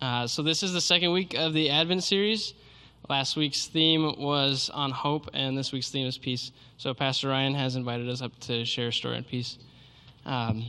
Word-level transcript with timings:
Uh, 0.00 0.26
so, 0.28 0.42
this 0.42 0.62
is 0.62 0.72
the 0.72 0.80
second 0.80 1.12
week 1.12 1.34
of 1.34 1.52
the 1.52 1.70
Advent 1.70 2.04
series. 2.04 2.54
Last 3.08 3.36
week's 3.36 3.66
theme 3.66 4.14
was 4.16 4.70
on 4.72 4.92
hope, 4.92 5.28
and 5.34 5.58
this 5.58 5.72
week's 5.72 5.90
theme 5.90 6.06
is 6.06 6.16
peace. 6.16 6.52
So, 6.76 6.94
Pastor 6.94 7.28
Ryan 7.28 7.52
has 7.54 7.74
invited 7.74 8.08
us 8.08 8.22
up 8.22 8.38
to 8.40 8.64
share 8.64 8.88
a 8.88 8.92
story 8.92 9.16
on 9.16 9.24
peace. 9.24 9.58
Um, 10.24 10.66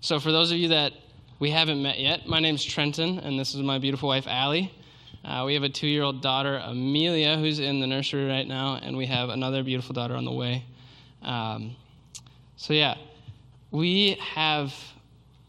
so, 0.00 0.18
for 0.18 0.32
those 0.32 0.50
of 0.52 0.56
you 0.56 0.68
that 0.68 0.94
we 1.38 1.50
haven't 1.50 1.82
met 1.82 1.98
yet, 1.98 2.26
my 2.26 2.40
name's 2.40 2.64
Trenton, 2.64 3.18
and 3.18 3.38
this 3.38 3.54
is 3.54 3.60
my 3.60 3.78
beautiful 3.78 4.08
wife, 4.08 4.26
Allie. 4.26 4.72
Uh, 5.22 5.42
we 5.44 5.52
have 5.52 5.64
a 5.64 5.68
two 5.68 5.86
year 5.86 6.02
old 6.02 6.22
daughter, 6.22 6.56
Amelia, 6.56 7.36
who's 7.36 7.58
in 7.58 7.80
the 7.80 7.86
nursery 7.86 8.26
right 8.26 8.48
now, 8.48 8.78
and 8.82 8.96
we 8.96 9.04
have 9.04 9.28
another 9.28 9.62
beautiful 9.62 9.92
daughter 9.92 10.14
on 10.14 10.24
the 10.24 10.32
way. 10.32 10.64
Um, 11.20 11.76
so, 12.56 12.72
yeah, 12.72 12.94
we 13.70 14.16
have 14.34 14.72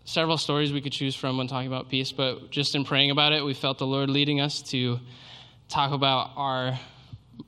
several 0.05 0.37
stories 0.37 0.73
we 0.73 0.81
could 0.81 0.91
choose 0.91 1.15
from 1.15 1.37
when 1.37 1.47
talking 1.47 1.67
about 1.67 1.89
peace, 1.89 2.11
but 2.11 2.51
just 2.51 2.75
in 2.75 2.83
praying 2.83 3.11
about 3.11 3.33
it, 3.33 3.43
we 3.43 3.53
felt 3.53 3.77
the 3.77 3.87
Lord 3.87 4.09
leading 4.09 4.41
us 4.41 4.61
to 4.63 4.99
talk 5.69 5.91
about 5.91 6.31
our 6.35 6.77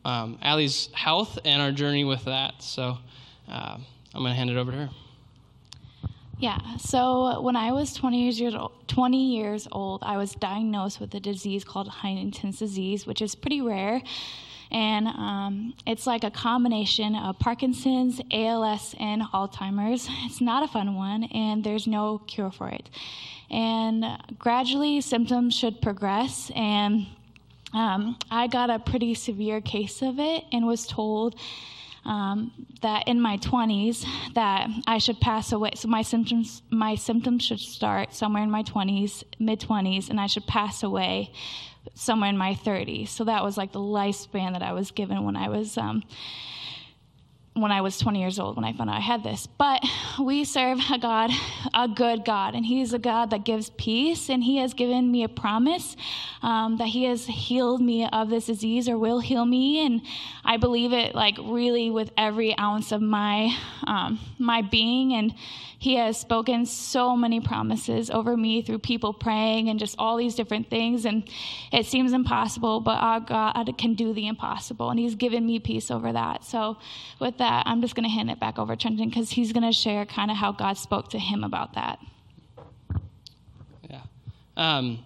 um, 0.04 0.40
Allie's 0.42 0.90
health 0.94 1.38
and 1.46 1.62
our 1.62 1.72
journey 1.72 2.04
with 2.04 2.26
that. 2.26 2.62
So 2.62 2.98
uh, 3.50 3.78
I'm 4.14 4.22
going 4.22 4.32
to 4.32 4.34
hand 4.34 4.50
it 4.50 4.58
over 4.58 4.72
to 4.72 4.78
her. 4.78 4.90
Yeah, 6.38 6.60
so 6.78 7.40
when 7.42 7.56
I 7.56 7.72
was 7.72 7.94
20 7.94 8.30
years, 8.30 8.56
old, 8.56 8.74
20 8.88 9.38
years 9.38 9.68
old, 9.72 10.04
I 10.04 10.18
was 10.18 10.34
diagnosed 10.34 11.00
with 11.00 11.14
a 11.16 11.20
disease 11.20 11.64
called 11.64 11.88
Huntington's 11.88 12.60
disease, 12.60 13.08
which 13.08 13.22
is 13.22 13.36
pretty 13.36 13.62
rare. 13.62 14.02
And 14.72 15.08
um, 15.08 15.74
it's 15.86 16.08
like 16.08 16.24
a 16.24 16.32
combination 16.32 17.16
of 17.16 17.40
Parkinson's, 17.40 18.20
ALS, 18.32 18.96
and 19.00 19.22
Alzheimer's. 19.22 20.08
It's 20.26 20.42
not 20.42 20.64
a 20.64 20.68
fun 20.68 20.96
one, 20.96 21.26
and 21.26 21.64
there's 21.64 21.88
no 21.88 22.20
cure 22.20 22.52
for 22.52 22.70
it. 22.70 22.90
And 23.50 24.06
gradually, 24.40 25.02
symptoms 25.02 25.56
should 25.56 25.82
progress. 25.82 26.52
And 26.56 27.06
um, 27.74 28.18
I 28.32 28.48
got 28.48 28.70
a 28.70 28.80
pretty 28.80 29.14
severe 29.14 29.62
case 29.62 30.02
of 30.02 30.20
it 30.20 30.46
and 30.52 30.66
was 30.66 30.88
told 30.88 31.36
um, 32.06 32.52
that 32.82 33.08
in 33.08 33.20
my 33.20 33.38
20s 33.38 34.06
that 34.36 34.70
I 34.88 35.00
should 35.00 35.20
pass 35.20 35.52
away. 35.52 35.72
So 35.76 35.88
my 35.88 36.02
symptoms 36.02 36.62
my 36.70 36.96
symptoms 36.96 37.44
should 37.44 37.60
start 37.60 38.14
somewhere 38.14 38.44
in 38.44 38.52
my 38.52 38.64
20s, 38.64 39.24
mid 39.40 39.60
20s, 39.60 40.10
and 40.10 40.20
I 40.20 40.28
should 40.28 40.46
pass 40.46 40.84
away 40.84 41.34
somewhere 41.94 42.30
in 42.30 42.38
my 42.38 42.56
30s. 42.56 43.10
So 43.10 43.24
that 43.26 43.44
was 43.44 43.58
like 43.58 43.72
the 43.72 43.80
lifespan 43.80 44.54
that 44.54 44.64
I 44.64 44.74
was 44.74 44.92
given 44.92 45.24
when 45.24 45.36
I 45.36 45.50
was 45.50 45.78
um, 45.78 46.04
when 47.56 47.72
I 47.72 47.80
was 47.80 47.98
20 47.98 48.20
years 48.20 48.38
old 48.38 48.58
when 48.58 48.66
I 48.66 48.74
found 48.74 48.90
out 48.90 48.98
I 48.98 49.00
had 49.00 49.24
this. 49.24 49.48
But 49.48 49.82
we 50.20 50.44
serve 50.44 50.80
a 50.92 51.00
God, 51.00 51.32
a 51.74 51.88
good 51.88 52.26
God, 52.26 52.54
and 52.54 52.66
He's 52.66 52.94
a 52.94 53.00
God 53.00 53.30
that 53.30 53.46
gives 53.46 53.70
peace, 53.72 54.30
and 54.30 54.44
He 54.44 54.58
has 54.58 54.74
given 54.74 55.10
me 55.10 55.24
a 55.24 55.30
promise 55.30 55.96
um, 56.42 56.78
that 56.78 56.88
He 56.88 57.06
has 57.06 57.26
healed 57.26 57.82
me 57.82 58.08
of 58.08 58.30
this 58.30 58.48
disease 58.48 58.90
or 58.90 58.98
will 58.98 59.20
heal 59.20 59.46
me, 59.46 59.86
and 59.86 60.02
I 60.44 60.58
believe 60.58 60.92
it 60.92 61.16
like 61.16 61.38
really 61.42 61.90
with 61.90 62.12
every 62.18 62.58
ounce 62.58 62.92
of 62.92 63.02
my 63.02 63.56
um, 63.88 64.20
my 64.38 64.62
being. 64.62 65.14
And 65.14 65.34
He 65.86 65.98
has 65.98 66.18
spoken 66.18 66.66
so 66.66 67.16
many 67.16 67.40
promises 67.40 68.10
over 68.10 68.36
me 68.36 68.64
through 68.64 68.80
people 68.80 69.14
praying 69.14 69.70
and 69.70 69.78
just 69.80 69.96
all 70.00 70.18
these 70.18 70.34
different 70.34 70.68
things, 70.68 71.06
and 71.06 71.30
it 71.72 71.86
seems 71.86 72.12
impossible, 72.12 72.80
but 72.80 72.98
our 73.00 73.20
God 73.20 73.72
can 73.78 73.94
do 73.94 74.12
the 74.12 74.26
impossible, 74.26 74.90
and 74.90 75.00
He's 75.00 75.14
given 75.14 75.46
me 75.46 75.60
peace 75.60 75.92
over 75.92 76.12
that. 76.12 76.44
So 76.44 76.78
with 77.20 77.38
that 77.38 77.68
I'm 77.68 77.82
just 77.82 77.94
going 77.94 78.04
to 78.04 78.10
hand 78.10 78.32
it 78.32 78.40
back 78.40 78.58
over 78.58 78.76
to 78.76 78.82
Trenton 78.82 79.10
because 79.10 79.30
he's 79.30 79.54
going 79.54 79.62
to 79.62 79.72
share 79.72 80.08
kind 80.08 80.32
of 80.32 80.38
how 80.38 80.52
God 80.52 80.74
spoke 80.74 81.10
to 81.10 81.20
him 81.20 81.44
about 81.44 81.76
that. 81.76 82.00
Yeah. 83.88 84.02
Um, 84.58 85.06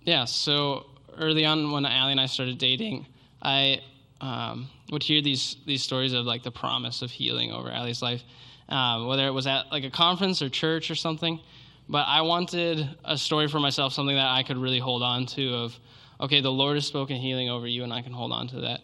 yeah, 0.00 0.24
so 0.24 0.86
early 1.18 1.44
on 1.44 1.72
when 1.72 1.84
Allie 1.84 2.12
and 2.12 2.20
I 2.22 2.24
started 2.24 2.56
dating, 2.56 3.04
I 3.42 3.82
um, 4.22 4.70
would 4.90 5.02
hear 5.02 5.20
these, 5.20 5.56
these 5.66 5.82
stories 5.82 6.14
of 6.14 6.24
like 6.24 6.42
the 6.42 6.50
promise 6.50 7.02
of 7.02 7.10
healing 7.10 7.52
over 7.52 7.70
Allie's 7.70 8.00
life, 8.00 8.22
um, 8.68 9.06
whether 9.06 9.26
it 9.26 9.32
was 9.32 9.46
at 9.46 9.70
like 9.70 9.84
a 9.84 9.90
conference 9.90 10.42
or 10.42 10.48
church 10.48 10.90
or 10.90 10.94
something. 10.94 11.40
But 11.88 12.06
I 12.06 12.20
wanted 12.20 12.88
a 13.04 13.16
story 13.16 13.48
for 13.48 13.58
myself, 13.58 13.92
something 13.92 14.16
that 14.16 14.28
I 14.30 14.42
could 14.42 14.58
really 14.58 14.78
hold 14.78 15.02
on 15.02 15.24
to 15.26 15.54
of, 15.54 15.78
okay, 16.20 16.40
the 16.40 16.52
Lord 16.52 16.76
has 16.76 16.86
spoken 16.86 17.16
healing 17.16 17.48
over 17.48 17.66
you, 17.66 17.82
and 17.82 17.92
I 17.92 18.02
can 18.02 18.12
hold 18.12 18.30
on 18.30 18.46
to 18.48 18.60
that. 18.60 18.80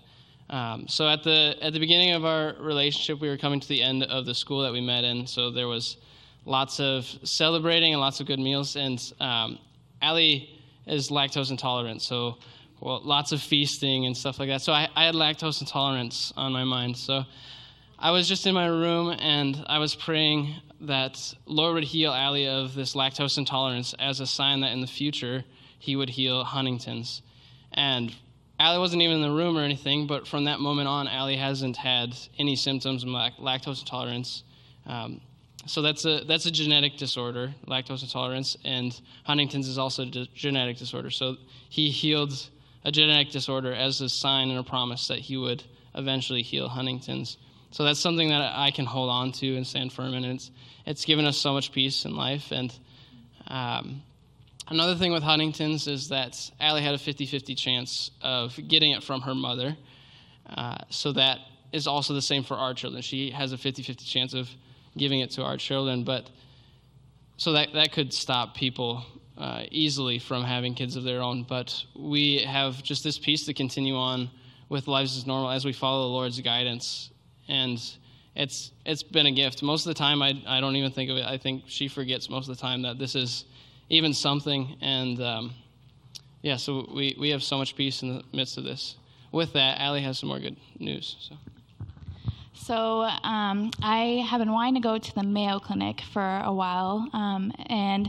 Um, 0.48 0.88
so 0.88 1.08
at 1.08 1.22
the 1.22 1.56
at 1.60 1.72
the 1.72 1.80
beginning 1.80 2.12
of 2.12 2.24
our 2.24 2.54
relationship, 2.60 3.20
we 3.20 3.28
were 3.28 3.36
coming 3.38 3.60
to 3.60 3.68
the 3.68 3.82
end 3.82 4.04
of 4.04 4.26
the 4.26 4.34
school 4.34 4.62
that 4.62 4.72
we 4.72 4.80
met 4.80 5.04
in. 5.04 5.26
So 5.26 5.50
there 5.50 5.68
was 5.68 5.98
lots 6.44 6.80
of 6.80 7.06
celebrating 7.24 7.92
and 7.92 8.00
lots 8.00 8.20
of 8.20 8.26
good 8.26 8.38
meals. 8.38 8.76
And 8.76 9.00
um, 9.20 9.58
Allie 10.02 10.60
is 10.86 11.10
lactose 11.10 11.50
intolerant, 11.50 12.02
so 12.02 12.36
well, 12.80 13.00
lots 13.02 13.32
of 13.32 13.40
feasting 13.40 14.04
and 14.04 14.16
stuff 14.16 14.38
like 14.38 14.48
that. 14.48 14.60
So 14.60 14.72
I, 14.72 14.88
I 14.94 15.06
had 15.06 15.14
lactose 15.14 15.60
intolerance 15.60 16.32
on 16.36 16.52
my 16.52 16.64
mind. 16.64 16.96
So 16.96 17.24
I 17.98 18.10
was 18.10 18.28
just 18.28 18.46
in 18.46 18.54
my 18.54 18.66
room 18.66 19.16
and 19.18 19.64
I 19.66 19.78
was 19.78 19.94
praying 19.94 20.54
that 20.82 21.34
Lord 21.46 21.74
would 21.74 21.84
heal 21.84 22.12
Allie 22.12 22.48
of 22.48 22.74
this 22.74 22.94
lactose 22.94 23.38
intolerance 23.38 23.94
as 23.98 24.20
a 24.20 24.26
sign 24.26 24.60
that 24.60 24.72
in 24.72 24.80
the 24.80 24.86
future 24.86 25.44
He 25.78 25.96
would 25.96 26.10
heal 26.10 26.44
Huntington's. 26.44 27.22
And 27.72 28.12
Allie 28.58 28.78
wasn't 28.78 29.02
even 29.02 29.16
in 29.16 29.22
the 29.22 29.30
room 29.30 29.56
or 29.56 29.62
anything, 29.62 30.06
but 30.06 30.26
from 30.26 30.44
that 30.44 30.60
moment 30.60 30.88
on, 30.88 31.08
Allie 31.08 31.36
hasn't 31.36 31.76
had 31.76 32.16
any 32.38 32.56
symptoms 32.56 33.02
of 33.02 33.08
lactose 33.08 33.80
intolerance. 33.80 34.44
Um, 34.86 35.20
so 35.66 35.80
that's 35.80 36.04
a 36.04 36.24
that's 36.24 36.46
a 36.46 36.50
genetic 36.50 36.96
disorder, 36.96 37.54
lactose 37.66 38.02
intolerance, 38.02 38.56
and 38.64 38.98
Huntington's 39.24 39.66
is 39.66 39.78
also 39.78 40.02
a 40.02 40.06
genetic 40.34 40.76
disorder. 40.76 41.10
So 41.10 41.36
he 41.68 41.90
healed 41.90 42.32
a 42.84 42.92
genetic 42.92 43.30
disorder 43.30 43.72
as 43.72 44.00
a 44.00 44.08
sign 44.08 44.50
and 44.50 44.58
a 44.58 44.62
promise 44.62 45.08
that 45.08 45.20
he 45.20 45.36
would 45.36 45.64
eventually 45.94 46.42
heal 46.42 46.68
Huntington's. 46.68 47.38
So 47.74 47.82
that's 47.82 47.98
something 47.98 48.28
that 48.28 48.52
I 48.56 48.70
can 48.70 48.84
hold 48.84 49.10
on 49.10 49.32
to 49.32 49.56
and 49.56 49.66
stand 49.66 49.92
firm 49.92 50.14
in. 50.14 50.24
It's 50.24 50.50
it's 50.86 51.04
given 51.04 51.24
us 51.24 51.36
so 51.36 51.52
much 51.52 51.72
peace 51.72 52.04
in 52.04 52.14
life, 52.14 52.52
and 52.52 52.72
um, 53.48 54.02
Another 54.68 54.94
thing 54.94 55.12
with 55.12 55.22
Huntington's 55.22 55.86
is 55.86 56.08
that 56.08 56.50
Allie 56.58 56.80
had 56.80 56.94
a 56.94 56.98
50 56.98 57.26
50 57.26 57.54
chance 57.54 58.10
of 58.22 58.58
getting 58.66 58.92
it 58.92 59.02
from 59.02 59.20
her 59.22 59.34
mother. 59.34 59.76
Uh, 60.48 60.78
so 60.88 61.12
that 61.12 61.38
is 61.72 61.86
also 61.86 62.14
the 62.14 62.22
same 62.22 62.44
for 62.44 62.54
our 62.54 62.72
children. 62.72 63.02
She 63.02 63.30
has 63.30 63.52
a 63.52 63.58
50 63.58 63.82
50 63.82 64.04
chance 64.06 64.32
of 64.32 64.48
giving 64.96 65.20
it 65.20 65.32
to 65.32 65.42
our 65.42 65.58
children, 65.58 66.04
but 66.04 66.30
so 67.36 67.52
that, 67.52 67.74
that 67.74 67.92
could 67.92 68.14
stop 68.14 68.54
people 68.54 69.04
uh, 69.36 69.64
easily 69.70 70.18
from 70.18 70.44
having 70.44 70.74
kids 70.74 70.96
of 70.96 71.04
their 71.04 71.20
own. 71.20 71.42
But 71.42 71.84
we 71.94 72.38
have 72.44 72.82
just 72.82 73.04
this 73.04 73.18
peace 73.18 73.44
to 73.46 73.52
continue 73.52 73.96
on 73.96 74.30
with 74.70 74.88
lives 74.88 75.16
as 75.18 75.26
normal 75.26 75.50
as 75.50 75.64
we 75.64 75.74
follow 75.74 76.04
the 76.04 76.12
Lord's 76.12 76.40
guidance. 76.40 77.10
And 77.48 77.80
it's, 78.34 78.72
it's 78.84 79.02
been 79.02 79.26
a 79.26 79.32
gift. 79.32 79.62
Most 79.62 79.86
of 79.86 79.90
the 79.90 79.98
time, 79.98 80.22
I, 80.22 80.40
I 80.46 80.60
don't 80.60 80.76
even 80.76 80.90
think 80.90 81.10
of 81.10 81.16
it. 81.16 81.24
I 81.24 81.38
think 81.38 81.64
she 81.66 81.88
forgets 81.88 82.28
most 82.28 82.48
of 82.48 82.56
the 82.56 82.60
time 82.60 82.82
that 82.82 82.98
this 82.98 83.14
is 83.14 83.44
even 83.88 84.12
something. 84.14 84.76
And 84.80 85.20
um, 85.20 85.54
yeah, 86.42 86.56
so 86.56 86.88
we, 86.94 87.16
we 87.18 87.30
have 87.30 87.42
so 87.42 87.58
much 87.58 87.76
peace 87.76 88.02
in 88.02 88.16
the 88.16 88.24
midst 88.32 88.58
of 88.58 88.64
this. 88.64 88.96
With 89.32 89.52
that, 89.54 89.80
Allie 89.80 90.02
has 90.02 90.18
some 90.18 90.28
more 90.28 90.40
good 90.40 90.56
news. 90.78 91.16
So. 91.20 91.36
So 92.54 93.02
um, 93.02 93.72
I 93.82 94.24
have 94.28 94.38
been 94.38 94.52
wanting 94.52 94.74
to 94.74 94.80
go 94.80 94.96
to 94.96 95.14
the 95.14 95.22
Mayo 95.22 95.58
Clinic 95.58 96.00
for 96.12 96.40
a 96.44 96.52
while, 96.52 97.08
um, 97.12 97.52
and 97.66 98.08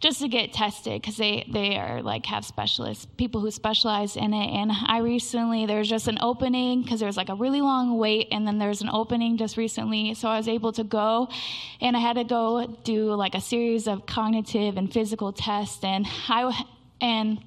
just 0.00 0.20
to 0.20 0.28
get 0.28 0.52
tested 0.52 1.00
because 1.00 1.18
they 1.18 1.46
they 1.52 1.76
are 1.76 2.02
like 2.02 2.24
have 2.26 2.44
specialists, 2.44 3.06
people 3.18 3.40
who 3.40 3.50
specialize 3.50 4.16
in 4.16 4.32
it. 4.32 4.50
And 4.50 4.72
I 4.72 4.98
recently 4.98 5.66
there's 5.66 5.88
just 5.88 6.08
an 6.08 6.18
opening 6.20 6.82
because 6.82 7.00
there's 7.00 7.16
like 7.16 7.28
a 7.28 7.34
really 7.34 7.60
long 7.60 7.98
wait, 7.98 8.28
and 8.32 8.46
then 8.46 8.58
there's 8.58 8.80
an 8.80 8.88
opening 8.88 9.36
just 9.36 9.56
recently, 9.56 10.14
so 10.14 10.28
I 10.28 10.38
was 10.38 10.48
able 10.48 10.72
to 10.72 10.84
go, 10.84 11.28
and 11.80 11.96
I 11.96 12.00
had 12.00 12.14
to 12.14 12.24
go 12.24 12.66
do 12.82 13.14
like 13.14 13.34
a 13.34 13.40
series 13.40 13.86
of 13.86 14.06
cognitive 14.06 14.76
and 14.76 14.92
physical 14.92 15.32
tests, 15.32 15.84
and 15.84 16.06
I 16.28 16.64
and 17.00 17.38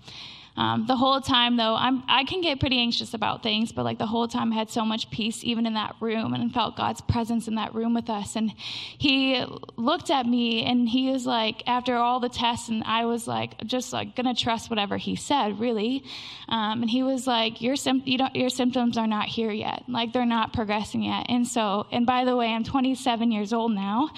um, 0.56 0.86
the 0.86 0.96
whole 0.96 1.20
time, 1.20 1.58
though, 1.58 1.76
I'm, 1.76 2.04
I 2.08 2.26
can 2.26 2.42
get 2.42 2.60
pretty 2.60 2.78
anxious 2.78 3.16
about 3.16 3.42
things, 3.42 3.72
but 3.72 3.84
like 3.84 3.98
the 3.98 4.06
whole 4.06 4.28
time, 4.28 4.54
I 4.54 4.56
had 4.56 4.70
so 4.70 4.86
much 4.86 5.10
peace, 5.10 5.44
even 5.44 5.66
in 5.66 5.74
that 5.74 5.96
room, 6.00 6.34
and 6.34 6.54
felt 6.54 6.78
God's 6.78 7.02
presence 7.02 7.48
in 7.48 7.56
that 7.56 7.74
room 7.74 7.96
with 7.96 8.08
us. 8.10 8.36
And 8.36 8.54
He 8.56 9.44
looked 9.78 10.12
at 10.12 10.28
me, 10.28 10.64
and 10.64 10.88
He 10.88 11.10
was 11.10 11.26
like, 11.26 11.64
after 11.66 11.96
all 11.96 12.20
the 12.20 12.30
tests, 12.30 12.70
and 12.70 12.84
I 12.84 13.06
was 13.06 13.28
like, 13.28 13.64
just 13.66 13.94
like 13.94 14.16
gonna 14.16 14.36
trust 14.36 14.70
whatever 14.70 14.98
He 14.98 15.16
said, 15.16 15.60
really. 15.60 16.04
Um, 16.50 16.84
and 16.84 16.90
He 16.90 17.02
was 17.02 17.26
like, 17.26 17.60
your 17.62 17.76
sim- 17.76 18.04
you 18.06 18.20
your 18.36 18.50
symptoms 18.50 18.96
are 18.98 19.08
not 19.08 19.26
here 19.26 19.52
yet, 19.52 19.84
like 19.88 20.14
they're 20.14 20.26
not 20.26 20.54
progressing 20.54 21.02
yet. 21.02 21.26
And 21.30 21.48
so, 21.48 21.88
and 21.92 22.06
by 22.06 22.26
the 22.26 22.36
way, 22.36 22.54
I'm 22.54 22.64
27 22.64 23.32
years 23.32 23.54
old 23.54 23.72
now, 23.72 24.12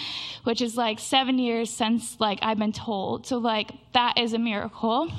which 0.43 0.61
is 0.61 0.75
like 0.75 0.99
seven 0.99 1.39
years 1.39 1.69
since 1.69 2.19
like 2.19 2.39
I've 2.41 2.59
been 2.59 2.73
told. 2.73 3.25
So 3.25 3.37
like 3.37 3.71
that 3.93 4.17
is 4.17 4.33
a 4.33 4.39
miracle 4.39 5.09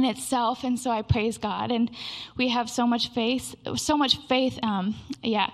in 0.00 0.10
itself 0.10 0.64
and 0.64 0.78
so 0.78 0.90
i 0.90 1.02
praise 1.02 1.36
god 1.36 1.70
and 1.70 1.90
we 2.36 2.48
have 2.48 2.68
so 2.70 2.86
much 2.86 3.12
faith 3.12 3.54
so 3.76 3.96
much 3.96 4.16
faith 4.28 4.58
um, 4.62 4.94
yeah 5.22 5.50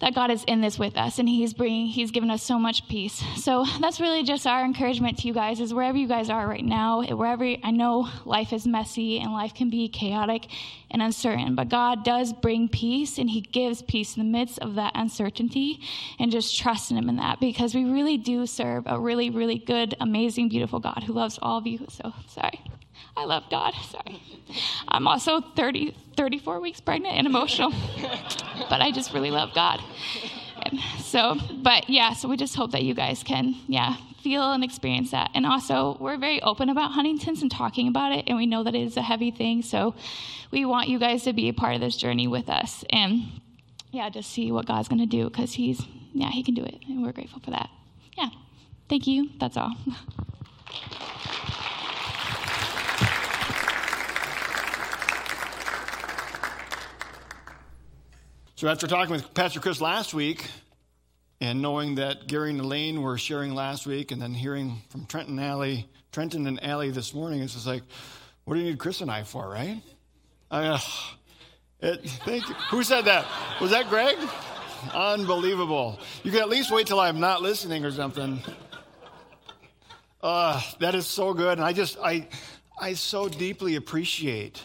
that 0.00 0.14
God 0.14 0.30
is 0.30 0.44
in 0.44 0.60
this 0.60 0.78
with 0.78 0.96
us 0.96 1.18
and 1.18 1.28
he's 1.28 1.52
bringing 1.52 1.86
he's 1.86 2.10
given 2.10 2.30
us 2.30 2.42
so 2.42 2.58
much 2.58 2.88
peace. 2.88 3.22
So 3.36 3.64
that's 3.80 4.00
really 4.00 4.22
just 4.22 4.46
our 4.46 4.64
encouragement 4.64 5.18
to 5.18 5.26
you 5.26 5.34
guys 5.34 5.60
is 5.60 5.74
wherever 5.74 5.98
you 5.98 6.06
guys 6.06 6.30
are 6.30 6.46
right 6.46 6.64
now, 6.64 7.02
wherever 7.02 7.44
I 7.44 7.70
know 7.70 8.08
life 8.24 8.52
is 8.52 8.66
messy 8.66 9.18
and 9.18 9.32
life 9.32 9.54
can 9.54 9.70
be 9.70 9.88
chaotic 9.88 10.46
and 10.90 11.02
uncertain, 11.02 11.54
but 11.54 11.68
God 11.68 12.04
does 12.04 12.32
bring 12.32 12.68
peace 12.68 13.18
and 13.18 13.28
he 13.28 13.40
gives 13.40 13.82
peace 13.82 14.16
in 14.16 14.22
the 14.22 14.38
midst 14.38 14.58
of 14.60 14.76
that 14.76 14.92
uncertainty 14.94 15.80
and 16.18 16.30
just 16.30 16.56
trust 16.56 16.90
in 16.90 16.96
him 16.96 17.08
in 17.08 17.16
that 17.16 17.40
because 17.40 17.74
we 17.74 17.84
really 17.84 18.16
do 18.16 18.46
serve 18.46 18.84
a 18.86 18.98
really 18.98 19.30
really 19.30 19.58
good, 19.58 19.96
amazing, 20.00 20.48
beautiful 20.48 20.78
God 20.78 21.02
who 21.06 21.12
loves 21.12 21.38
all 21.42 21.58
of 21.58 21.66
you. 21.66 21.84
So, 21.88 22.12
sorry. 22.28 22.60
I 23.18 23.24
love 23.24 23.44
God. 23.50 23.74
Sorry. 23.90 24.22
I'm 24.86 25.08
also 25.08 25.40
30, 25.40 25.96
34 26.16 26.60
weeks 26.60 26.80
pregnant 26.80 27.16
and 27.16 27.26
emotional, 27.26 27.70
but 28.70 28.80
I 28.80 28.92
just 28.92 29.12
really 29.12 29.32
love 29.32 29.52
God. 29.54 29.80
And 30.62 30.78
so, 31.00 31.36
but 31.62 31.90
yeah, 31.90 32.14
so 32.14 32.28
we 32.28 32.36
just 32.36 32.54
hope 32.54 32.70
that 32.72 32.82
you 32.82 32.94
guys 32.94 33.22
can, 33.24 33.56
yeah, 33.66 33.96
feel 34.22 34.52
and 34.52 34.62
experience 34.62 35.10
that. 35.10 35.30
And 35.34 35.44
also, 35.44 35.96
we're 36.00 36.16
very 36.16 36.40
open 36.42 36.68
about 36.68 36.92
Huntington's 36.92 37.42
and 37.42 37.50
talking 37.50 37.88
about 37.88 38.12
it, 38.12 38.24
and 38.28 38.36
we 38.36 38.46
know 38.46 38.62
that 38.62 38.74
it 38.74 38.82
is 38.82 38.96
a 38.96 39.02
heavy 39.02 39.30
thing. 39.32 39.62
So, 39.62 39.94
we 40.50 40.64
want 40.64 40.88
you 40.88 40.98
guys 40.98 41.24
to 41.24 41.32
be 41.32 41.48
a 41.48 41.52
part 41.52 41.74
of 41.74 41.80
this 41.80 41.96
journey 41.96 42.28
with 42.28 42.48
us. 42.48 42.84
And 42.90 43.24
yeah, 43.90 44.08
just 44.10 44.30
see 44.30 44.52
what 44.52 44.66
God's 44.66 44.88
going 44.88 45.00
to 45.00 45.06
do 45.06 45.28
because 45.28 45.52
He's, 45.54 45.82
yeah, 46.12 46.30
He 46.30 46.42
can 46.42 46.54
do 46.54 46.64
it. 46.64 46.82
And 46.88 47.02
we're 47.02 47.12
grateful 47.12 47.40
for 47.40 47.50
that. 47.50 47.68
Yeah. 48.16 48.30
Thank 48.88 49.06
you. 49.06 49.30
That's 49.38 49.56
all. 49.56 49.74
So 58.58 58.66
after 58.66 58.88
talking 58.88 59.12
with 59.12 59.34
Pastor 59.34 59.60
Chris 59.60 59.80
last 59.80 60.12
week, 60.12 60.44
and 61.40 61.62
knowing 61.62 61.94
that 61.94 62.26
Gary 62.26 62.50
and 62.50 62.58
Elaine 62.58 63.02
were 63.02 63.16
sharing 63.16 63.54
last 63.54 63.86
week, 63.86 64.10
and 64.10 64.20
then 64.20 64.34
hearing 64.34 64.82
from 64.88 65.06
Trenton 65.06 65.38
Allie, 65.38 65.88
Trenton 66.10 66.44
and 66.48 66.60
Allie 66.64 66.90
this 66.90 67.14
morning, 67.14 67.40
it's 67.40 67.54
just 67.54 67.68
like, 67.68 67.84
what 68.42 68.54
do 68.54 68.60
you 68.60 68.66
need 68.66 68.80
Chris 68.80 69.00
and 69.00 69.12
I 69.12 69.22
for, 69.22 69.48
right? 69.48 69.80
I, 70.50 70.66
uh, 70.66 70.78
it, 71.78 72.10
thank 72.24 72.48
you. 72.48 72.54
Who 72.72 72.82
said 72.82 73.04
that? 73.04 73.26
Was 73.60 73.70
that 73.70 73.88
Greg? 73.88 74.18
Unbelievable. 74.92 76.00
You 76.24 76.32
can 76.32 76.40
at 76.40 76.48
least 76.48 76.72
wait 76.72 76.88
till 76.88 76.98
I'm 76.98 77.20
not 77.20 77.40
listening 77.42 77.84
or 77.84 77.92
something. 77.92 78.40
Uh, 80.20 80.60
that 80.80 80.96
is 80.96 81.06
so 81.06 81.32
good. 81.32 81.58
And 81.58 81.64
I 81.64 81.72
just, 81.72 81.96
I, 82.02 82.26
I 82.76 82.94
so 82.94 83.28
deeply 83.28 83.76
appreciate 83.76 84.60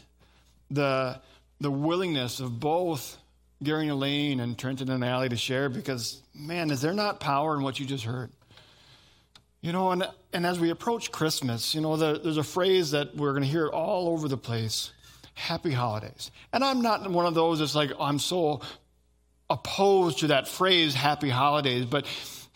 the, 0.71 1.21
the 1.59 1.69
willingness 1.69 2.39
of 2.39 2.59
both 2.59 3.19
Gary 3.61 3.83
and 3.83 3.91
Elaine 3.91 4.39
and 4.39 4.57
Trenton 4.57 4.89
and 4.89 5.03
Allie 5.03 5.29
to 5.29 5.37
share 5.37 5.69
because, 5.69 6.21
man, 6.33 6.71
is 6.71 6.81
there 6.81 6.93
not 6.93 7.19
power 7.19 7.55
in 7.55 7.63
what 7.63 7.79
you 7.79 7.85
just 7.85 8.03
heard? 8.03 8.29
You 9.61 9.71
know, 9.71 9.91
and, 9.91 10.07
and 10.33 10.45
as 10.45 10.59
we 10.59 10.71
approach 10.71 11.11
Christmas, 11.11 11.73
you 11.73 11.81
know, 11.81 11.95
the, 11.95 12.19
there's 12.19 12.37
a 12.37 12.43
phrase 12.43 12.91
that 12.91 13.15
we're 13.15 13.31
going 13.31 13.43
to 13.43 13.49
hear 13.49 13.67
all 13.67 14.09
over 14.09 14.27
the 14.27 14.37
place 14.37 14.91
happy 15.35 15.71
holidays. 15.71 16.31
And 16.51 16.63
I'm 16.63 16.81
not 16.81 17.09
one 17.09 17.25
of 17.25 17.33
those 17.33 17.59
that's 17.59 17.75
like, 17.75 17.91
I'm 17.99 18.19
so 18.19 18.61
opposed 19.49 20.19
to 20.19 20.27
that 20.27 20.47
phrase, 20.47 20.93
happy 20.93 21.29
holidays. 21.29 21.85
But 21.85 22.05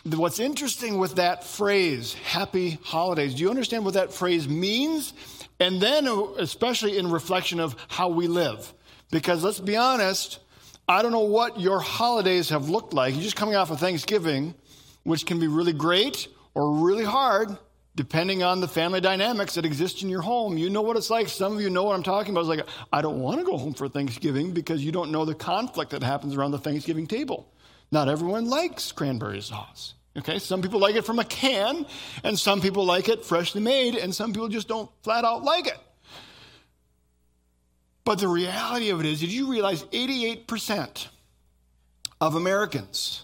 what's 0.03 0.39
interesting 0.39 0.97
with 0.97 1.15
that 1.15 1.43
phrase, 1.43 2.13
happy 2.13 2.77
holidays, 2.83 3.35
do 3.35 3.43
you 3.43 3.49
understand 3.49 3.85
what 3.85 3.95
that 3.95 4.13
phrase 4.13 4.47
means? 4.47 5.13
And 5.59 5.81
then, 5.81 6.07
especially 6.37 6.97
in 6.97 7.09
reflection 7.09 7.59
of 7.59 7.75
how 7.87 8.09
we 8.09 8.27
live. 8.27 8.73
Because 9.11 9.43
let's 9.43 9.59
be 9.59 9.75
honest, 9.75 10.39
I 10.89 11.01
don't 11.01 11.11
know 11.11 11.19
what 11.19 11.59
your 11.59 11.81
holidays 11.81 12.47
have 12.49 12.69
looked 12.69 12.93
like. 12.93 13.13
You're 13.13 13.23
just 13.23 13.35
coming 13.35 13.55
off 13.55 13.71
of 13.71 13.79
Thanksgiving, 13.79 14.55
which 15.03 15.25
can 15.25 15.37
be 15.37 15.47
really 15.47 15.73
great 15.73 16.29
or 16.53 16.71
really 16.71 17.03
hard, 17.03 17.57
depending 17.95 18.41
on 18.41 18.61
the 18.61 18.69
family 18.69 19.01
dynamics 19.01 19.55
that 19.55 19.65
exist 19.65 20.01
in 20.01 20.07
your 20.07 20.21
home. 20.21 20.57
You 20.57 20.69
know 20.69 20.81
what 20.81 20.95
it's 20.95 21.09
like. 21.09 21.27
Some 21.27 21.53
of 21.53 21.61
you 21.61 21.69
know 21.69 21.83
what 21.83 21.93
I'm 21.93 22.03
talking 22.03 22.33
about. 22.33 22.41
It's 22.41 22.49
like, 22.49 22.65
I 22.93 23.01
don't 23.01 23.19
want 23.19 23.39
to 23.39 23.45
go 23.45 23.57
home 23.57 23.73
for 23.73 23.89
Thanksgiving 23.89 24.53
because 24.53 24.81
you 24.81 24.93
don't 24.93 25.11
know 25.11 25.25
the 25.25 25.35
conflict 25.35 25.91
that 25.91 26.03
happens 26.03 26.35
around 26.35 26.51
the 26.51 26.59
Thanksgiving 26.59 27.05
table. 27.05 27.51
Not 27.91 28.07
everyone 28.07 28.49
likes 28.49 28.93
cranberry 28.93 29.41
sauce. 29.41 29.93
Okay, 30.17 30.39
some 30.39 30.61
people 30.61 30.79
like 30.79 30.95
it 30.95 31.05
from 31.05 31.19
a 31.19 31.25
can, 31.25 31.85
and 32.23 32.39
some 32.39 32.59
people 32.61 32.85
like 32.85 33.07
it 33.09 33.25
freshly 33.25 33.61
made, 33.61 33.95
and 33.95 34.15
some 34.15 34.31
people 34.31 34.47
just 34.47 34.67
don't 34.67 34.89
flat 35.03 35.25
out 35.25 35.43
like 35.43 35.67
it. 35.67 35.77
But 38.07 38.19
the 38.19 38.29
reality 38.29 38.89
of 38.89 39.01
it 39.01 39.05
is, 39.05 39.19
did 39.19 39.33
you 39.33 39.51
realize 39.51 39.83
88% 39.83 41.07
of 42.21 42.35
Americans 42.35 43.23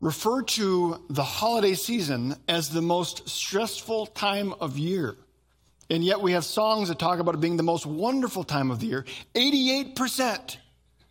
refer 0.00 0.40
to 0.40 1.04
the 1.10 1.22
holiday 1.22 1.74
season 1.74 2.36
as 2.48 2.70
the 2.70 2.80
most 2.80 3.28
stressful 3.28 4.06
time 4.06 4.54
of 4.60 4.78
year? 4.78 5.14
And 5.90 6.02
yet 6.02 6.22
we 6.22 6.32
have 6.32 6.46
songs 6.46 6.88
that 6.88 6.98
talk 6.98 7.18
about 7.18 7.34
it 7.34 7.42
being 7.42 7.58
the 7.58 7.62
most 7.62 7.84
wonderful 7.84 8.44
time 8.44 8.70
of 8.70 8.80
the 8.80 8.86
year. 8.86 9.04
88% 9.34 10.56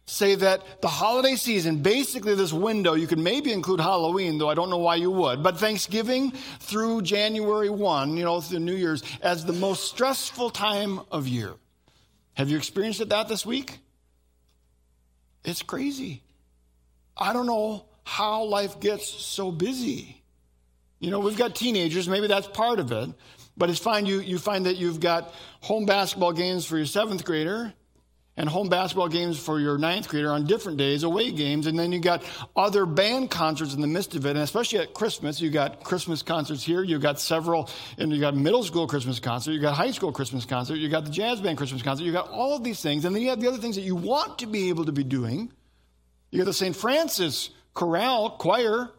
say 0.07 0.33
that 0.33 0.81
the 0.81 0.87
holiday 0.87 1.35
season, 1.35 1.83
basically 1.83 2.33
this 2.33 2.51
window, 2.51 2.95
you 2.95 3.05
could 3.05 3.19
maybe 3.19 3.53
include 3.53 3.79
Halloween, 3.79 4.39
though 4.39 4.49
I 4.49 4.55
don't 4.55 4.71
know 4.71 4.79
why 4.79 4.95
you 4.95 5.11
would, 5.11 5.43
but 5.43 5.59
Thanksgiving 5.59 6.31
through 6.61 7.03
January 7.03 7.69
1, 7.69 8.17
you 8.17 8.23
know, 8.23 8.41
through 8.41 8.61
New 8.61 8.73
Year's, 8.73 9.03
as 9.21 9.45
the 9.45 9.53
most 9.53 9.83
stressful 9.91 10.49
time 10.49 11.01
of 11.11 11.27
year. 11.27 11.53
Have 12.33 12.49
you 12.49 12.57
experienced 12.57 13.07
that 13.07 13.27
this 13.27 13.45
week? 13.45 13.79
It's 15.43 15.61
crazy. 15.61 16.23
I 17.17 17.33
don't 17.33 17.45
know 17.45 17.85
how 18.03 18.43
life 18.43 18.79
gets 18.79 19.07
so 19.07 19.51
busy. 19.51 20.23
You 20.99 21.11
know, 21.11 21.19
we've 21.19 21.37
got 21.37 21.55
teenagers, 21.55 22.07
maybe 22.07 22.27
that's 22.27 22.47
part 22.47 22.79
of 22.79 22.91
it. 22.91 23.09
But 23.57 23.69
it's 23.69 23.79
fine. 23.79 24.05
You, 24.05 24.21
you 24.21 24.37
find 24.37 24.65
that 24.65 24.77
you've 24.77 24.99
got 24.99 25.33
home 25.59 25.85
basketball 25.85 26.31
games 26.31 26.65
for 26.65 26.77
your 26.77 26.85
seventh 26.85 27.25
grader, 27.25 27.73
and 28.37 28.47
home 28.47 28.69
basketball 28.69 29.09
games 29.09 29.37
for 29.37 29.59
your 29.59 29.77
ninth 29.77 30.07
grader 30.07 30.31
on 30.31 30.45
different 30.45 30.77
days, 30.77 31.03
away 31.03 31.31
games, 31.31 31.67
and 31.67 31.77
then 31.77 31.91
you 31.91 31.99
got 31.99 32.23
other 32.55 32.85
band 32.85 33.29
concerts 33.29 33.73
in 33.73 33.81
the 33.81 33.87
midst 33.87 34.15
of 34.15 34.25
it. 34.25 34.31
And 34.31 34.39
especially 34.39 34.79
at 34.79 34.93
Christmas, 34.93 35.41
you 35.41 35.49
got 35.49 35.83
Christmas 35.83 36.21
concerts 36.21 36.63
here. 36.63 36.81
You 36.83 36.97
got 36.97 37.19
several, 37.19 37.69
and 37.97 38.11
you 38.11 38.21
got 38.21 38.35
middle 38.35 38.63
school 38.63 38.87
Christmas 38.87 39.19
concert, 39.19 39.51
you 39.51 39.59
got 39.59 39.75
high 39.75 39.91
school 39.91 40.11
Christmas 40.11 40.45
concert, 40.45 40.75
you 40.75 40.89
got 40.89 41.05
the 41.05 41.11
jazz 41.11 41.41
band 41.41 41.57
Christmas 41.57 41.81
concert, 41.81 42.03
you 42.03 42.11
got 42.11 42.29
all 42.29 42.55
of 42.55 42.63
these 42.63 42.81
things, 42.81 43.05
and 43.05 43.13
then 43.13 43.21
you 43.21 43.29
have 43.29 43.41
the 43.41 43.47
other 43.47 43.57
things 43.57 43.75
that 43.75 43.83
you 43.83 43.95
want 43.95 44.39
to 44.39 44.47
be 44.47 44.69
able 44.69 44.85
to 44.85 44.91
be 44.91 45.03
doing. 45.03 45.51
You 46.29 46.39
got 46.39 46.45
the 46.45 46.53
St. 46.53 46.75
Francis 46.75 47.49
chorale 47.73 48.31
choir 48.31 48.91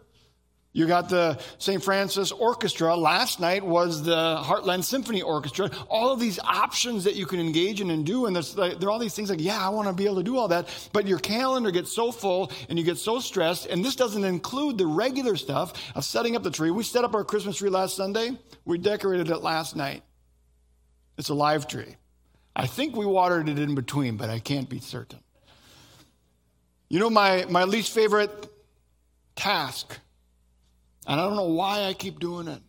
you 0.74 0.86
got 0.86 1.10
the 1.10 1.38
St. 1.58 1.84
Francis 1.84 2.32
Orchestra. 2.32 2.96
Last 2.96 3.40
night 3.40 3.62
was 3.62 4.02
the 4.02 4.40
Heartland 4.42 4.84
Symphony 4.84 5.20
Orchestra. 5.20 5.70
All 5.90 6.10
of 6.10 6.18
these 6.18 6.38
options 6.38 7.04
that 7.04 7.14
you 7.14 7.26
can 7.26 7.40
engage 7.40 7.82
in 7.82 7.90
and 7.90 8.06
do, 8.06 8.24
and 8.24 8.34
there's 8.34 8.56
like, 8.56 8.80
there 8.80 8.88
are 8.88 8.92
all 8.92 8.98
these 8.98 9.14
things 9.14 9.28
like, 9.28 9.40
yeah, 9.40 9.64
I 9.64 9.68
want 9.68 9.88
to 9.88 9.94
be 9.94 10.06
able 10.06 10.16
to 10.16 10.22
do 10.22 10.38
all 10.38 10.48
that. 10.48 10.68
But 10.94 11.06
your 11.06 11.18
calendar 11.18 11.70
gets 11.70 11.92
so 11.92 12.10
full 12.10 12.50
and 12.70 12.78
you 12.78 12.84
get 12.86 12.96
so 12.96 13.20
stressed, 13.20 13.66
and 13.66 13.84
this 13.84 13.96
doesn't 13.96 14.24
include 14.24 14.78
the 14.78 14.86
regular 14.86 15.36
stuff 15.36 15.74
of 15.94 16.06
setting 16.06 16.36
up 16.36 16.42
the 16.42 16.50
tree. 16.50 16.70
We 16.70 16.84
set 16.84 17.04
up 17.04 17.14
our 17.14 17.24
Christmas 17.24 17.58
tree 17.58 17.70
last 17.70 17.94
Sunday. 17.94 18.30
We 18.64 18.78
decorated 18.78 19.28
it 19.28 19.38
last 19.38 19.76
night. 19.76 20.02
It's 21.18 21.28
a 21.28 21.34
live 21.34 21.66
tree. 21.68 21.96
I 22.56 22.66
think 22.66 22.96
we 22.96 23.04
watered 23.04 23.50
it 23.50 23.58
in 23.58 23.74
between, 23.74 24.16
but 24.16 24.30
I 24.30 24.38
can't 24.38 24.70
be 24.70 24.80
certain. 24.80 25.20
You 26.88 26.98
know, 26.98 27.10
my, 27.10 27.44
my 27.50 27.64
least 27.64 27.92
favorite 27.92 28.30
task 29.36 29.98
and 31.06 31.20
I 31.20 31.24
don't 31.24 31.36
know 31.36 31.44
why 31.44 31.84
I 31.84 31.94
keep 31.94 32.20
doing 32.20 32.48
it. 32.48 32.60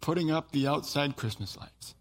Putting 0.00 0.30
up 0.30 0.52
the 0.52 0.66
outside 0.66 1.16
Christmas 1.16 1.56
lights. 1.56 1.94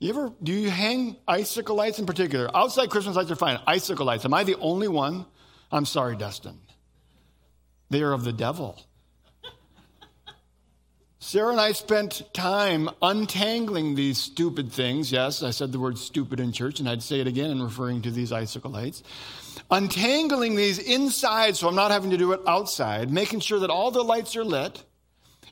You 0.00 0.10
ever, 0.10 0.32
do 0.42 0.52
you 0.52 0.70
hang 0.70 1.16
icicle 1.26 1.76
lights 1.76 1.98
in 1.98 2.06
particular? 2.06 2.48
Outside 2.54 2.90
Christmas 2.90 3.16
lights 3.16 3.30
are 3.30 3.36
fine. 3.36 3.60
Icicle 3.66 4.06
lights. 4.06 4.24
Am 4.24 4.34
I 4.34 4.44
the 4.44 4.56
only 4.56 4.88
one? 4.88 5.26
I'm 5.70 5.84
sorry, 5.84 6.16
Dustin. 6.16 6.58
They 7.90 8.02
are 8.02 8.12
of 8.12 8.24
the 8.24 8.32
devil. 8.32 8.80
Sarah 11.20 11.50
and 11.50 11.60
I 11.60 11.72
spent 11.72 12.22
time 12.32 12.88
untangling 13.02 13.96
these 13.96 14.18
stupid 14.18 14.72
things. 14.72 15.10
Yes, 15.10 15.42
I 15.42 15.50
said 15.50 15.72
the 15.72 15.80
word 15.80 15.98
stupid 15.98 16.38
in 16.38 16.52
church, 16.52 16.78
and 16.80 16.88
I'd 16.88 17.02
say 17.02 17.20
it 17.20 17.26
again 17.26 17.50
in 17.50 17.60
referring 17.60 18.02
to 18.02 18.10
these 18.10 18.32
icicle 18.32 18.70
lights 18.70 19.02
untangling 19.70 20.54
these 20.54 20.78
inside 20.78 21.56
so 21.56 21.68
I'm 21.68 21.74
not 21.74 21.90
having 21.90 22.10
to 22.10 22.16
do 22.16 22.32
it 22.32 22.40
outside, 22.46 23.10
making 23.10 23.40
sure 23.40 23.60
that 23.60 23.70
all 23.70 23.90
the 23.90 24.02
lights 24.02 24.36
are 24.36 24.44
lit. 24.44 24.84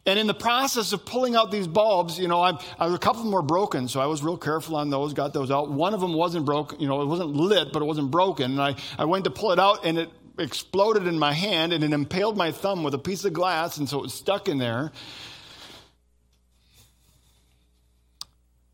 And 0.07 0.21
in 0.21 0.29
the 0.29 0.35
process 0.35 0.93
of 0.93 1.05
pulling 1.05 1.35
out 1.35 1.51
these 1.51 1.67
bulbs, 1.67 2.17
you 2.17 2.29
know, 2.29 2.41
I, 2.41 2.53
I, 2.79 2.95
a 2.95 2.99
couple 2.99 3.23
of 3.23 3.25
them 3.25 3.33
were 3.33 3.43
broken, 3.43 3.89
so 3.89 4.01
I 4.01 4.07
was 4.07 4.23
real 4.23 4.37
careful 4.37 4.77
on 4.77 4.89
those, 4.89 5.13
got 5.15 5.33
those 5.33 5.51
out. 5.51 5.71
One 5.71 5.95
of 5.95 6.01
them 6.01 6.15
wasn't 6.15 6.47
broken, 6.47 6.79
you 6.79 6.87
know, 6.87 7.03
it 7.03 7.07
wasn't 7.07 7.35
lit, 7.35 7.73
but 7.73 7.83
it 7.83 7.87
wasn't 7.87 8.13
broken. 8.13 8.53
And 8.53 8.61
I, 8.63 8.77
I 8.97 9.05
went 9.07 9.25
to 9.25 9.31
pull 9.31 9.51
it 9.51 9.59
out, 9.59 9.85
and 9.85 9.99
it 9.99 10.09
exploded 10.39 11.09
in 11.09 11.19
my 11.19 11.33
hand, 11.33 11.73
and 11.73 11.83
it 11.83 11.93
impaled 11.93 12.37
my 12.37 12.53
thumb 12.53 12.85
with 12.85 12.95
a 12.95 12.99
piece 12.99 13.25
of 13.25 13.33
glass, 13.33 13.79
and 13.79 13.89
so 13.89 13.99
it 13.99 14.03
was 14.03 14.15
stuck 14.15 14.49
in 14.49 14.59
there. 14.59 14.93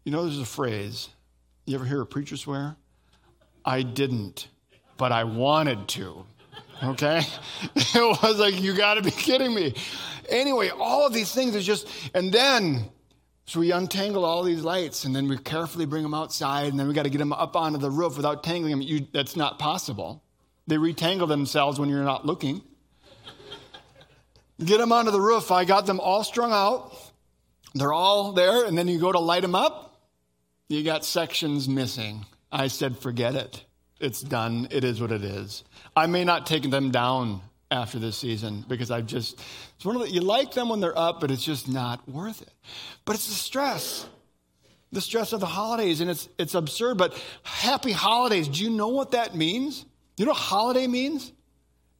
You 0.05 0.13
know, 0.13 0.25
there's 0.25 0.39
a 0.39 0.45
phrase. 0.45 1.09
You 1.65 1.77
ever 1.77 1.87
hear 1.87 2.03
a 2.03 2.07
preacher 2.07 2.37
swear? 2.37 2.77
I 3.65 3.83
didn't 3.83 4.49
but 5.03 5.11
I 5.11 5.25
wanted 5.25 5.89
to. 5.99 6.25
okay? 6.81 7.23
It 7.75 8.23
was 8.23 8.39
like, 8.39 8.63
you 8.63 8.73
got 8.73 8.95
to 8.95 9.03
be 9.03 9.11
kidding 9.11 9.53
me. 9.53 9.75
Anyway, 10.29 10.69
all 10.69 11.05
of 11.05 11.13
these 11.13 11.35
things 11.35 11.57
is 11.57 11.67
just, 11.67 11.89
and 12.15 12.33
then, 12.33 12.89
so 13.45 13.59
we 13.59 13.73
untangle 13.73 14.25
all 14.25 14.45
these 14.45 14.63
lights 14.63 15.05
and 15.05 15.15
then 15.15 15.27
we 15.27 15.39
carefully 15.39 15.87
bring 15.87 16.05
them 16.05 16.15
outside 16.15 16.69
and 16.69 16.79
then 16.79 16.87
we 16.87 16.95
got 16.95 17.03
to 17.03 17.11
get 17.11 17.19
them 17.19 17.33
up 17.33 17.57
onto 17.57 17.81
the 17.81 17.91
roof 17.91 18.17
without 18.17 18.45
tangling 18.45 18.71
them. 18.71 18.81
You, 18.81 19.09
that's 19.13 19.35
not 19.35 19.59
possible. 19.59 20.23
They 20.69 20.77
retangle 20.77 21.27
themselves 21.27 21.81
when 21.81 21.89
you're 21.89 22.05
not 22.05 22.25
looking. 22.25 22.63
get 24.65 24.79
them 24.79 24.93
onto 24.93 25.11
the 25.11 25.21
roof. 25.21 25.51
I 25.51 25.65
got 25.65 25.85
them 25.85 25.99
all 25.99 26.23
strung 26.23 26.53
out. 26.53 26.97
They're 27.75 27.93
all 27.93 28.31
there, 28.31 28.67
and 28.67 28.79
then 28.79 28.87
you 28.87 29.01
go 29.01 29.11
to 29.11 29.19
light 29.19 29.43
them 29.43 29.57
up. 29.57 30.01
You 30.69 30.85
got 30.85 31.05
sections 31.05 31.69
missing. 31.69 32.25
I 32.53 32.69
said, 32.69 32.97
forget 32.97 33.35
it. 33.35 33.65
It's 34.03 34.21
done. 34.21 34.67
It 34.73 34.83
is 34.83 35.01
what 35.01 35.13
it 35.13 35.23
is. 35.23 35.63
I 35.95 36.07
may 36.07 36.25
not 36.25 36.45
take 36.45 36.69
them 36.69 36.91
down 36.91 37.41
after 37.71 38.01
this 38.01 38.17
season 38.17 38.65
because 38.69 38.91
I've 38.91 39.07
just, 39.07 39.41
it's 39.77 39.85
one 39.85 39.95
of 39.95 40.03
the, 40.03 40.11
you 40.11 40.21
like 40.21 40.53
them 40.53 40.69
when 40.69 40.81
they're 40.81 40.99
up, 40.99 41.21
but 41.21 41.31
it's 41.31 41.45
just 41.45 41.69
not 41.69 42.07
worth 42.09 42.43
it. 42.43 42.53
But 43.05 43.15
it's 43.15 43.29
the 43.29 43.35
stress, 43.35 44.05
the 44.91 45.01
stress 45.01 45.33
of 45.33 45.39
the 45.39 45.47
holidays, 45.47 46.01
and 46.01 46.11
it's, 46.11 46.29
it's 46.37 46.57
absurd. 46.57 46.99
But 46.99 47.15
happy 47.45 47.93
holidays, 47.93 48.49
do 48.49 48.65
you 48.65 48.71
know 48.71 48.89
what 48.89 49.13
that 49.13 49.37
means? 49.37 49.87
You 50.17 50.27
know 50.27 50.33
what 50.33 50.39
holiday 50.39 50.89
means? 50.89 51.33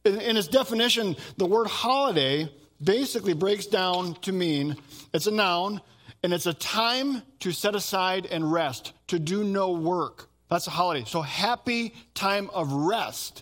In, 0.03 0.19
in 0.19 0.35
its 0.35 0.49
definition, 0.49 1.15
the 1.37 1.45
word 1.45 1.67
holiday 1.67 2.51
basically 2.83 3.33
breaks 3.33 3.65
down 3.65 4.15
to 4.15 4.33
mean 4.33 4.75
it's 5.13 5.27
a 5.27 5.31
noun 5.31 5.79
and 6.21 6.33
it's 6.33 6.47
a 6.47 6.53
time 6.53 7.21
to 7.39 7.53
set 7.53 7.75
aside 7.75 8.25
and 8.25 8.51
rest, 8.51 8.91
to 9.07 9.19
do 9.19 9.45
no 9.45 9.71
work. 9.71 10.29
That's 10.53 10.67
a 10.67 10.69
holiday. 10.69 11.03
So, 11.05 11.23
happy 11.23 11.95
time 12.13 12.51
of 12.51 12.71
rest 12.71 13.41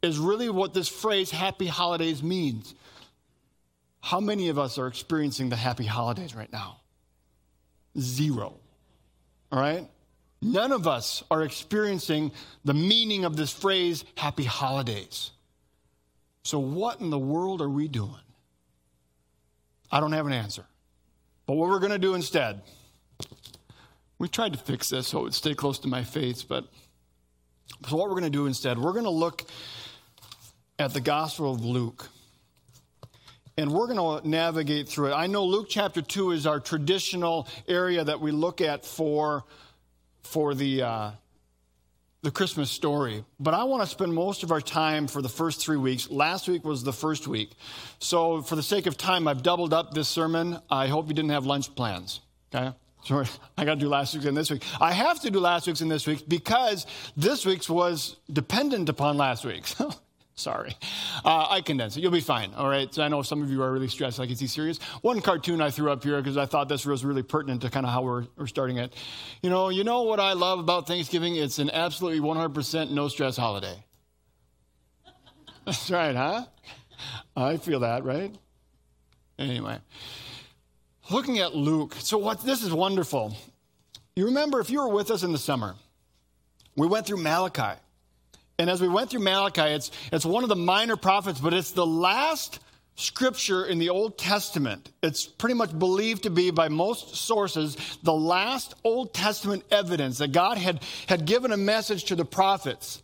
is 0.00 0.16
really 0.16 0.48
what 0.48 0.72
this 0.72 0.86
phrase 0.86 1.28
happy 1.28 1.66
holidays 1.66 2.22
means. 2.22 2.76
How 4.00 4.20
many 4.20 4.48
of 4.48 4.60
us 4.60 4.78
are 4.78 4.86
experiencing 4.86 5.48
the 5.48 5.56
happy 5.56 5.86
holidays 5.86 6.36
right 6.36 6.52
now? 6.52 6.76
Zero. 7.98 8.54
All 9.50 9.58
right? 9.58 9.88
None 10.40 10.70
of 10.70 10.86
us 10.86 11.24
are 11.32 11.42
experiencing 11.42 12.30
the 12.64 12.74
meaning 12.74 13.24
of 13.24 13.36
this 13.36 13.52
phrase 13.52 14.04
happy 14.16 14.44
holidays. 14.44 15.32
So, 16.44 16.60
what 16.60 17.00
in 17.00 17.10
the 17.10 17.18
world 17.18 17.60
are 17.60 17.68
we 17.68 17.88
doing? 17.88 18.22
I 19.90 19.98
don't 19.98 20.12
have 20.12 20.28
an 20.28 20.32
answer. 20.32 20.64
But 21.44 21.54
what 21.54 21.70
we're 21.70 21.80
going 21.80 21.90
to 21.90 21.98
do 21.98 22.14
instead, 22.14 22.62
we 24.22 24.28
tried 24.28 24.52
to 24.52 24.58
fix 24.58 24.88
this 24.88 25.08
so 25.08 25.18
it 25.18 25.22
would 25.24 25.34
stay 25.34 25.52
close 25.52 25.80
to 25.80 25.88
my 25.88 26.04
face, 26.04 26.44
but 26.44 26.64
so 27.88 27.96
what 27.96 28.04
we're 28.08 28.20
going 28.20 28.22
to 28.22 28.30
do 28.30 28.46
instead, 28.46 28.78
we're 28.78 28.92
going 28.92 29.02
to 29.02 29.10
look 29.10 29.42
at 30.78 30.94
the 30.94 31.00
Gospel 31.00 31.52
of 31.52 31.64
Luke. 31.64 32.08
And 33.58 33.72
we're 33.72 33.88
going 33.88 34.22
to 34.22 34.28
navigate 34.28 34.88
through 34.88 35.08
it. 35.08 35.14
I 35.14 35.26
know 35.26 35.44
Luke 35.44 35.66
chapter 35.68 36.00
2 36.00 36.30
is 36.30 36.46
our 36.46 36.60
traditional 36.60 37.48
area 37.66 38.04
that 38.04 38.20
we 38.20 38.30
look 38.30 38.60
at 38.60 38.86
for, 38.86 39.42
for 40.22 40.54
the, 40.54 40.82
uh, 40.82 41.10
the 42.22 42.30
Christmas 42.30 42.70
story, 42.70 43.24
but 43.40 43.54
I 43.54 43.64
want 43.64 43.82
to 43.82 43.88
spend 43.88 44.14
most 44.14 44.44
of 44.44 44.52
our 44.52 44.60
time 44.60 45.08
for 45.08 45.20
the 45.20 45.28
first 45.28 45.60
three 45.60 45.76
weeks. 45.76 46.08
Last 46.08 46.46
week 46.46 46.64
was 46.64 46.84
the 46.84 46.92
first 46.92 47.26
week. 47.26 47.50
So, 47.98 48.40
for 48.40 48.54
the 48.54 48.62
sake 48.62 48.86
of 48.86 48.96
time, 48.96 49.26
I've 49.26 49.42
doubled 49.42 49.74
up 49.74 49.94
this 49.94 50.06
sermon. 50.08 50.60
I 50.70 50.86
hope 50.86 51.08
you 51.08 51.14
didn't 51.14 51.32
have 51.32 51.44
lunch 51.44 51.74
plans. 51.74 52.20
Okay? 52.54 52.72
Sorry, 53.04 53.26
I 53.58 53.64
got 53.64 53.74
to 53.74 53.80
do 53.80 53.88
last 53.88 54.14
week's 54.14 54.26
and 54.26 54.36
this 54.36 54.50
week. 54.50 54.64
I 54.80 54.92
have 54.92 55.20
to 55.20 55.30
do 55.30 55.40
last 55.40 55.66
week's 55.66 55.80
and 55.80 55.90
this 55.90 56.06
week 56.06 56.28
because 56.28 56.86
this 57.16 57.44
week's 57.44 57.68
was 57.68 58.16
dependent 58.32 58.88
upon 58.88 59.16
last 59.16 59.44
week's. 59.44 59.74
Sorry. 60.34 60.74
Uh, 61.24 61.46
I 61.50 61.60
condensed 61.60 61.98
it. 61.98 62.00
You'll 62.00 62.10
be 62.10 62.20
fine. 62.20 62.54
All 62.54 62.68
right. 62.68 62.92
So 62.92 63.02
I 63.02 63.08
know 63.08 63.20
some 63.20 63.42
of 63.42 63.50
you 63.50 63.62
are 63.62 63.70
really 63.70 63.88
stressed. 63.88 64.18
Like, 64.18 64.30
is 64.30 64.40
he 64.40 64.46
serious? 64.46 64.78
One 65.02 65.20
cartoon 65.20 65.60
I 65.60 65.70
threw 65.70 65.90
up 65.92 66.02
here 66.02 66.16
because 66.16 66.38
I 66.38 66.46
thought 66.46 66.68
this 66.70 66.86
was 66.86 67.04
really 67.04 67.22
pertinent 67.22 67.60
to 67.62 67.70
kind 67.70 67.84
of 67.84 67.92
how 67.92 68.02
we're, 68.02 68.24
we're 68.36 68.46
starting 68.46 68.78
it. 68.78 68.94
You 69.42 69.50
know, 69.50 69.68
you 69.68 69.84
know 69.84 70.02
what 70.02 70.20
I 70.20 70.32
love 70.32 70.58
about 70.58 70.86
Thanksgiving? 70.86 71.36
It's 71.36 71.58
an 71.58 71.70
absolutely 71.70 72.20
100% 72.20 72.90
no 72.90 73.08
stress 73.08 73.36
holiday. 73.36 73.84
That's 75.66 75.90
right, 75.90 76.16
huh? 76.16 76.46
I 77.36 77.58
feel 77.58 77.80
that, 77.80 78.04
right? 78.04 78.34
Anyway, 79.38 79.78
looking 81.10 81.38
at 81.38 81.54
Luke. 81.54 81.94
So 81.98 82.18
what? 82.18 82.42
This 82.44 82.62
is 82.62 82.72
wonderful. 82.72 83.36
You 84.14 84.26
remember 84.26 84.60
if 84.60 84.70
you 84.70 84.80
were 84.80 84.88
with 84.88 85.10
us 85.10 85.22
in 85.22 85.32
the 85.32 85.38
summer, 85.38 85.74
we 86.76 86.86
went 86.86 87.06
through 87.06 87.18
Malachi. 87.18 87.78
And 88.58 88.68
as 88.68 88.80
we 88.80 88.88
went 88.88 89.10
through 89.10 89.20
Malachi, 89.20 89.62
it's, 89.62 89.90
it's 90.12 90.26
one 90.26 90.42
of 90.42 90.48
the 90.48 90.56
minor 90.56 90.96
prophets, 90.96 91.40
but 91.40 91.54
it's 91.54 91.72
the 91.72 91.86
last 91.86 92.60
scripture 92.96 93.64
in 93.64 93.78
the 93.78 93.88
Old 93.88 94.18
Testament. 94.18 94.90
It's 95.02 95.26
pretty 95.26 95.54
much 95.54 95.76
believed 95.76 96.24
to 96.24 96.30
be, 96.30 96.50
by 96.50 96.68
most 96.68 97.16
sources, 97.16 97.76
the 98.02 98.12
last 98.12 98.74
Old 98.84 99.14
Testament 99.14 99.64
evidence 99.70 100.18
that 100.18 100.32
God 100.32 100.58
had, 100.58 100.82
had 101.08 101.24
given 101.24 101.52
a 101.52 101.56
message 101.56 102.04
to 102.04 102.14
the 102.14 102.24
prophets. 102.24 103.02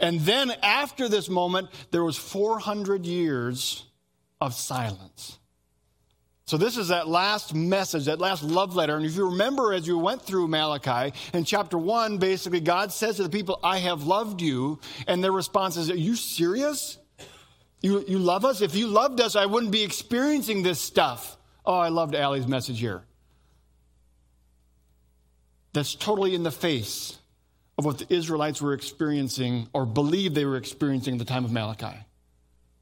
And 0.00 0.20
then 0.20 0.52
after 0.62 1.08
this 1.08 1.28
moment, 1.28 1.68
there 1.90 2.04
was 2.04 2.16
400 2.16 3.04
years 3.06 3.84
of 4.40 4.54
silence. 4.54 5.38
So, 6.46 6.56
this 6.56 6.76
is 6.76 6.88
that 6.88 7.08
last 7.08 7.54
message, 7.54 8.04
that 8.04 8.20
last 8.20 8.44
love 8.44 8.76
letter. 8.76 8.96
And 8.96 9.04
if 9.04 9.16
you 9.16 9.30
remember, 9.30 9.72
as 9.72 9.84
you 9.84 9.98
went 9.98 10.22
through 10.22 10.46
Malachi, 10.46 11.12
in 11.34 11.42
chapter 11.42 11.76
one, 11.76 12.18
basically, 12.18 12.60
God 12.60 12.92
says 12.92 13.16
to 13.16 13.24
the 13.24 13.28
people, 13.28 13.58
I 13.64 13.78
have 13.78 14.04
loved 14.04 14.40
you. 14.40 14.78
And 15.08 15.24
their 15.24 15.32
response 15.32 15.76
is, 15.76 15.90
Are 15.90 15.96
you 15.96 16.14
serious? 16.14 16.98
You, 17.82 18.04
you 18.06 18.20
love 18.20 18.44
us? 18.44 18.60
If 18.60 18.76
you 18.76 18.86
loved 18.86 19.20
us, 19.20 19.34
I 19.34 19.46
wouldn't 19.46 19.72
be 19.72 19.82
experiencing 19.82 20.62
this 20.62 20.80
stuff. 20.80 21.36
Oh, 21.64 21.74
I 21.74 21.88
loved 21.88 22.14
Allie's 22.14 22.46
message 22.46 22.78
here. 22.78 23.02
That's 25.72 25.96
totally 25.96 26.36
in 26.36 26.44
the 26.44 26.52
face 26.52 27.18
of 27.76 27.84
what 27.84 27.98
the 27.98 28.14
Israelites 28.14 28.62
were 28.62 28.72
experiencing 28.72 29.68
or 29.72 29.84
believed 29.84 30.36
they 30.36 30.44
were 30.44 30.56
experiencing 30.56 31.14
at 31.14 31.18
the 31.18 31.24
time 31.24 31.44
of 31.44 31.50
Malachi 31.50 32.06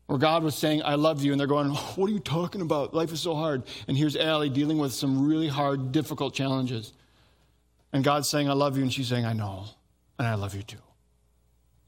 where 0.07 0.19
God 0.19 0.43
was 0.43 0.55
saying, 0.55 0.83
I 0.85 0.97
love 0.97 1.23
you. 1.23 1.33
And 1.33 1.41
they're 1.41 1.47
going, 1.47 1.71
oh, 1.71 1.93
What 1.97 2.11
are 2.11 2.13
you 2.13 2.21
talking 2.21 2.61
about? 2.61 2.95
Life 2.95 3.13
is 3.13 3.21
so 3.21 3.35
hard. 3.35 3.63
And 3.89 3.97
here's 3.97 4.17
Allie 4.17 4.51
dealing 4.51 4.79
with 4.79 4.93
some 4.93 5.27
really 5.27 5.49
hard, 5.49 5.93
difficult 5.93 6.35
challenges. 6.35 6.93
And 7.93 8.05
God's 8.05 8.29
saying, 8.29 8.49
I 8.49 8.53
love 8.55 8.77
you. 8.77 8.83
And 8.83 8.93
she's 8.93 9.09
saying, 9.09 9.25
I 9.25 9.33
know. 9.33 9.65
And 10.19 10.27
I 10.27 10.35
love 10.35 10.55
you 10.55 10.63
too. 10.63 10.79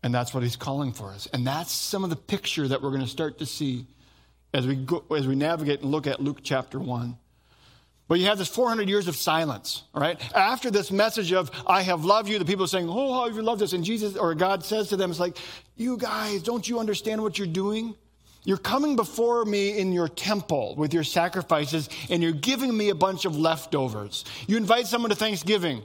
And 0.03 0.15
that's 0.15 0.33
what 0.33 0.43
he's 0.43 0.57
calling 0.57 0.93
for 0.93 1.11
us. 1.11 1.27
And 1.33 1.47
that's 1.47 1.73
some 1.73 2.05
of 2.05 2.11
the 2.11 2.17
picture 2.17 2.69
that 2.69 2.81
we're 2.81 2.91
going 2.91 3.03
to 3.03 3.09
start 3.09 3.39
to 3.39 3.47
see 3.47 3.87
as 4.55 4.67
we, 4.67 4.77
go, 4.77 5.05
as 5.15 5.27
we 5.27 5.35
navigate 5.35 5.83
and 5.83 5.91
look 5.91 6.07
at 6.07 6.21
Luke 6.21 6.39
chapter 6.43 6.79
1. 6.79 7.17
But 8.09 8.21
you 8.21 8.27
have 8.27 8.39
this 8.39 8.49
400 8.49 8.89
years 8.89 9.09
of 9.09 9.17
silence, 9.17 9.83
all 9.93 10.01
right? 10.01 10.21
After 10.35 10.71
this 10.71 10.93
message 10.93 11.33
of, 11.33 11.51
I 11.67 11.83
have 11.83 12.05
loved 12.05 12.29
you, 12.29 12.39
the 12.39 12.45
people 12.45 12.65
are 12.65 12.69
saying, 12.69 12.89
Oh, 12.89 13.15
how 13.15 13.27
have 13.27 13.35
you 13.35 13.43
loved 13.43 13.63
us? 13.63 13.73
And 13.73 13.85
Jesus 13.85 14.17
or 14.17 14.35
God 14.37 14.65
says 14.65 14.89
to 14.91 14.97
them, 14.97 15.11
It's 15.11 15.19
like, 15.19 15.37
You 15.75 15.97
guys, 15.97 16.43
don't 16.43 16.69
you 16.69 16.79
understand 16.79 17.21
what 17.21 17.37
you're 17.37 17.49
doing? 17.49 17.97
You're 18.47 18.57
coming 18.57 18.95
before 18.95 19.45
me 19.45 19.77
in 19.77 19.93
your 19.93 20.09
temple 20.09 20.77
with 20.77 20.95
your 20.95 21.03
sacrifices, 21.03 21.89
and 22.09 22.23
you're 22.23 22.31
giving 22.31 22.75
me 22.75 22.91
a 22.91 22.95
bunch 22.95 23.25
of 23.25 23.37
leftovers. 23.37 24.25
You 24.47 24.57
invite 24.57 24.87
someone 24.87 25.11
to 25.11 25.17
Thanksgiving. 25.17 25.83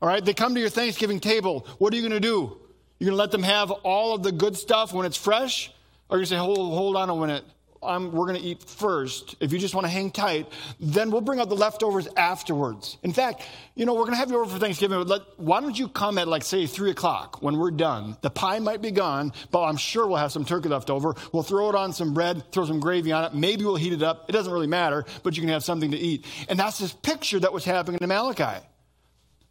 All 0.00 0.08
right, 0.08 0.24
they 0.24 0.32
come 0.32 0.54
to 0.54 0.60
your 0.60 0.68
Thanksgiving 0.68 1.18
table. 1.18 1.66
What 1.78 1.92
are 1.92 1.96
you 1.96 2.02
going 2.02 2.12
to 2.12 2.20
do? 2.20 2.56
You're 3.00 3.08
going 3.08 3.16
to 3.16 3.16
let 3.16 3.32
them 3.32 3.42
have 3.42 3.72
all 3.72 4.14
of 4.14 4.22
the 4.22 4.30
good 4.30 4.56
stuff 4.56 4.92
when 4.92 5.06
it's 5.06 5.16
fresh? 5.16 5.72
Or 6.08 6.18
to 6.18 6.24
say, 6.24 6.36
hold, 6.36 6.56
hold 6.56 6.94
on 6.94 7.10
a 7.10 7.16
minute 7.16 7.44
we're 7.82 8.26
going 8.26 8.40
to 8.40 8.46
eat 8.46 8.62
first, 8.62 9.36
if 9.40 9.52
you 9.52 9.58
just 9.58 9.74
want 9.74 9.86
to 9.86 9.90
hang 9.90 10.10
tight, 10.10 10.46
then 10.78 11.10
we'll 11.10 11.20
bring 11.20 11.40
out 11.40 11.48
the 11.48 11.56
leftovers 11.56 12.08
afterwards. 12.16 12.96
In 13.02 13.12
fact, 13.12 13.42
you 13.74 13.84
know, 13.86 13.94
we're 13.94 14.02
going 14.02 14.12
to 14.12 14.18
have 14.18 14.30
you 14.30 14.38
over 14.38 14.50
for 14.50 14.58
Thanksgiving. 14.58 14.98
But 14.98 15.08
Let, 15.08 15.22
why 15.36 15.60
don't 15.60 15.78
you 15.78 15.88
come 15.88 16.18
at 16.18 16.28
like, 16.28 16.44
say, 16.44 16.66
3 16.66 16.90
o'clock 16.90 17.42
when 17.42 17.58
we're 17.58 17.70
done? 17.70 18.16
The 18.20 18.30
pie 18.30 18.58
might 18.60 18.82
be 18.82 18.90
gone, 18.90 19.32
but 19.50 19.64
I'm 19.64 19.76
sure 19.76 20.06
we'll 20.06 20.18
have 20.18 20.32
some 20.32 20.44
turkey 20.44 20.68
left 20.68 20.90
over. 20.90 21.14
We'll 21.32 21.42
throw 21.42 21.68
it 21.68 21.74
on 21.74 21.92
some 21.92 22.14
bread, 22.14 22.52
throw 22.52 22.64
some 22.64 22.80
gravy 22.80 23.12
on 23.12 23.24
it. 23.24 23.34
Maybe 23.34 23.64
we'll 23.64 23.76
heat 23.76 23.92
it 23.92 24.02
up. 24.02 24.28
It 24.28 24.32
doesn't 24.32 24.52
really 24.52 24.66
matter, 24.66 25.04
but 25.22 25.36
you 25.36 25.42
can 25.42 25.50
have 25.50 25.64
something 25.64 25.90
to 25.90 25.98
eat. 25.98 26.24
And 26.48 26.58
that's 26.58 26.78
this 26.78 26.92
picture 26.92 27.40
that 27.40 27.52
was 27.52 27.64
happening 27.64 27.98
in 28.00 28.08
Malachi, 28.08 28.64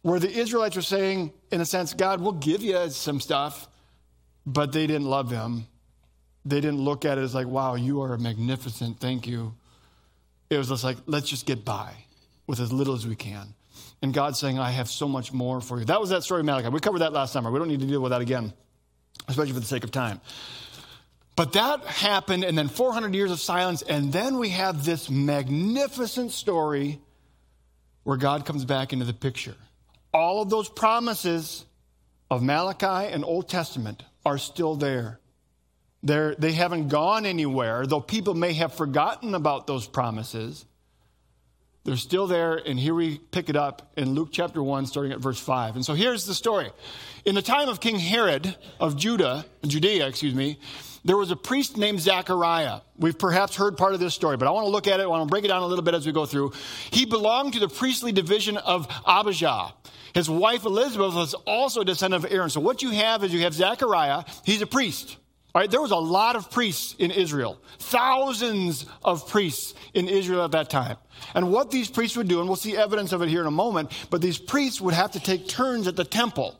where 0.02 0.18
the 0.18 0.30
Israelites 0.30 0.76
were 0.76 0.82
saying, 0.82 1.32
in 1.50 1.60
a 1.60 1.66
sense, 1.66 1.92
God, 1.92 2.20
we'll 2.20 2.32
give 2.32 2.62
you 2.62 2.88
some 2.90 3.20
stuff, 3.20 3.68
but 4.46 4.72
they 4.72 4.86
didn't 4.86 5.06
love 5.06 5.30
him 5.30 5.66
they 6.44 6.60
didn't 6.60 6.80
look 6.80 7.04
at 7.04 7.18
it 7.18 7.22
as 7.22 7.34
like, 7.34 7.46
wow, 7.46 7.74
you 7.74 8.02
are 8.02 8.16
magnificent, 8.18 8.98
thank 8.98 9.26
you. 9.26 9.54
It 10.50 10.58
was 10.58 10.68
just 10.68 10.84
like, 10.84 10.98
let's 11.06 11.28
just 11.28 11.46
get 11.46 11.64
by 11.64 11.94
with 12.46 12.60
as 12.60 12.72
little 12.72 12.94
as 12.94 13.06
we 13.06 13.16
can. 13.16 13.54
And 14.02 14.12
God's 14.12 14.38
saying, 14.38 14.58
I 14.58 14.70
have 14.70 14.90
so 14.90 15.06
much 15.06 15.32
more 15.32 15.60
for 15.60 15.78
you. 15.78 15.84
That 15.84 16.00
was 16.00 16.10
that 16.10 16.24
story 16.24 16.40
of 16.40 16.46
Malachi. 16.46 16.68
We 16.68 16.80
covered 16.80 16.98
that 16.98 17.12
last 17.12 17.32
summer. 17.32 17.50
We 17.50 17.58
don't 17.58 17.68
need 17.68 17.80
to 17.80 17.86
deal 17.86 18.00
with 18.00 18.10
that 18.10 18.20
again, 18.20 18.52
especially 19.28 19.52
for 19.52 19.60
the 19.60 19.66
sake 19.66 19.84
of 19.84 19.92
time. 19.92 20.20
But 21.36 21.54
that 21.54 21.84
happened, 21.86 22.44
and 22.44 22.58
then 22.58 22.68
400 22.68 23.14
years 23.14 23.30
of 23.30 23.40
silence, 23.40 23.82
and 23.82 24.12
then 24.12 24.38
we 24.38 24.50
have 24.50 24.84
this 24.84 25.08
magnificent 25.08 26.32
story 26.32 27.00
where 28.02 28.18
God 28.18 28.44
comes 28.44 28.64
back 28.64 28.92
into 28.92 29.04
the 29.04 29.14
picture. 29.14 29.54
All 30.12 30.42
of 30.42 30.50
those 30.50 30.68
promises 30.68 31.64
of 32.30 32.42
Malachi 32.42 33.10
and 33.12 33.24
Old 33.24 33.48
Testament 33.48 34.02
are 34.26 34.36
still 34.36 34.74
there. 34.74 35.20
They're, 36.02 36.34
they 36.34 36.52
haven't 36.52 36.88
gone 36.88 37.26
anywhere, 37.26 37.86
though 37.86 38.00
people 38.00 38.34
may 38.34 38.54
have 38.54 38.74
forgotten 38.74 39.34
about 39.34 39.66
those 39.66 39.86
promises. 39.86 40.64
They're 41.84 41.96
still 41.96 42.26
there, 42.26 42.56
and 42.56 42.78
here 42.78 42.94
we 42.94 43.18
pick 43.18 43.48
it 43.48 43.56
up 43.56 43.92
in 43.96 44.14
Luke 44.14 44.28
chapter 44.30 44.62
1, 44.62 44.86
starting 44.86 45.12
at 45.12 45.18
verse 45.18 45.40
5. 45.40 45.74
And 45.76 45.84
so 45.84 45.94
here's 45.94 46.26
the 46.26 46.34
story. 46.34 46.70
In 47.24 47.34
the 47.34 47.42
time 47.42 47.68
of 47.68 47.80
King 47.80 47.98
Herod 47.98 48.56
of 48.78 48.96
Judah, 48.96 49.44
Judea, 49.66 50.06
excuse 50.06 50.34
me, 50.34 50.58
there 51.04 51.16
was 51.16 51.32
a 51.32 51.36
priest 51.36 51.76
named 51.76 52.00
Zachariah. 52.00 52.80
We've 52.96 53.18
perhaps 53.18 53.56
heard 53.56 53.76
part 53.76 53.94
of 53.94 54.00
this 54.00 54.14
story, 54.14 54.36
but 54.36 54.46
I 54.46 54.52
want 54.52 54.66
to 54.66 54.70
look 54.70 54.86
at 54.86 55.00
it, 55.00 55.02
I 55.02 55.06
want 55.06 55.28
to 55.28 55.30
break 55.30 55.44
it 55.44 55.48
down 55.48 55.62
a 55.62 55.66
little 55.66 55.84
bit 55.84 55.94
as 55.94 56.06
we 56.06 56.12
go 56.12 56.26
through. 56.26 56.52
He 56.90 57.04
belonged 57.04 57.54
to 57.54 57.60
the 57.60 57.68
priestly 57.68 58.12
division 58.12 58.56
of 58.56 58.86
Abijah. 59.04 59.74
His 60.14 60.30
wife 60.30 60.64
Elizabeth 60.64 61.14
was 61.14 61.34
also 61.34 61.80
a 61.80 61.84
descendant 61.84 62.24
of 62.24 62.32
Aaron. 62.32 62.50
So 62.50 62.60
what 62.60 62.82
you 62.82 62.90
have 62.90 63.24
is 63.24 63.32
you 63.32 63.40
have 63.40 63.54
Zechariah, 63.54 64.24
he's 64.44 64.62
a 64.62 64.66
priest. 64.66 65.16
All 65.54 65.60
right, 65.60 65.70
there 65.70 65.82
was 65.82 65.90
a 65.90 65.96
lot 65.96 66.34
of 66.34 66.50
priests 66.50 66.94
in 66.98 67.10
Israel, 67.10 67.58
thousands 67.78 68.86
of 69.04 69.28
priests 69.28 69.74
in 69.92 70.08
Israel 70.08 70.44
at 70.44 70.52
that 70.52 70.70
time. 70.70 70.96
And 71.34 71.52
what 71.52 71.70
these 71.70 71.90
priests 71.90 72.16
would 72.16 72.28
do, 72.28 72.40
and 72.40 72.48
we'll 72.48 72.56
see 72.56 72.74
evidence 72.74 73.12
of 73.12 73.20
it 73.20 73.28
here 73.28 73.42
in 73.42 73.46
a 73.46 73.50
moment, 73.50 73.92
but 74.08 74.22
these 74.22 74.38
priests 74.38 74.80
would 74.80 74.94
have 74.94 75.12
to 75.12 75.20
take 75.20 75.48
turns 75.48 75.86
at 75.86 75.94
the 75.94 76.04
temple. 76.04 76.58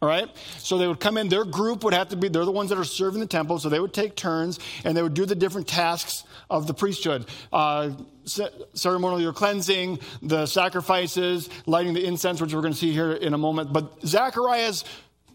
All 0.00 0.08
right? 0.08 0.26
So 0.56 0.78
they 0.78 0.86
would 0.86 1.00
come 1.00 1.18
in, 1.18 1.28
their 1.28 1.44
group 1.44 1.84
would 1.84 1.92
have 1.92 2.08
to 2.08 2.16
be, 2.16 2.28
they're 2.28 2.46
the 2.46 2.50
ones 2.50 2.70
that 2.70 2.78
are 2.78 2.84
serving 2.84 3.20
the 3.20 3.26
temple, 3.26 3.58
so 3.58 3.68
they 3.68 3.80
would 3.80 3.92
take 3.92 4.16
turns 4.16 4.58
and 4.84 4.96
they 4.96 5.02
would 5.02 5.12
do 5.12 5.26
the 5.26 5.34
different 5.34 5.68
tasks 5.68 6.24
of 6.48 6.66
the 6.66 6.72
priesthood 6.72 7.26
uh, 7.52 7.90
ceremonial 8.24 9.32
cleansing, 9.34 9.98
the 10.22 10.46
sacrifices, 10.46 11.50
lighting 11.66 11.92
the 11.92 12.04
incense, 12.04 12.40
which 12.40 12.54
we're 12.54 12.62
going 12.62 12.72
to 12.72 12.78
see 12.78 12.92
here 12.92 13.12
in 13.12 13.34
a 13.34 13.38
moment. 13.38 13.72
But 13.72 14.00
Zachariah's 14.06 14.84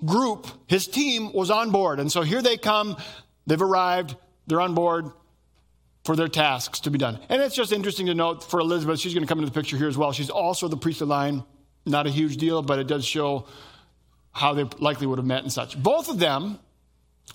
group, 0.04 0.48
his 0.68 0.88
team, 0.88 1.32
was 1.34 1.52
on 1.52 1.72
board. 1.72 2.00
And 2.00 2.12
so 2.12 2.22
here 2.22 2.42
they 2.42 2.58
come, 2.58 2.98
they've 3.48 3.62
arrived, 3.62 4.16
they're 4.48 4.62
on 4.62 4.74
board 4.74 5.12
for 6.04 6.16
their 6.16 6.28
tasks 6.28 6.82
to 6.82 6.92
be 6.92 6.98
done. 6.98 7.20
And 7.30 7.42
it's 7.42 7.56
just 7.56 7.72
interesting 7.72 8.06
to 8.08 8.14
note 8.14 8.44
for 8.44 8.60
Elizabeth, 8.60 9.00
she's 9.00 9.14
going 9.14 9.24
to 9.24 9.28
come 9.28 9.40
into 9.40 9.52
the 9.52 9.60
picture 9.60 9.75
here 9.78 9.88
as 9.88 9.98
well. 9.98 10.12
She's 10.12 10.30
also 10.30 10.68
the 10.68 10.78
priestly 10.78 11.08
line. 11.08 11.44
Not 11.86 12.08
a 12.08 12.10
huge 12.10 12.38
deal, 12.38 12.62
but 12.62 12.80
it 12.80 12.88
does 12.88 13.06
show 13.06 13.48
how 14.32 14.54
they 14.54 14.64
likely 14.80 15.08
would 15.08 15.18
have 15.18 15.25
met 15.25 15.44
and 15.44 15.52
such. 15.52 15.82
Both 15.82 16.10
of 16.10 16.20
them, 16.20 16.60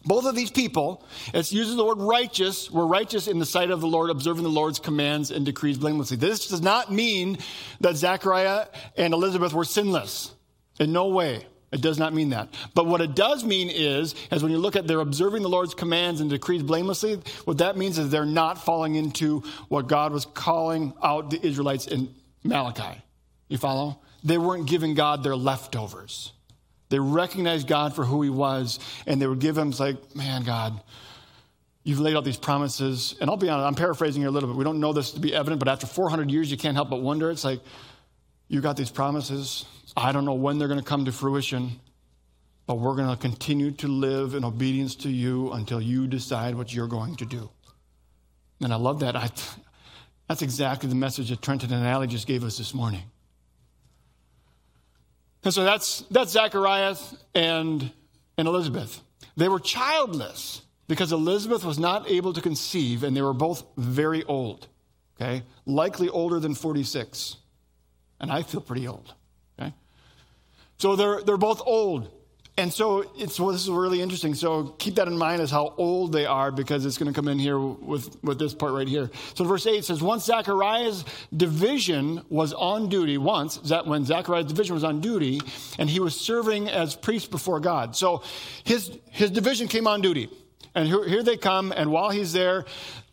both 0.05 0.25
of 0.25 0.35
these 0.35 0.51
people, 0.51 1.05
it 1.33 1.51
uses 1.51 1.77
the 1.77 1.85
word 1.85 1.99
righteous, 1.99 2.71
were 2.71 2.87
righteous 2.87 3.27
in 3.27 3.39
the 3.39 3.47
sight 3.47 3.71
of 3.71 3.81
the 3.81 3.87
Lord, 3.87 4.11
observing 4.11 4.43
the 4.45 4.51
Lord's 4.51 4.79
commands 4.79 5.31
and 5.31 5.45
decrees 5.45 5.79
blamelessly. 5.79 6.17
This 6.17 6.49
does 6.49 6.61
not 6.61 6.93
mean 6.93 7.39
that 7.81 7.97
Zechariah 7.97 8.67
and 8.97 9.15
Elizabeth 9.15 9.53
were 9.53 9.65
sinless. 9.65 10.35
In 10.79 10.93
no 10.93 11.09
way. 11.09 11.47
It 11.73 11.81
does 11.81 11.99
not 11.99 12.13
mean 12.13 12.31
that. 12.31 12.49
But 12.75 12.87
what 12.87 13.01
it 13.01 13.15
does 13.15 13.45
mean 13.45 13.71
is, 13.71 14.15
as 14.31 14.43
when 14.43 14.51
you 14.51 14.59
look 14.59 14.75
at 14.75 14.89
they're 14.89 15.01
observing 15.01 15.43
the 15.43 15.49
Lord's 15.49 15.75
commands 15.75 16.21
and 16.21 16.29
decrees 16.29 16.63
blamelessly, 16.65 17.21
what 17.45 17.59
that 17.59 17.77
means 17.77 17.97
is 17.99 18.11
they're 18.11 18.25
not 18.25 18.65
falling 18.65 18.97
into 18.97 19.43
what 19.69 19.87
God 19.87 20.13
was 20.13 20.25
calling 20.25 20.93
out 21.03 21.31
the 21.31 21.45
Israelites 21.47 21.87
in 21.87 22.13
Malachi. 22.43 23.01
You 23.49 23.59
follow? 23.59 24.01
They 24.25 24.37
weren't 24.37 24.67
giving 24.67 24.95
God 24.95 25.23
their 25.23 25.37
leftovers. 25.37 26.33
They 26.89 26.99
recognized 26.99 27.69
God 27.69 27.95
for 27.95 28.05
who 28.05 28.23
he 28.23 28.31
was, 28.31 28.81
and 29.07 29.23
they 29.23 29.27
would 29.29 29.39
give 29.39 29.57
him, 29.57 29.71
like, 29.79 30.17
man, 30.17 30.43
God, 30.43 30.81
you've 31.85 32.01
laid 32.01 32.17
out 32.17 32.25
these 32.25 32.37
promises. 32.37 33.15
And 33.21 33.31
I'll 33.31 33.37
be 33.37 33.49
honest, 33.49 33.65
I'm 33.65 33.77
paraphrasing 33.77 34.23
here 34.23 34.29
a 34.29 34.33
little 34.33 34.49
bit. 34.49 34.59
We 34.59 34.65
don't 34.65 34.81
know 34.81 34.93
this 34.93 35.13
to 35.13 35.21
be 35.21 35.33
evident, 35.33 35.61
but 35.61 35.69
after 35.69 35.87
400 35.87 36.33
years, 36.33 36.51
you 36.51 36.57
can't 36.57 36.75
help 36.75 36.91
but 36.91 37.01
wonder. 37.01 37.31
It's 37.31 37.45
like, 37.45 37.61
you 38.49 38.61
got 38.61 38.77
these 38.77 38.91
promises. 38.91 39.65
I 39.97 40.13
don't 40.13 40.25
know 40.25 40.35
when 40.35 40.59
they're 40.59 40.69
going 40.69 40.81
to 40.81 40.87
come 40.87 41.05
to 41.05 41.13
fruition, 41.13 41.81
but 42.67 42.79
we're 42.79 42.95
going 42.95 43.11
to 43.11 43.21
continue 43.21 43.71
to 43.73 43.89
live 43.89 44.35
in 44.35 44.45
obedience 44.45 44.95
to 44.97 45.09
you 45.09 45.53
until 45.53 45.81
you 45.81 46.07
decide 46.07 46.55
what 46.55 46.73
you're 46.73 46.87
going 46.87 47.17
to 47.17 47.25
do. 47.25 47.51
And 48.61 48.73
I 48.73 48.77
love 48.77 49.01
that. 49.01 49.17
I, 49.17 49.31
that's 50.29 50.43
exactly 50.43 50.89
the 50.89 50.95
message 50.95 51.31
that 51.31 51.43
Trenton 51.43 51.73
and 51.73 51.87
Allie 51.87 52.07
just 52.07 52.27
gave 52.27 52.45
us 52.45 52.59
this 52.59 52.75
morning. 52.75 53.03
And 55.43 55.55
so 55.55 55.65
that's, 55.65 56.01
that's 56.11 56.33
Zacharias 56.33 57.17
and, 57.35 57.91
and 58.37 58.49
Elizabeth. 58.49 59.01
They 59.37 59.49
were 59.49 59.61
childless 59.61 60.63
because 60.87 61.13
Elizabeth 61.13 61.65
was 61.65 61.79
not 61.79 62.11
able 62.11 62.33
to 62.35 62.41
conceive, 62.41 63.05
and 63.05 63.17
they 63.17 63.23
were 63.23 63.33
both 63.33 63.65
very 63.77 64.23
old, 64.25 64.67
okay? 65.21 65.43
Likely 65.65 66.09
older 66.09 66.41
than 66.41 66.55
46 66.55 67.37
and 68.21 68.31
I 68.31 68.43
feel 68.43 68.61
pretty 68.61 68.87
old. 68.87 69.15
So 70.81 70.97
they're, 70.97 71.21
they're 71.21 71.37
both 71.37 71.61
old. 71.67 72.11
And 72.57 72.73
so 72.73 73.05
it's 73.15 73.39
well, 73.39 73.53
this 73.53 73.63
is 73.63 73.71
really 73.71 74.01
interesting. 74.01 74.35
So 74.35 74.75
keep 74.79 74.95
that 74.95 75.09
in 75.09 75.17
mind 75.17 75.43
as 75.43 75.51
how 75.51 75.75
old 75.77 76.11
they 76.13 76.25
are 76.25 76.51
because 76.51 76.87
it's 76.87 76.97
going 76.97 77.13
to 77.13 77.15
come 77.15 77.29
in 77.29 77.39
here 77.39 77.59
with, 77.59 78.17
with 78.23 78.39
this 78.39 78.55
part 78.55 78.73
right 78.73 78.89
here. 78.89 79.11
So 79.35 79.45
verse 79.45 79.67
8 79.67 79.85
says, 79.85 80.03
Once 80.03 80.25
Zachariah's 80.25 81.05
division 81.37 82.23
was 82.31 82.55
on 82.55 82.89
duty, 82.89 83.19
once, 83.19 83.59
that 83.59 83.87
when 83.87 84.07
Zachariah's 84.07 84.47
division 84.47 84.75
was 84.75 84.85
on 84.85 85.03
duty, 85.03 85.43
and 85.79 85.89
he 85.89 86.01
was 86.01 86.19
serving 86.19 86.71
as 86.71 86.97
priest 86.97 87.31
before 87.31 87.61
God. 87.61 87.95
So 87.95 88.23
his, 88.65 88.91
his 89.11 89.31
division 89.31 89.69
came 89.69 89.87
on 89.87 90.01
duty. 90.01 90.31
And 90.75 90.87
here, 90.87 91.07
here 91.07 91.23
they 91.23 91.37
come, 91.37 91.73
and 91.77 91.91
while 91.91 92.11
he's 92.11 92.33
there, 92.33 92.65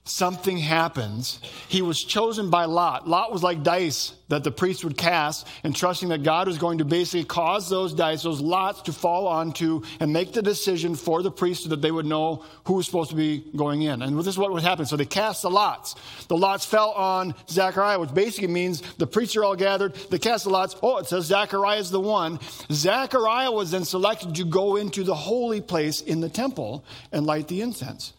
something 0.10 0.58
happens. 0.58 1.40
He 1.68 1.82
was 1.82 2.04
chosen 2.04 2.50
by 2.50 2.66
Lot. 2.66 3.08
Lot 3.08 3.32
was 3.32 3.44
like 3.44 3.64
dice 3.64 4.14
that 4.30 4.44
the 4.44 4.52
priest 4.52 4.84
would 4.84 4.98
cast, 4.98 5.48
and 5.64 5.74
trusting 5.74 6.10
that 6.10 6.22
God 6.22 6.48
was 6.48 6.58
going 6.58 6.80
to 6.80 6.86
basically 6.86 7.24
cause 7.24 7.70
those 7.70 7.94
dice, 7.94 8.24
those 8.24 8.42
lots, 8.42 8.82
to 8.82 8.92
fall 8.92 9.26
onto 9.26 9.84
and 10.02 10.12
make 10.12 10.34
the 10.34 10.42
decision 10.42 10.96
for 10.96 11.24
the 11.24 11.32
priest 11.32 11.64
so 11.64 11.70
that 11.70 11.82
they 11.82 11.92
would 11.92 12.06
know 12.06 12.44
who 12.66 12.74
was 12.74 12.86
supposed 12.86 13.10
to 13.12 13.16
be 13.16 13.46
going 13.56 13.84
in. 13.84 14.02
And 14.02 14.20
this 14.20 14.28
is 14.28 14.38
what 14.38 14.52
would 14.52 14.64
happen. 14.64 14.86
So 14.86 14.98
they 14.98 15.06
cast 15.06 15.44
the 15.44 15.50
lots. 15.50 15.96
The 16.28 16.36
lots 16.36 16.66
fell 16.66 16.92
on 16.92 17.36
Zechariah, 17.48 18.00
which 18.00 18.14
basically 18.14 18.50
means 18.50 18.82
the 18.98 19.08
priests 19.08 19.36
are 19.38 19.46
all 19.46 19.56
gathered. 19.56 19.96
They 19.96 20.20
cast 20.20 20.44
the 20.44 20.50
lots. 20.50 20.76
Oh, 20.84 20.98
it 20.98 21.08
says 21.08 21.26
Zechariah 21.26 21.80
is 21.80 21.90
the 21.90 22.02
one. 22.02 22.40
Zechariah 22.70 23.52
was 23.52 23.72
then 23.72 23.86
selected 23.86 24.36
to 24.36 24.44
go 24.44 24.76
into 24.76 25.04
the 25.04 25.16
holy 25.16 25.62
place 25.62 26.02
in 26.02 26.20
the 26.20 26.30
temple 26.30 26.84
and 27.14 27.26
light 27.26 27.48
the 27.48 27.62
incense. 27.62 28.12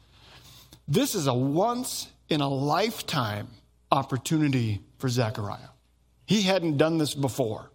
This 0.88 1.14
is 1.14 1.26
a 1.26 1.34
once 1.34 2.08
in 2.30 2.40
a 2.40 2.48
lifetime 2.48 3.48
opportunity 3.92 4.80
for 4.96 5.08
Zechariah. 5.10 5.68
He 6.24 6.42
hadn't 6.42 6.78
done 6.78 6.96
this 6.96 7.14
before. 7.14 7.70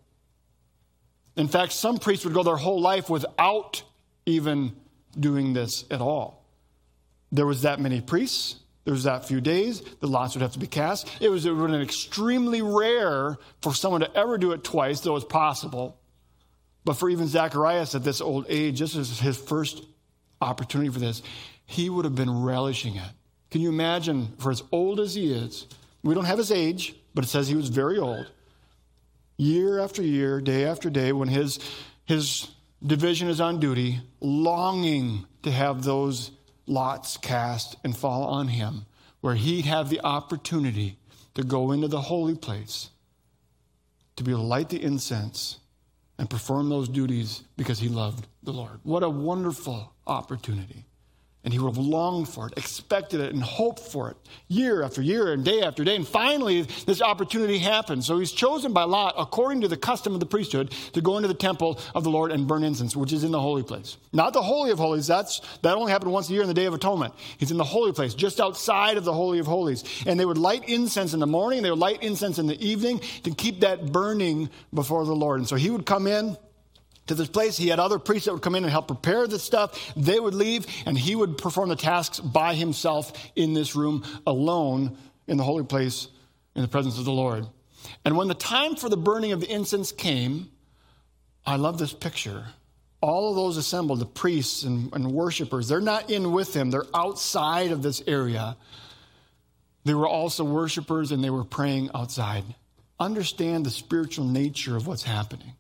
In 1.35 1.47
fact, 1.47 1.73
some 1.73 1.97
priests 1.97 2.25
would 2.25 2.33
go 2.33 2.43
their 2.43 2.57
whole 2.57 2.81
life 2.81 3.09
without 3.09 3.83
even 4.25 4.75
doing 5.19 5.53
this 5.53 5.85
at 5.91 6.01
all. 6.01 6.43
There 7.31 7.45
was 7.45 7.63
that 7.63 7.79
many 7.79 8.01
priests, 8.01 8.57
there 8.83 8.93
was 8.93 9.03
that 9.03 9.27
few 9.27 9.41
days, 9.41 9.81
the 9.99 10.07
lots 10.07 10.35
would 10.35 10.41
have 10.41 10.53
to 10.53 10.59
be 10.59 10.67
cast. 10.67 11.09
It 11.19 11.29
was, 11.29 11.45
it 11.45 11.49
have 11.49 11.67
been 11.67 11.81
extremely 11.81 12.61
rare 12.61 13.37
for 13.61 13.73
someone 13.73 14.01
to 14.01 14.15
ever 14.15 14.37
do 14.37 14.51
it 14.51 14.63
twice, 14.63 15.01
though 15.01 15.15
it's 15.15 15.25
possible. 15.25 15.99
But 16.85 16.93
for 16.93 17.09
even 17.09 17.27
Zacharias 17.27 17.95
at 17.95 18.03
this 18.03 18.21
old 18.21 18.45
age, 18.49 18.79
this 18.79 18.95
is 18.95 19.19
his 19.19 19.37
first 19.37 19.83
opportunity 20.41 20.89
for 20.89 20.99
this 20.99 21.21
he 21.65 21.89
would 21.89 22.05
have 22.05 22.15
been 22.15 22.43
relishing 22.43 22.95
it. 22.95 23.11
Can 23.51 23.61
you 23.61 23.69
imagine, 23.69 24.33
for 24.39 24.51
as 24.51 24.63
old 24.71 24.99
as 24.99 25.15
he 25.15 25.31
is, 25.31 25.67
we 26.03 26.13
don't 26.13 26.25
have 26.25 26.37
his 26.37 26.51
age, 26.51 26.95
but 27.13 27.23
it 27.23 27.27
says 27.27 27.47
he 27.47 27.55
was 27.55 27.69
very 27.69 27.97
old. 27.97 28.29
Year 29.37 29.79
after 29.79 30.01
year, 30.01 30.41
day 30.41 30.65
after 30.65 30.89
day, 30.89 31.11
when 31.11 31.27
his, 31.27 31.59
his 32.05 32.49
division 32.85 33.29
is 33.29 33.39
on 33.39 33.59
duty, 33.59 34.01
longing 34.19 35.25
to 35.43 35.51
have 35.51 35.83
those 35.83 36.31
lots 36.65 37.17
cast 37.17 37.75
and 37.83 37.95
fall 37.95 38.23
on 38.23 38.47
him, 38.47 38.85
where 39.21 39.35
he'd 39.35 39.65
have 39.65 39.89
the 39.89 40.01
opportunity 40.03 40.97
to 41.33 41.43
go 41.43 41.71
into 41.71 41.87
the 41.87 42.01
holy 42.01 42.35
place, 42.35 42.89
to 44.15 44.23
be 44.23 44.31
able 44.31 44.41
to 44.41 44.47
light 44.47 44.69
the 44.69 44.81
incense 44.81 45.59
and 46.17 46.29
perform 46.29 46.69
those 46.69 46.87
duties 46.89 47.43
because 47.57 47.79
he 47.79 47.89
loved 47.89 48.27
the 48.43 48.53
Lord. 48.53 48.79
What 48.83 49.03
a 49.03 49.09
wonderful 49.09 49.93
opportunity. 50.05 50.85
And 51.43 51.51
he 51.51 51.59
would 51.59 51.75
have 51.75 51.77
longed 51.77 52.29
for 52.29 52.47
it, 52.47 52.53
expected 52.55 53.19
it, 53.19 53.33
and 53.33 53.43
hoped 53.43 53.81
for 53.81 54.09
it 54.09 54.15
year 54.47 54.81
after 54.81 55.01
year 55.01 55.33
and 55.33 55.43
day 55.43 55.61
after 55.61 55.83
day. 55.83 55.97
And 55.97 56.07
finally, 56.07 56.61
this 56.85 57.01
opportunity 57.01 57.57
happened. 57.57 58.05
So 58.05 58.17
he's 58.17 58.31
chosen 58.31 58.71
by 58.71 58.83
Lot, 58.83 59.15
according 59.17 59.59
to 59.61 59.67
the 59.67 59.75
custom 59.75 60.13
of 60.13 60.21
the 60.21 60.25
priesthood, 60.25 60.71
to 60.93 61.01
go 61.01 61.17
into 61.17 61.27
the 61.27 61.33
temple 61.33 61.79
of 61.93 62.05
the 62.05 62.09
Lord 62.09 62.31
and 62.31 62.47
burn 62.47 62.63
incense, 62.63 62.95
which 62.95 63.11
is 63.11 63.25
in 63.25 63.31
the 63.31 63.41
holy 63.41 63.63
place. 63.63 63.97
Not 64.13 64.31
the 64.31 64.41
Holy 64.41 64.71
of 64.71 64.77
Holies. 64.77 65.05
That's, 65.05 65.41
that 65.63 65.75
only 65.75 65.91
happened 65.91 66.13
once 66.13 66.29
a 66.29 66.33
year 66.33 66.43
in 66.43 66.47
the 66.47 66.53
Day 66.53 66.65
of 66.65 66.73
Atonement. 66.73 67.13
He's 67.37 67.51
in 67.51 67.57
the 67.57 67.63
holy 67.65 67.91
place, 67.91 68.13
just 68.13 68.39
outside 68.39 68.95
of 68.95 69.03
the 69.03 69.13
Holy 69.13 69.39
of 69.39 69.45
Holies. 69.45 69.83
And 70.05 70.17
they 70.17 70.25
would 70.25 70.37
light 70.37 70.69
incense 70.69 71.13
in 71.13 71.19
the 71.19 71.27
morning, 71.27 71.61
they 71.61 71.71
would 71.71 71.79
light 71.79 72.01
incense 72.01 72.39
in 72.39 72.47
the 72.47 72.61
evening 72.65 73.01
to 73.23 73.31
keep 73.31 73.59
that 73.59 73.91
burning 73.91 74.49
before 74.73 75.03
the 75.03 75.15
Lord. 75.15 75.41
And 75.41 75.49
so 75.49 75.57
he 75.57 75.69
would 75.69 75.85
come 75.85 76.07
in 76.07 76.37
to 77.07 77.15
this 77.15 77.27
place. 77.27 77.57
He 77.57 77.67
had 77.67 77.79
other 77.79 77.99
priests 77.99 78.25
that 78.25 78.33
would 78.33 78.41
come 78.41 78.55
in 78.55 78.63
and 78.63 78.71
help 78.71 78.87
prepare 78.87 79.27
the 79.27 79.39
stuff. 79.39 79.93
They 79.95 80.19
would 80.19 80.33
leave, 80.33 80.65
and 80.85 80.97
he 80.97 81.15
would 81.15 81.37
perform 81.37 81.69
the 81.69 81.75
tasks 81.75 82.19
by 82.19 82.55
himself 82.55 83.11
in 83.35 83.53
this 83.53 83.75
room 83.75 84.05
alone 84.25 84.97
in 85.27 85.37
the 85.37 85.43
holy 85.43 85.63
place 85.63 86.07
in 86.55 86.61
the 86.61 86.67
presence 86.67 86.97
of 86.97 87.05
the 87.05 87.11
Lord. 87.11 87.45
And 88.05 88.15
when 88.15 88.29
the 88.29 88.33
time 88.33 88.75
for 88.75 88.87
the 88.87 88.97
burning 88.97 89.33
of 89.33 89.41
the 89.41 89.51
incense 89.51 89.91
came, 89.91 90.49
I 91.45 91.57
love 91.57 91.77
this 91.77 91.93
picture. 91.93 92.45
all 93.03 93.29
of 93.29 93.35
those 93.35 93.57
assembled, 93.57 93.99
the 93.99 94.05
priests 94.05 94.63
and, 94.63 94.89
and 94.93 95.11
worshipers, 95.11 95.67
they're 95.67 95.81
not 95.81 96.09
in 96.09 96.31
with 96.31 96.55
him, 96.55 96.71
they're 96.71 96.85
outside 96.95 97.71
of 97.71 97.83
this 97.83 98.01
area. 98.07 98.55
They 99.83 99.93
were 99.93 100.07
also 100.07 100.45
worshipers 100.45 101.11
and 101.11 101.21
they 101.21 101.29
were 101.29 101.43
praying 101.43 101.89
outside. 101.93 102.45
Understand 103.01 103.65
the 103.65 103.71
spiritual 103.71 104.23
nature 104.23 104.77
of 104.77 104.87
what's 104.87 105.03
happening. 105.03 105.51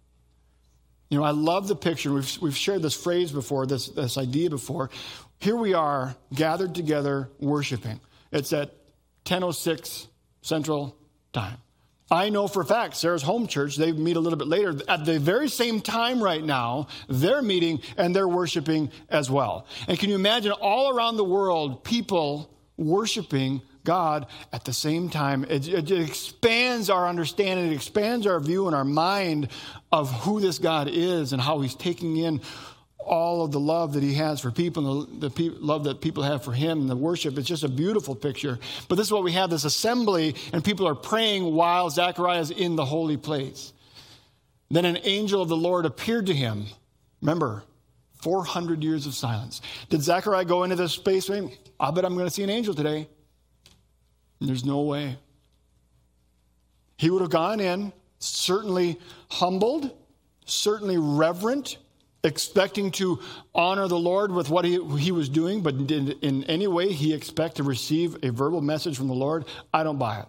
You 1.13 1.19
know, 1.19 1.25
I 1.25 1.29
love 1.29 1.67
the 1.67 1.75
picture. 1.75 2.11
We've, 2.11 2.37
we've 2.41 2.57
shared 2.57 2.81
this 2.81 2.95
phrase 2.95 3.31
before, 3.31 3.67
this, 3.67 3.87
this 3.89 4.17
idea 4.17 4.49
before. 4.49 4.89
Here 5.37 5.55
we 5.55 5.75
are 5.75 6.15
gathered 6.33 6.73
together 6.73 7.29
worshiping. 7.39 7.99
It's 8.31 8.51
at 8.51 8.73
10.06 9.25 10.07
Central 10.41 10.97
Time. 11.31 11.57
I 12.09 12.29
know 12.29 12.47
for 12.47 12.63
a 12.63 12.65
fact, 12.65 12.95
Sarah's 12.95 13.21
home 13.21 13.45
church, 13.45 13.75
they 13.75 13.91
meet 13.91 14.15
a 14.15 14.19
little 14.19 14.39
bit 14.39 14.47
later. 14.47 14.73
At 14.87 15.05
the 15.05 15.19
very 15.19 15.49
same 15.49 15.81
time 15.81 16.19
right 16.19 16.43
now, 16.43 16.87
they're 17.07 17.43
meeting 17.43 17.81
and 17.95 18.15
they're 18.15 18.27
worshiping 18.27 18.89
as 19.07 19.29
well. 19.29 19.67
And 19.87 19.99
can 19.99 20.09
you 20.09 20.15
imagine 20.15 20.51
all 20.53 20.97
around 20.97 21.17
the 21.17 21.23
world, 21.23 21.83
people 21.83 22.51
worshiping 22.75 23.61
God 23.83 24.27
at 24.51 24.65
the 24.65 24.73
same 24.73 25.09
time. 25.09 25.43
It, 25.45 25.67
it, 25.67 25.91
expands 25.91 26.89
our 26.89 27.07
understanding, 27.07 27.71
it 27.71 27.75
expands 27.75 28.25
our 28.27 28.39
view 28.39 28.67
and 28.67 28.75
our 28.75 28.85
mind 28.85 29.49
of 29.91 30.11
who 30.23 30.39
this 30.39 30.59
God 30.59 30.87
is 30.91 31.33
and 31.33 31.41
how 31.41 31.59
He's 31.61 31.75
taking 31.75 32.17
in 32.17 32.41
all 32.97 33.43
of 33.43 33.51
the 33.51 33.59
love 33.59 33.93
that 33.93 34.03
He 34.03 34.13
has 34.13 34.39
for 34.39 34.51
people 34.51 35.01
and 35.01 35.21
the, 35.21 35.27
the 35.27 35.29
pe- 35.29 35.57
love 35.59 35.83
that 35.85 36.01
people 36.01 36.23
have 36.23 36.43
for 36.43 36.53
Him 36.53 36.81
and 36.81 36.89
the 36.89 36.95
worship. 36.95 37.37
It's 37.37 37.47
just 37.47 37.63
a 37.63 37.69
beautiful 37.69 38.15
picture. 38.15 38.59
But 38.87 38.95
this 38.95 39.07
is 39.07 39.11
what 39.13 39.23
we 39.23 39.33
have 39.33 39.49
this 39.49 39.65
assembly, 39.65 40.35
and 40.53 40.63
people 40.63 40.87
are 40.87 40.95
praying 40.95 41.53
while 41.53 41.89
Zechariah 41.89 42.39
is 42.39 42.51
in 42.51 42.75
the 42.75 42.85
holy 42.85 43.17
place. 43.17 43.73
Then 44.71 44.85
an 44.85 44.97
angel 45.03 45.41
of 45.41 45.49
the 45.49 45.57
Lord 45.57 45.85
appeared 45.85 46.25
to 46.27 46.33
him. 46.33 46.65
Remember, 47.21 47.63
400 48.21 48.83
years 48.83 49.05
of 49.05 49.13
silence. 49.13 49.61
Did 49.89 50.01
Zechariah 50.01 50.45
go 50.45 50.63
into 50.63 50.75
this 50.77 50.93
space? 50.93 51.29
I 51.29 51.91
bet 51.91 52.05
I'm 52.05 52.15
going 52.15 52.25
to 52.25 52.33
see 52.33 52.43
an 52.43 52.49
angel 52.49 52.73
today. 52.73 53.07
There's 54.39 54.65
no 54.65 54.81
way. 54.81 55.17
He 56.97 57.09
would 57.09 57.21
have 57.21 57.29
gone 57.29 57.59
in, 57.59 57.91
certainly 58.19 58.99
humbled, 59.29 59.91
certainly 60.45 60.97
reverent, 60.97 61.77
expecting 62.23 62.91
to 62.91 63.19
honor 63.53 63.87
the 63.87 63.99
Lord 63.99 64.31
with 64.31 64.49
what 64.49 64.65
he, 64.65 64.83
he 64.97 65.11
was 65.11 65.27
doing, 65.27 65.61
but 65.61 65.87
did 65.87 66.23
in 66.23 66.43
any 66.45 66.67
way 66.67 66.91
he 66.91 67.13
expect 67.13 67.57
to 67.57 67.63
receive 67.63 68.17
a 68.23 68.31
verbal 68.31 68.61
message 68.61 68.97
from 68.97 69.07
the 69.07 69.13
Lord? 69.13 69.45
I 69.73 69.83
don't 69.83 69.97
buy 69.97 70.19
it. 70.19 70.27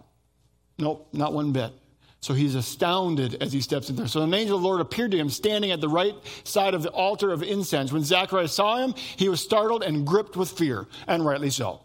Nope, 0.77 1.07
not 1.13 1.33
one 1.33 1.51
bit. 1.51 1.71
So 2.19 2.33
he's 2.33 2.55
astounded 2.55 3.41
as 3.41 3.53
he 3.53 3.61
steps 3.61 3.89
in 3.89 3.95
there. 3.95 4.07
So 4.07 4.23
an 4.23 4.33
angel 4.33 4.57
of 4.57 4.63
the 4.63 4.67
Lord 4.67 4.81
appeared 4.81 5.11
to 5.11 5.17
him 5.17 5.29
standing 5.29 5.71
at 5.71 5.79
the 5.79 5.87
right 5.87 6.15
side 6.43 6.73
of 6.73 6.81
the 6.81 6.89
altar 6.89 7.31
of 7.31 7.43
incense. 7.43 7.93
When 7.93 8.03
Zacharias 8.03 8.51
saw 8.51 8.77
him, 8.77 8.95
he 9.15 9.29
was 9.29 9.41
startled 9.41 9.83
and 9.83 10.07
gripped 10.07 10.35
with 10.35 10.49
fear, 10.49 10.87
and 11.07 11.23
rightly 11.23 11.51
so. 11.51 11.81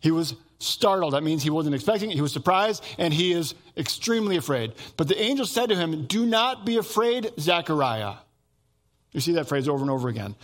He 0.00 0.10
was 0.10 0.34
startled. 0.62 1.14
That 1.14 1.22
means 1.22 1.42
he 1.42 1.50
wasn't 1.50 1.74
expecting 1.74 2.10
it. 2.10 2.14
He 2.14 2.20
was 2.20 2.32
surprised 2.32 2.84
and 2.98 3.12
he 3.12 3.32
is 3.32 3.54
extremely 3.76 4.36
afraid. 4.36 4.72
But 4.96 5.08
the 5.08 5.20
angel 5.20 5.46
said 5.46 5.68
to 5.68 5.76
him, 5.76 6.06
Do 6.06 6.26
not 6.26 6.64
be 6.64 6.76
afraid, 6.76 7.32
Zechariah. 7.38 8.14
You 9.12 9.20
see 9.20 9.32
that 9.32 9.48
phrase 9.48 9.68
over 9.68 9.82
and 9.82 9.90
over 9.90 10.08
again. 10.08 10.34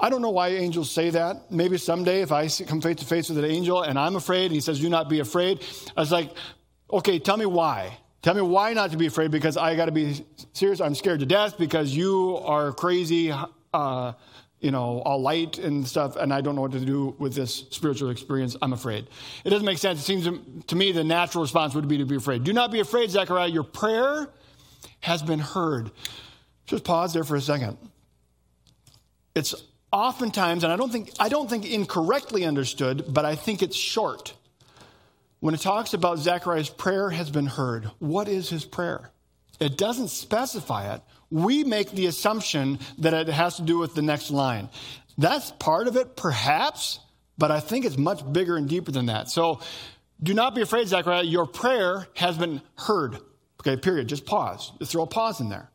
I 0.00 0.10
don't 0.10 0.22
know 0.22 0.30
why 0.30 0.48
angels 0.48 0.90
say 0.90 1.10
that. 1.10 1.50
Maybe 1.50 1.76
someday 1.76 2.22
if 2.22 2.30
I 2.30 2.48
come 2.48 2.80
face 2.80 2.96
to 2.96 3.04
face 3.04 3.28
with 3.28 3.38
an 3.38 3.44
angel 3.44 3.82
and 3.82 3.98
I'm 3.98 4.16
afraid 4.16 4.46
and 4.46 4.54
he 4.54 4.60
says, 4.60 4.80
Do 4.80 4.88
not 4.88 5.08
be 5.08 5.20
afraid, 5.20 5.64
I 5.96 6.00
was 6.00 6.12
like, 6.12 6.30
Okay, 6.90 7.18
tell 7.18 7.36
me 7.36 7.46
why. 7.46 7.98
Tell 8.22 8.34
me 8.34 8.42
why 8.42 8.72
not 8.72 8.90
to 8.90 8.96
be 8.96 9.06
afraid 9.06 9.30
because 9.30 9.56
I 9.56 9.76
got 9.76 9.86
to 9.86 9.92
be 9.92 10.24
serious. 10.52 10.80
I'm 10.80 10.94
scared 10.94 11.20
to 11.20 11.26
death 11.26 11.58
because 11.58 11.94
you 11.94 12.38
are 12.38 12.72
crazy. 12.72 13.32
Uh, 13.72 14.12
you 14.60 14.70
know, 14.70 15.00
all 15.04 15.20
light 15.20 15.58
and 15.58 15.86
stuff, 15.86 16.16
and 16.16 16.32
I 16.32 16.40
don't 16.40 16.56
know 16.56 16.62
what 16.62 16.72
to 16.72 16.80
do 16.80 17.14
with 17.18 17.34
this 17.34 17.64
spiritual 17.70 18.10
experience. 18.10 18.56
I'm 18.60 18.72
afraid. 18.72 19.06
It 19.44 19.50
doesn't 19.50 19.64
make 19.64 19.78
sense. 19.78 20.00
It 20.00 20.02
seems 20.02 20.28
to 20.66 20.76
me 20.76 20.92
the 20.92 21.04
natural 21.04 21.42
response 21.42 21.74
would 21.74 21.86
be 21.86 21.98
to 21.98 22.04
be 22.04 22.16
afraid. 22.16 22.44
Do 22.44 22.52
not 22.52 22.72
be 22.72 22.80
afraid, 22.80 23.10
Zechariah. 23.10 23.48
Your 23.48 23.62
prayer 23.62 24.28
has 25.00 25.22
been 25.22 25.38
heard. 25.38 25.90
Just 26.66 26.84
pause 26.84 27.12
there 27.12 27.24
for 27.24 27.36
a 27.36 27.40
second. 27.40 27.78
It's 29.34 29.54
oftentimes, 29.92 30.64
and 30.64 30.72
I 30.72 30.76
don't 30.76 30.90
think 30.90 31.12
I 31.20 31.28
don't 31.28 31.48
think 31.48 31.70
incorrectly 31.70 32.44
understood, 32.44 33.04
but 33.08 33.24
I 33.24 33.36
think 33.36 33.62
it's 33.62 33.76
short. 33.76 34.34
When 35.40 35.54
it 35.54 35.60
talks 35.60 35.94
about 35.94 36.18
Zechariah's 36.18 36.68
prayer 36.68 37.10
has 37.10 37.30
been 37.30 37.46
heard, 37.46 37.84
what 38.00 38.26
is 38.28 38.48
his 38.48 38.64
prayer? 38.64 39.12
It 39.60 39.78
doesn't 39.78 40.08
specify 40.08 40.92
it 40.94 41.02
we 41.30 41.64
make 41.64 41.90
the 41.90 42.06
assumption 42.06 42.78
that 42.98 43.14
it 43.14 43.28
has 43.28 43.56
to 43.56 43.62
do 43.62 43.78
with 43.78 43.94
the 43.94 44.02
next 44.02 44.30
line. 44.30 44.68
That's 45.16 45.50
part 45.52 45.88
of 45.88 45.96
it, 45.96 46.16
perhaps, 46.16 47.00
but 47.36 47.50
I 47.50 47.60
think 47.60 47.84
it's 47.84 47.98
much 47.98 48.30
bigger 48.32 48.56
and 48.56 48.68
deeper 48.68 48.92
than 48.92 49.06
that. 49.06 49.28
So 49.28 49.60
do 50.22 50.34
not 50.34 50.54
be 50.54 50.62
afraid, 50.62 50.88
Zechariah. 50.88 51.24
Your 51.24 51.46
prayer 51.46 52.06
has 52.14 52.36
been 52.36 52.62
heard. 52.76 53.18
Okay, 53.60 53.76
period. 53.76 54.08
Just 54.08 54.26
pause. 54.26 54.72
Just 54.78 54.92
throw 54.92 55.02
a 55.02 55.06
pause 55.06 55.40
in 55.40 55.48
there. 55.48 55.70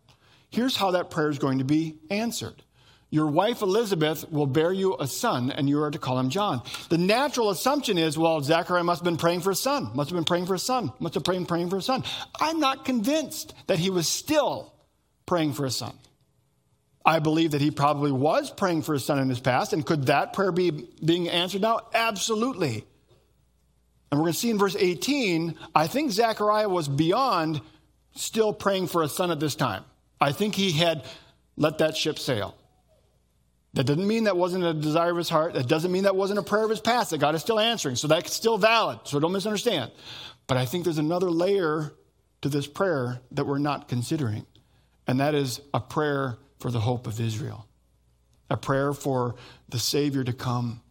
Here's 0.50 0.76
how 0.76 0.92
that 0.92 1.10
prayer 1.10 1.30
is 1.30 1.40
going 1.40 1.60
to 1.60 1.64
be 1.66 1.98
answered. 2.10 2.64
Your 3.10 3.28
wife 3.28 3.62
Elizabeth 3.62 4.28
will 4.32 4.48
bear 4.48 4.74
you 4.74 4.96
a 5.00 5.06
son, 5.06 5.52
and 5.52 5.70
you 5.70 5.82
are 5.84 5.92
to 5.92 6.00
call 6.00 6.18
him 6.18 6.30
John. 6.30 6.64
The 6.90 6.98
natural 6.98 7.52
assumption 7.52 8.00
is, 8.00 8.18
well, 8.18 8.42
Zechariah 8.42 8.84
must 8.84 9.02
have 9.02 9.06
been 9.06 9.18
praying 9.18 9.42
for 9.42 9.52
a 9.52 9.56
son, 9.56 9.92
must 9.94 10.10
have 10.10 10.18
been 10.18 10.26
praying 10.26 10.48
for 10.48 10.56
a 10.56 10.60
son, 10.60 10.92
must 11.00 11.14
have 11.14 11.24
been 11.24 11.46
praying 11.46 11.70
for 11.70 11.78
a 11.78 11.82
son. 11.82 12.04
I'm 12.40 12.60
not 12.60 12.86
convinced 12.86 13.54
that 13.68 13.78
he 13.78 13.92
was 13.92 14.08
still 14.08 14.73
praying 15.26 15.54
for 15.54 15.66
a 15.66 15.72
son. 15.72 15.98
I 17.06 17.20
believe 17.20 17.52
that 17.52 17.62
he 17.62 17.72
probably 17.72 18.12
was 18.12 18.50
praying 18.50 18.84
for 18.84 18.96
a 18.96 19.00
son 19.00 19.20
in 19.20 19.30
his 19.30 19.40
past. 19.40 19.74
And 19.74 19.86
could 19.86 20.06
that 20.06 20.34
prayer 20.34 20.52
be 20.52 20.88
being 21.04 21.30
answered 21.30 21.62
now? 21.62 21.82
Absolutely. 21.94 22.86
And 24.12 24.20
we're 24.20 24.26
going 24.26 24.34
to 24.34 24.40
see 24.40 24.52
in 24.52 24.58
verse 24.58 24.76
18, 24.78 25.56
I 25.76 25.88
think 25.88 26.12
Zechariah 26.12 26.70
was 26.70 26.88
beyond 26.88 27.62
still 28.16 28.54
praying 28.54 28.88
for 28.88 29.04
a 29.04 29.10
son 29.10 29.32
at 29.32 29.40
this 29.40 29.56
time. 29.56 29.84
I 30.22 30.32
think 30.32 30.56
he 30.56 30.72
had 30.72 31.04
let 31.58 31.80
that 31.80 31.98
ship 31.98 32.20
sail. 32.20 32.56
That 33.74 33.86
doesn't 33.86 34.08
mean 34.08 34.26
that 34.26 34.38
wasn't 34.38 34.64
a 34.64 34.74
desire 34.74 35.12
of 35.12 35.18
his 35.18 35.30
heart. 35.30 35.56
That 35.56 35.68
doesn't 35.68 35.92
mean 35.92 36.04
that 36.04 36.16
wasn't 36.16 36.40
a 36.40 36.44
prayer 36.44 36.64
of 36.64 36.70
his 36.70 36.80
past 36.80 37.10
that 37.10 37.18
God 37.18 37.34
is 37.34 37.42
still 37.42 37.60
answering. 37.60 37.96
So 37.96 38.08
that's 38.08 38.34
still 38.34 38.58
valid. 38.58 39.00
So 39.06 39.20
don't 39.20 39.32
misunderstand. 39.32 39.92
But 40.46 40.58
I 40.58 40.66
think 40.66 40.84
there's 40.84 41.00
another 41.00 41.32
layer 41.32 41.92
to 42.44 42.50
this 42.50 42.68
prayer 42.68 43.20
that 43.32 43.46
we're 43.46 43.58
not 43.58 43.88
considering 43.88 44.46
and 45.08 45.20
that 45.20 45.36
is 45.36 45.62
a 45.74 45.80
prayer 45.80 46.38
for 46.60 46.72
the 46.72 46.80
hope 46.80 47.08
of 47.08 47.20
Israel, 47.20 47.68
a 48.50 48.58
prayer 48.58 48.94
for 48.94 49.36
the 49.70 49.80
Savior 49.80 50.24
to 50.24 50.34
come. 50.34 50.82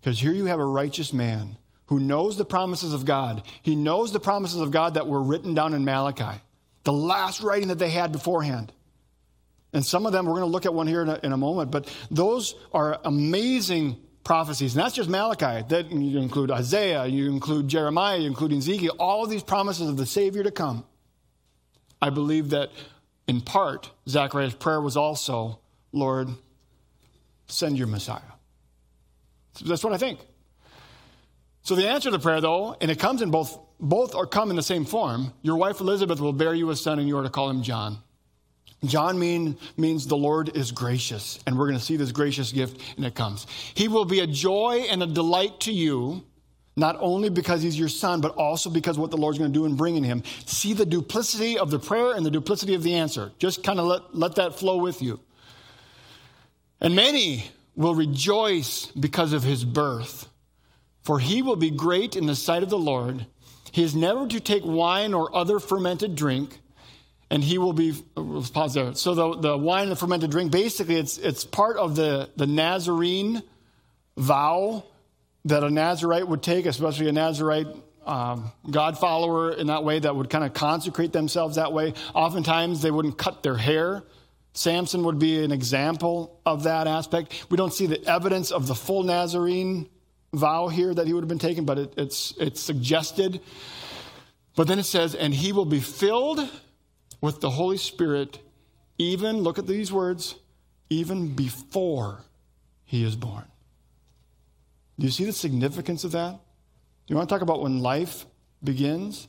Because 0.00 0.20
here 0.20 0.32
you 0.32 0.46
have 0.46 0.60
a 0.60 0.64
righteous 0.64 1.12
man 1.12 1.56
who 1.86 1.98
knows 2.00 2.36
the 2.36 2.44
promises 2.44 2.92
of 2.92 3.04
God. 3.04 3.42
He 3.62 3.76
knows 3.76 4.12
the 4.12 4.20
promises 4.20 4.60
of 4.60 4.70
God 4.70 4.94
that 4.94 5.06
were 5.06 5.22
written 5.22 5.54
down 5.54 5.74
in 5.74 5.84
Malachi, 5.84 6.40
the 6.84 6.92
last 6.92 7.40
writing 7.40 7.68
that 7.68 7.78
they 7.78 7.90
had 7.90 8.12
beforehand. 8.12 8.72
And 9.72 9.84
some 9.84 10.06
of 10.06 10.12
them, 10.12 10.26
we're 10.26 10.32
going 10.32 10.42
to 10.42 10.46
look 10.46 10.66
at 10.66 10.74
one 10.74 10.86
here 10.86 11.02
in 11.02 11.08
a, 11.08 11.20
in 11.22 11.32
a 11.32 11.36
moment, 11.36 11.70
but 11.70 11.92
those 12.10 12.54
are 12.72 13.00
amazing 13.04 13.98
prophecies. 14.24 14.74
And 14.74 14.84
that's 14.84 14.94
just 14.94 15.08
Malachi. 15.08 15.64
That 15.68 15.90
you 15.90 16.18
include 16.18 16.50
Isaiah, 16.50 17.06
you 17.06 17.30
include 17.30 17.68
Jeremiah, 17.68 18.18
you 18.18 18.26
include 18.26 18.52
Ezekiel, 18.52 18.96
all 18.98 19.24
of 19.24 19.30
these 19.30 19.42
promises 19.42 19.88
of 19.88 19.96
the 19.96 20.06
Savior 20.06 20.42
to 20.42 20.50
come. 20.50 20.84
I 22.00 22.10
believe 22.10 22.50
that 22.50 22.70
in 23.28 23.40
part, 23.40 23.90
Zechariah's 24.08 24.54
prayer 24.54 24.80
was 24.80 24.96
also, 24.96 25.60
Lord, 25.92 26.28
send 27.46 27.78
your 27.78 27.86
Messiah. 27.86 28.20
That's 29.64 29.82
what 29.82 29.92
I 29.92 29.98
think. 29.98 30.20
So 31.62 31.74
the 31.74 31.88
answer 31.88 32.10
to 32.10 32.16
the 32.16 32.22
prayer, 32.22 32.40
though, 32.40 32.76
and 32.80 32.90
it 32.90 32.98
comes 32.98 33.22
in 33.22 33.30
both, 33.30 33.58
both 33.80 34.14
are 34.14 34.26
come 34.26 34.50
in 34.50 34.56
the 34.56 34.62
same 34.62 34.84
form. 34.84 35.32
Your 35.42 35.56
wife 35.56 35.80
Elizabeth 35.80 36.20
will 36.20 36.32
bear 36.32 36.54
you 36.54 36.70
a 36.70 36.76
son, 36.76 36.98
and 36.98 37.08
you 37.08 37.18
are 37.18 37.22
to 37.24 37.30
call 37.30 37.50
him 37.50 37.62
John. 37.62 37.98
John 38.84 39.18
mean, 39.18 39.56
means 39.76 40.06
the 40.06 40.16
Lord 40.16 40.56
is 40.56 40.70
gracious, 40.70 41.40
and 41.46 41.58
we're 41.58 41.66
going 41.66 41.78
to 41.78 41.84
see 41.84 41.96
this 41.96 42.12
gracious 42.12 42.52
gift, 42.52 42.80
and 42.96 43.04
it 43.04 43.14
comes. 43.14 43.46
He 43.74 43.88
will 43.88 44.04
be 44.04 44.20
a 44.20 44.26
joy 44.26 44.86
and 44.88 45.02
a 45.02 45.06
delight 45.06 45.60
to 45.60 45.72
you 45.72 46.24
not 46.76 46.96
only 47.00 47.30
because 47.30 47.62
he's 47.62 47.78
your 47.78 47.88
son, 47.88 48.20
but 48.20 48.36
also 48.36 48.68
because 48.68 48.98
what 48.98 49.10
the 49.10 49.16
Lord's 49.16 49.38
going 49.38 49.50
to 49.50 49.58
do 49.58 49.64
in 49.64 49.76
bringing 49.76 50.04
him. 50.04 50.22
See 50.44 50.74
the 50.74 50.84
duplicity 50.84 51.58
of 51.58 51.70
the 51.70 51.78
prayer 51.78 52.12
and 52.12 52.24
the 52.24 52.30
duplicity 52.30 52.74
of 52.74 52.82
the 52.82 52.94
answer. 52.94 53.32
Just 53.38 53.64
kind 53.64 53.80
of 53.80 53.86
let, 53.86 54.14
let 54.14 54.34
that 54.34 54.58
flow 54.58 54.76
with 54.76 55.00
you. 55.00 55.18
And 56.80 56.94
many 56.94 57.46
will 57.74 57.94
rejoice 57.94 58.86
because 58.86 59.32
of 59.32 59.42
his 59.42 59.64
birth, 59.64 60.28
for 61.02 61.18
he 61.18 61.40
will 61.40 61.56
be 61.56 61.70
great 61.70 62.14
in 62.14 62.26
the 62.26 62.36
sight 62.36 62.62
of 62.62 62.68
the 62.68 62.78
Lord. 62.78 63.26
He 63.72 63.82
is 63.82 63.94
never 63.94 64.26
to 64.26 64.40
take 64.40 64.64
wine 64.64 65.14
or 65.14 65.34
other 65.34 65.58
fermented 65.58 66.14
drink, 66.14 66.58
and 67.30 67.42
he 67.42 67.56
will 67.56 67.72
be. 67.72 67.94
Pause 68.14 68.74
there. 68.74 68.94
So 68.94 69.14
the, 69.14 69.40
the 69.40 69.58
wine 69.58 69.84
and 69.84 69.92
the 69.92 69.96
fermented 69.96 70.30
drink, 70.30 70.52
basically, 70.52 70.96
it's, 70.96 71.16
it's 71.16 71.44
part 71.44 71.76
of 71.78 71.96
the, 71.96 72.28
the 72.36 72.46
Nazarene 72.46 73.42
vow 74.16 74.84
that 75.46 75.62
a 75.62 75.70
Nazarite 75.70 76.26
would 76.26 76.42
take, 76.42 76.66
especially 76.66 77.08
a 77.08 77.12
Nazarite 77.12 77.68
um, 78.04 78.52
God 78.70 78.98
follower 78.98 79.52
in 79.52 79.68
that 79.68 79.84
way 79.84 79.98
that 79.98 80.14
would 80.14 80.28
kind 80.28 80.44
of 80.44 80.54
consecrate 80.54 81.12
themselves 81.12 81.56
that 81.56 81.72
way. 81.72 81.94
Oftentimes, 82.14 82.82
they 82.82 82.90
wouldn't 82.90 83.16
cut 83.16 83.42
their 83.42 83.56
hair. 83.56 84.02
Samson 84.52 85.04
would 85.04 85.18
be 85.18 85.44
an 85.44 85.52
example 85.52 86.40
of 86.44 86.64
that 86.64 86.86
aspect. 86.86 87.46
We 87.50 87.56
don't 87.56 87.72
see 87.72 87.86
the 87.86 88.02
evidence 88.04 88.50
of 88.50 88.66
the 88.66 88.74
full 88.74 89.02
Nazarene 89.04 89.88
vow 90.32 90.68
here 90.68 90.92
that 90.92 91.06
he 91.06 91.12
would 91.12 91.22
have 91.22 91.28
been 91.28 91.38
taken, 91.38 91.64
but 91.64 91.78
it, 91.78 91.94
it's, 91.96 92.34
it's 92.38 92.60
suggested. 92.60 93.40
But 94.56 94.66
then 94.66 94.78
it 94.78 94.84
says, 94.84 95.14
and 95.14 95.32
he 95.32 95.52
will 95.52 95.64
be 95.64 95.80
filled 95.80 96.40
with 97.20 97.40
the 97.40 97.50
Holy 97.50 97.76
Spirit, 97.76 98.40
even, 98.98 99.38
look 99.38 99.58
at 99.58 99.66
these 99.66 99.92
words, 99.92 100.34
even 100.90 101.34
before 101.34 102.24
he 102.84 103.04
is 103.04 103.14
born. 103.14 103.44
Do 104.98 105.06
you 105.06 105.12
see 105.12 105.24
the 105.24 105.32
significance 105.32 106.04
of 106.04 106.12
that? 106.12 106.32
Do 106.32 107.12
you 107.12 107.16
want 107.16 107.28
to 107.28 107.34
talk 107.34 107.42
about 107.42 107.60
when 107.60 107.80
life 107.80 108.26
begins? 108.64 109.28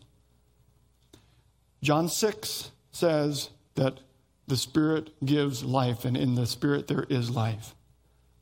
John 1.84 2.10
6 2.10 2.72
says 2.92 3.50
that 3.76 4.00
the 4.48 4.58
Spirit 4.58 5.12
gives 5.24 5.64
life, 5.64 6.06
and 6.06 6.16
in 6.16 6.36
the 6.36 6.46
Spirit 6.46 6.88
there 6.88 7.06
is 7.10 7.30
life. 7.30 7.76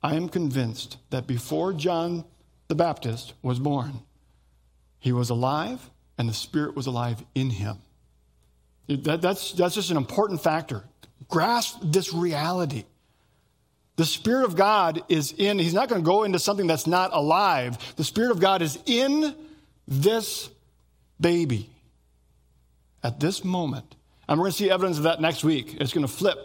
I 0.04 0.16
am 0.16 0.30
convinced 0.30 0.98
that 1.10 1.26
before 1.26 1.74
John 1.74 2.26
the 2.68 2.76
Baptist 2.76 3.34
was 3.42 3.60
born, 3.60 4.02
he 5.00 5.12
was 5.12 5.30
alive 5.30 5.90
and 6.18 6.30
the 6.30 6.34
Spirit 6.34 6.76
was 6.76 6.86
alive 6.86 7.24
in 7.34 7.50
him. 7.50 7.78
That, 8.88 9.22
that's, 9.22 9.52
that's 9.54 9.76
just 9.76 9.90
an 9.90 9.98
important 9.98 10.42
factor. 10.42 10.84
Grasp 11.28 11.80
this 11.84 12.14
reality. 12.14 12.86
The 13.96 14.06
Spirit 14.06 14.46
of 14.46 14.56
God 14.56 15.04
is 15.08 15.32
in, 15.32 15.58
He's 15.60 15.74
not 15.74 15.90
going 15.90 16.02
to 16.02 16.06
go 16.06 16.24
into 16.24 16.40
something 16.40 16.68
that's 16.68 16.88
not 16.88 17.12
alive. 17.14 17.78
The 17.96 18.04
Spirit 18.04 18.32
of 18.32 18.40
God 18.40 18.62
is 18.62 18.78
in 18.86 19.36
this 19.88 20.50
baby 21.20 21.70
at 23.04 23.20
this 23.20 23.44
moment. 23.44 23.96
And 24.28 24.40
we're 24.40 24.46
going 24.46 24.52
to 24.52 24.58
see 24.58 24.72
evidence 24.72 24.98
of 24.98 25.04
that 25.04 25.22
next 25.22 25.44
week. 25.44 25.78
It's 25.80 25.94
going 25.94 26.06
to 26.06 26.12
flip. 26.12 26.38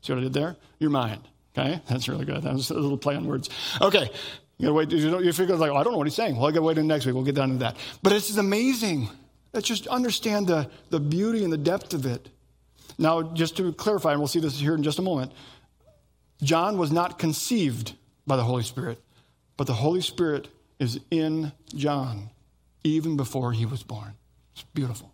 See 0.00 0.12
what 0.12 0.20
I 0.20 0.22
did 0.22 0.32
there? 0.32 0.56
Your 0.78 0.90
mind. 0.90 1.20
Okay? 1.56 1.80
That's 1.88 2.08
really 2.08 2.24
good. 2.24 2.42
That 2.42 2.54
was 2.54 2.70
a 2.70 2.74
little 2.74 2.98
play 2.98 3.14
on 3.14 3.26
words. 3.26 3.50
Okay. 3.80 4.10
You 4.58 4.66
gotta 4.66 4.74
wait. 4.74 4.90
You, 4.90 5.10
know, 5.10 5.20
you 5.20 5.32
figure 5.32 5.56
like, 5.56 5.70
oh, 5.70 5.76
I 5.76 5.82
don't 5.82 5.92
know 5.92 5.98
what 5.98 6.06
he's 6.06 6.14
saying. 6.14 6.36
Well, 6.36 6.46
I 6.46 6.50
gotta 6.50 6.62
wait 6.62 6.76
until 6.76 6.84
next 6.84 7.06
week. 7.06 7.14
We'll 7.14 7.24
get 7.24 7.34
down 7.34 7.48
to 7.48 7.56
that. 7.58 7.76
But 8.02 8.12
it's 8.12 8.36
amazing. 8.36 9.08
Let's 9.54 9.66
just 9.66 9.86
understand 9.86 10.48
the, 10.48 10.70
the 10.90 11.00
beauty 11.00 11.44
and 11.44 11.52
the 11.52 11.58
depth 11.58 11.94
of 11.94 12.04
it. 12.04 12.28
Now, 12.98 13.22
just 13.22 13.56
to 13.56 13.72
clarify, 13.72 14.10
and 14.10 14.20
we'll 14.20 14.28
see 14.28 14.38
this 14.38 14.60
here 14.60 14.74
in 14.74 14.82
just 14.82 14.98
a 14.98 15.02
moment, 15.02 15.32
John 16.42 16.78
was 16.78 16.90
not 16.90 17.18
conceived 17.18 17.94
by 18.26 18.36
the 18.36 18.44
Holy 18.44 18.62
Spirit, 18.62 19.00
but 19.56 19.66
the 19.66 19.74
Holy 19.74 20.00
Spirit 20.00 20.48
is 20.78 20.98
in 21.10 21.52
John 21.74 22.30
even 22.82 23.16
before 23.16 23.52
he 23.52 23.66
was 23.66 23.82
born. 23.82 24.14
It's 24.54 24.64
beautiful. 24.74 25.12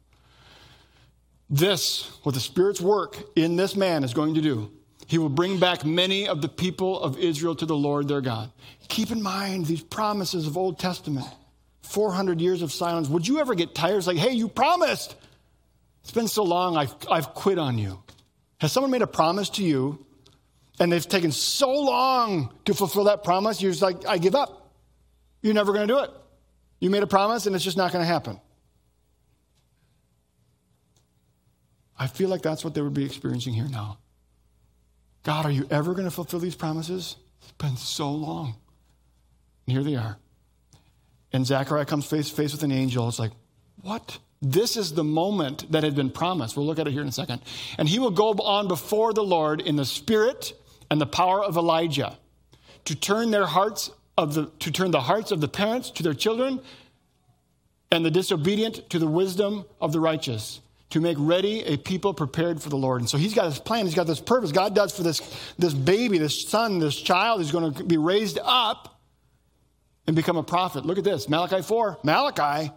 This, 1.49 2.11
what 2.23 2.35
the 2.35 2.41
Spirit's 2.41 2.81
work 2.81 3.17
in 3.37 3.57
this 3.57 3.77
man 3.77 4.05
is 4.05 4.15
going 4.15 4.35
to 4.35 4.41
do, 4.41 4.71
he 5.07 5.19
will 5.19 5.29
bring 5.29 5.59
back 5.59 5.85
many 5.85 6.27
of 6.27 6.43
the 6.43 6.49
people 6.49 7.01
of 7.01 7.19
Israel 7.19 7.55
to 7.57 7.67
the 7.67 7.77
Lord 7.77 8.09
their 8.09 8.21
God. 8.21 8.51
Keep 8.89 9.13
in 9.13 9.23
mind 9.23 9.67
these 9.67 9.83
promises 9.83 10.47
of 10.47 10.57
Old 10.57 10.79
Testament. 10.79 11.27
400 11.83 12.41
years 12.41 12.63
of 12.63 12.73
silence. 12.73 13.09
Would 13.09 13.29
you 13.29 13.39
ever 13.39 13.55
get 13.55 13.75
tired? 13.75 13.99
It's 13.99 14.09
like, 14.09 14.17
hey, 14.17 14.33
you 14.33 14.49
promised. 14.49 15.15
It's 16.03 16.11
been 16.11 16.29
so 16.29 16.43
long, 16.43 16.77
I've, 16.77 16.95
I've 17.11 17.35
quit 17.35 17.59
on 17.59 17.79
you. 17.79 18.03
Has 18.59 18.73
someone 18.73 18.91
made 18.91 19.03
a 19.03 19.07
promise 19.07 19.51
to 19.51 19.65
you 19.65 20.05
and 20.79 20.93
they've 20.93 21.07
taken 21.07 21.33
so 21.33 21.71
long 21.71 22.55
to 22.65 22.75
fulfill 22.75 23.05
that 23.05 23.25
promise? 23.25 23.63
You're 23.63 23.73
just 23.73 23.83
like, 23.83 24.07
I 24.07 24.19
give 24.19 24.35
up. 24.35 24.75
You're 25.43 25.55
never 25.55 25.73
going 25.73 25.87
to 25.87 25.95
do 25.95 26.01
it. 26.01 26.11
You 26.81 26.91
made 26.91 27.03
a 27.03 27.07
promise 27.07 27.47
and 27.47 27.55
it's 27.55 27.65
just 27.65 27.77
not 27.77 27.93
going 27.93 28.03
to 28.03 28.07
happen. 28.07 28.41
I 31.99 32.07
feel 32.07 32.29
like 32.29 32.43
that's 32.43 32.65
what 32.65 32.75
they 32.75 32.83
would 32.83 32.95
be 32.95 33.05
experiencing 33.05 33.55
here 33.55 33.69
now. 33.71 33.99
God, 35.23 35.47
are 35.47 35.51
you 35.51 35.67
ever 35.71 35.93
going 35.93 36.05
to 36.05 36.11
fulfill 36.11 36.41
these 36.41 36.55
promises? 36.55 37.17
It's 37.43 37.53
been 37.53 37.77
so 37.77 38.11
long. 38.11 38.55
And 39.67 39.77
here 39.77 39.83
they 39.83 39.97
are. 39.97 40.19
And 41.33 41.47
Zechariah 41.47 41.87
comes 41.87 42.07
face 42.07 42.29
to 42.29 42.35
face 42.35 42.53
with 42.53 42.63
an 42.63 42.73
angel. 42.73 43.09
It's 43.09 43.19
like, 43.19 43.33
what? 43.81 44.19
This 44.43 44.77
is 44.77 44.95
the 44.95 45.05
moment 45.05 45.71
that 45.73 45.83
had 45.83 45.95
been 45.95 46.11
promised. 46.11 46.57
We'll 46.57 46.67
look 46.67 46.79
at 46.79 46.87
it 46.87 46.93
here 46.93 47.03
in 47.03 47.09
a 47.09 47.13
second. 47.13 47.41
And 47.79 47.89
he 47.89 47.99
will 47.99 48.11
go 48.11 48.31
on 48.31 48.69
before 48.69 49.13
the 49.13 49.25
Lord 49.25 49.61
in 49.61 49.77
the 49.77 49.85
spirit 49.85 50.53
and 50.91 51.01
the 51.01 51.07
power 51.07 51.43
of 51.43 51.57
Elijah 51.57 52.19
to 52.85 52.95
turn 52.95 53.31
their 53.31 53.47
hearts 53.47 53.91
of 54.17 54.35
the 54.35 54.47
to 54.61 54.71
turn 54.71 54.91
the 54.91 55.01
hearts 55.01 55.31
of 55.31 55.41
the 55.41 55.49
parents 55.49 55.91
to 55.91 56.03
their 56.03 56.15
children 56.15 56.61
and 57.91 58.05
the 58.05 58.11
disobedient 58.11 58.89
to 58.91 58.99
the 58.99 59.07
wisdom 59.07 59.65
of 59.81 59.93
the 59.93 60.01
righteous 60.01 60.61
to 60.91 61.01
make 61.01 61.17
ready 61.19 61.65
a 61.65 61.77
people 61.77 62.15
prepared 62.15 62.63
for 62.63 62.69
the 62.69 62.77
Lord. 62.77 63.01
And 63.01 63.11
so 63.11 63.19
he's 63.19 63.35
got 63.35 63.49
this 63.49 63.59
plan, 63.59 63.87
he's 63.87 63.95
got 63.95 64.07
this 64.07 64.21
purpose. 64.21 64.53
God 64.53 64.75
does 64.75 64.97
for 64.97 65.03
this, 65.03 65.21
this 65.59 65.75
baby, 65.75 66.19
this 66.19 66.49
son, 66.49 66.79
this 66.79 66.97
child 66.97 67.41
who's 67.41 67.51
going 67.51 67.75
to 67.75 67.85
be 67.85 67.97
raised 67.97 68.39
up 68.43 69.01
and 70.07 70.15
become 70.15 70.37
a 70.37 70.43
prophet. 70.43 70.87
Look 70.87 70.99
at 70.99 71.05
this 71.05 71.29
Malachi 71.29 71.63
4. 71.63 71.99
Malachi, 72.05 72.71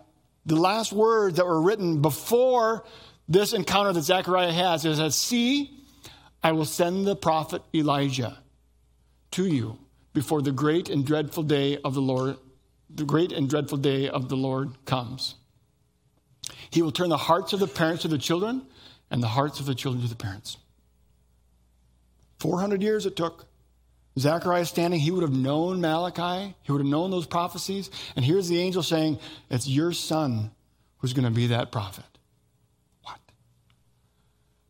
the 0.45 0.55
last 0.55 0.91
words 0.91 1.37
that 1.37 1.45
were 1.45 1.61
written 1.61 2.01
before 2.01 2.83
this 3.27 3.53
encounter 3.53 3.93
that 3.93 4.01
Zechariah 4.01 4.51
has 4.51 4.85
is 4.85 4.97
that, 4.97 5.13
See, 5.13 5.78
I 6.43 6.51
will 6.53 6.65
send 6.65 7.05
the 7.05 7.15
prophet 7.15 7.61
Elijah 7.73 8.37
to 9.31 9.45
you 9.45 9.77
before 10.13 10.41
the 10.41 10.51
great 10.51 10.89
and 10.89 11.05
dreadful 11.05 11.43
day 11.43 11.77
of 11.83 11.93
the 11.93 12.01
Lord, 12.01 12.37
the 12.89 13.05
great 13.05 13.31
and 13.31 13.49
dreadful 13.49 13.77
day 13.77 14.09
of 14.09 14.29
the 14.29 14.37
Lord 14.37 14.85
comes. 14.85 15.35
He 16.71 16.81
will 16.81 16.91
turn 16.91 17.09
the 17.09 17.17
hearts 17.17 17.53
of 17.53 17.59
the 17.59 17.67
parents 17.67 18.03
to 18.03 18.07
the 18.07 18.17
children 18.17 18.65
and 19.11 19.21
the 19.21 19.27
hearts 19.27 19.59
of 19.59 19.65
the 19.65 19.75
children 19.75 20.03
to 20.03 20.09
the 20.09 20.15
parents. 20.15 20.57
400 22.39 22.81
years 22.81 23.05
it 23.05 23.15
took. 23.15 23.45
Zechariah 24.17 24.65
standing, 24.65 24.99
he 24.99 25.11
would 25.11 25.21
have 25.21 25.33
known 25.33 25.79
Malachi, 25.81 26.55
he 26.61 26.71
would 26.71 26.81
have 26.81 26.89
known 26.89 27.11
those 27.11 27.27
prophecies. 27.27 27.89
And 28.15 28.25
here's 28.25 28.49
the 28.49 28.59
angel 28.59 28.83
saying, 28.83 29.19
It's 29.49 29.67
your 29.67 29.93
son 29.93 30.51
who's 30.97 31.13
going 31.13 31.25
to 31.25 31.31
be 31.31 31.47
that 31.47 31.71
prophet. 31.71 32.03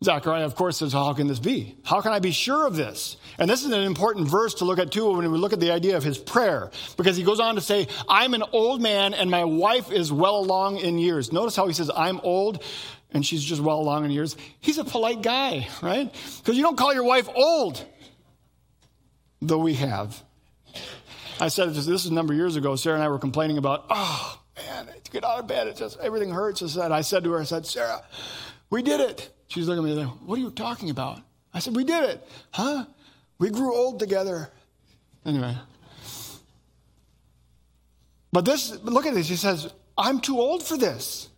Zechariah, 0.01 0.45
of 0.45 0.55
course, 0.55 0.77
says, 0.77 0.93
How 0.93 1.13
can 1.13 1.27
this 1.27 1.39
be? 1.39 1.75
How 1.83 1.99
can 1.99 2.13
I 2.13 2.19
be 2.19 2.31
sure 2.31 2.65
of 2.65 2.75
this? 2.75 3.17
And 3.37 3.49
this 3.49 3.65
is 3.65 3.71
an 3.71 3.81
important 3.81 4.29
verse 4.29 4.55
to 4.55 4.65
look 4.65 4.79
at, 4.79 4.91
too, 4.91 5.11
when 5.11 5.29
we 5.29 5.37
look 5.37 5.51
at 5.51 5.59
the 5.59 5.71
idea 5.71 5.97
of 5.97 6.03
his 6.03 6.17
prayer, 6.17 6.71
because 6.95 7.17
he 7.17 7.23
goes 7.23 7.39
on 7.39 7.55
to 7.55 7.61
say, 7.61 7.87
I'm 8.07 8.33
an 8.33 8.43
old 8.53 8.81
man 8.81 9.13
and 9.13 9.29
my 9.29 9.43
wife 9.43 9.91
is 9.91 10.11
well 10.11 10.37
along 10.37 10.77
in 10.77 10.97
years. 10.99 11.33
Notice 11.33 11.55
how 11.55 11.67
he 11.67 11.73
says, 11.73 11.91
I'm 11.93 12.19
old 12.21 12.63
and 13.11 13.25
she's 13.25 13.43
just 13.43 13.61
well 13.61 13.79
along 13.79 14.05
in 14.05 14.11
years. 14.11 14.37
He's 14.61 14.77
a 14.77 14.85
polite 14.85 15.21
guy, 15.21 15.67
right? 15.81 16.13
Because 16.37 16.55
you 16.55 16.63
don't 16.63 16.77
call 16.77 16.93
your 16.93 17.03
wife 17.03 17.27
old, 17.33 17.83
though 19.41 19.59
we 19.59 19.73
have. 19.75 20.21
I 21.41 21.47
said 21.47 21.69
this, 21.69 21.85
this 21.85 22.05
is 22.05 22.11
a 22.11 22.13
number 22.13 22.33
of 22.33 22.37
years 22.37 22.55
ago. 22.55 22.75
Sarah 22.75 22.95
and 22.95 23.03
I 23.03 23.09
were 23.09 23.19
complaining 23.19 23.57
about, 23.57 23.85
oh, 23.89 24.39
man, 24.57 24.87
to 25.03 25.11
get 25.11 25.23
out 25.23 25.39
of 25.39 25.47
bed, 25.47 25.67
it 25.67 25.77
just, 25.77 25.97
everything 25.99 26.29
hurts. 26.29 26.61
I 26.61 26.67
said, 26.67 26.91
I 26.91 27.01
said 27.01 27.23
to 27.23 27.31
her, 27.31 27.39
I 27.39 27.45
said, 27.45 27.65
Sarah, 27.65 28.03
we 28.69 28.81
did 28.81 29.01
it. 29.01 29.29
She's 29.47 29.67
looking 29.67 29.83
at 29.83 29.95
me 29.95 30.03
like, 30.03 30.13
What 30.25 30.37
are 30.37 30.41
you 30.41 30.51
talking 30.51 30.89
about? 30.89 31.21
I 31.53 31.59
said, 31.59 31.75
We 31.75 31.83
did 31.83 32.09
it. 32.09 32.27
Huh? 32.51 32.85
We 33.39 33.49
grew 33.49 33.75
old 33.75 33.99
together. 33.99 34.49
Anyway. 35.25 35.55
But 38.31 38.45
this, 38.45 38.77
look 38.83 39.05
at 39.05 39.13
this. 39.13 39.27
He 39.27 39.35
says, 39.35 39.73
I'm 39.97 40.19
too 40.21 40.39
old 40.39 40.63
for 40.63 40.77
this. 40.77 41.29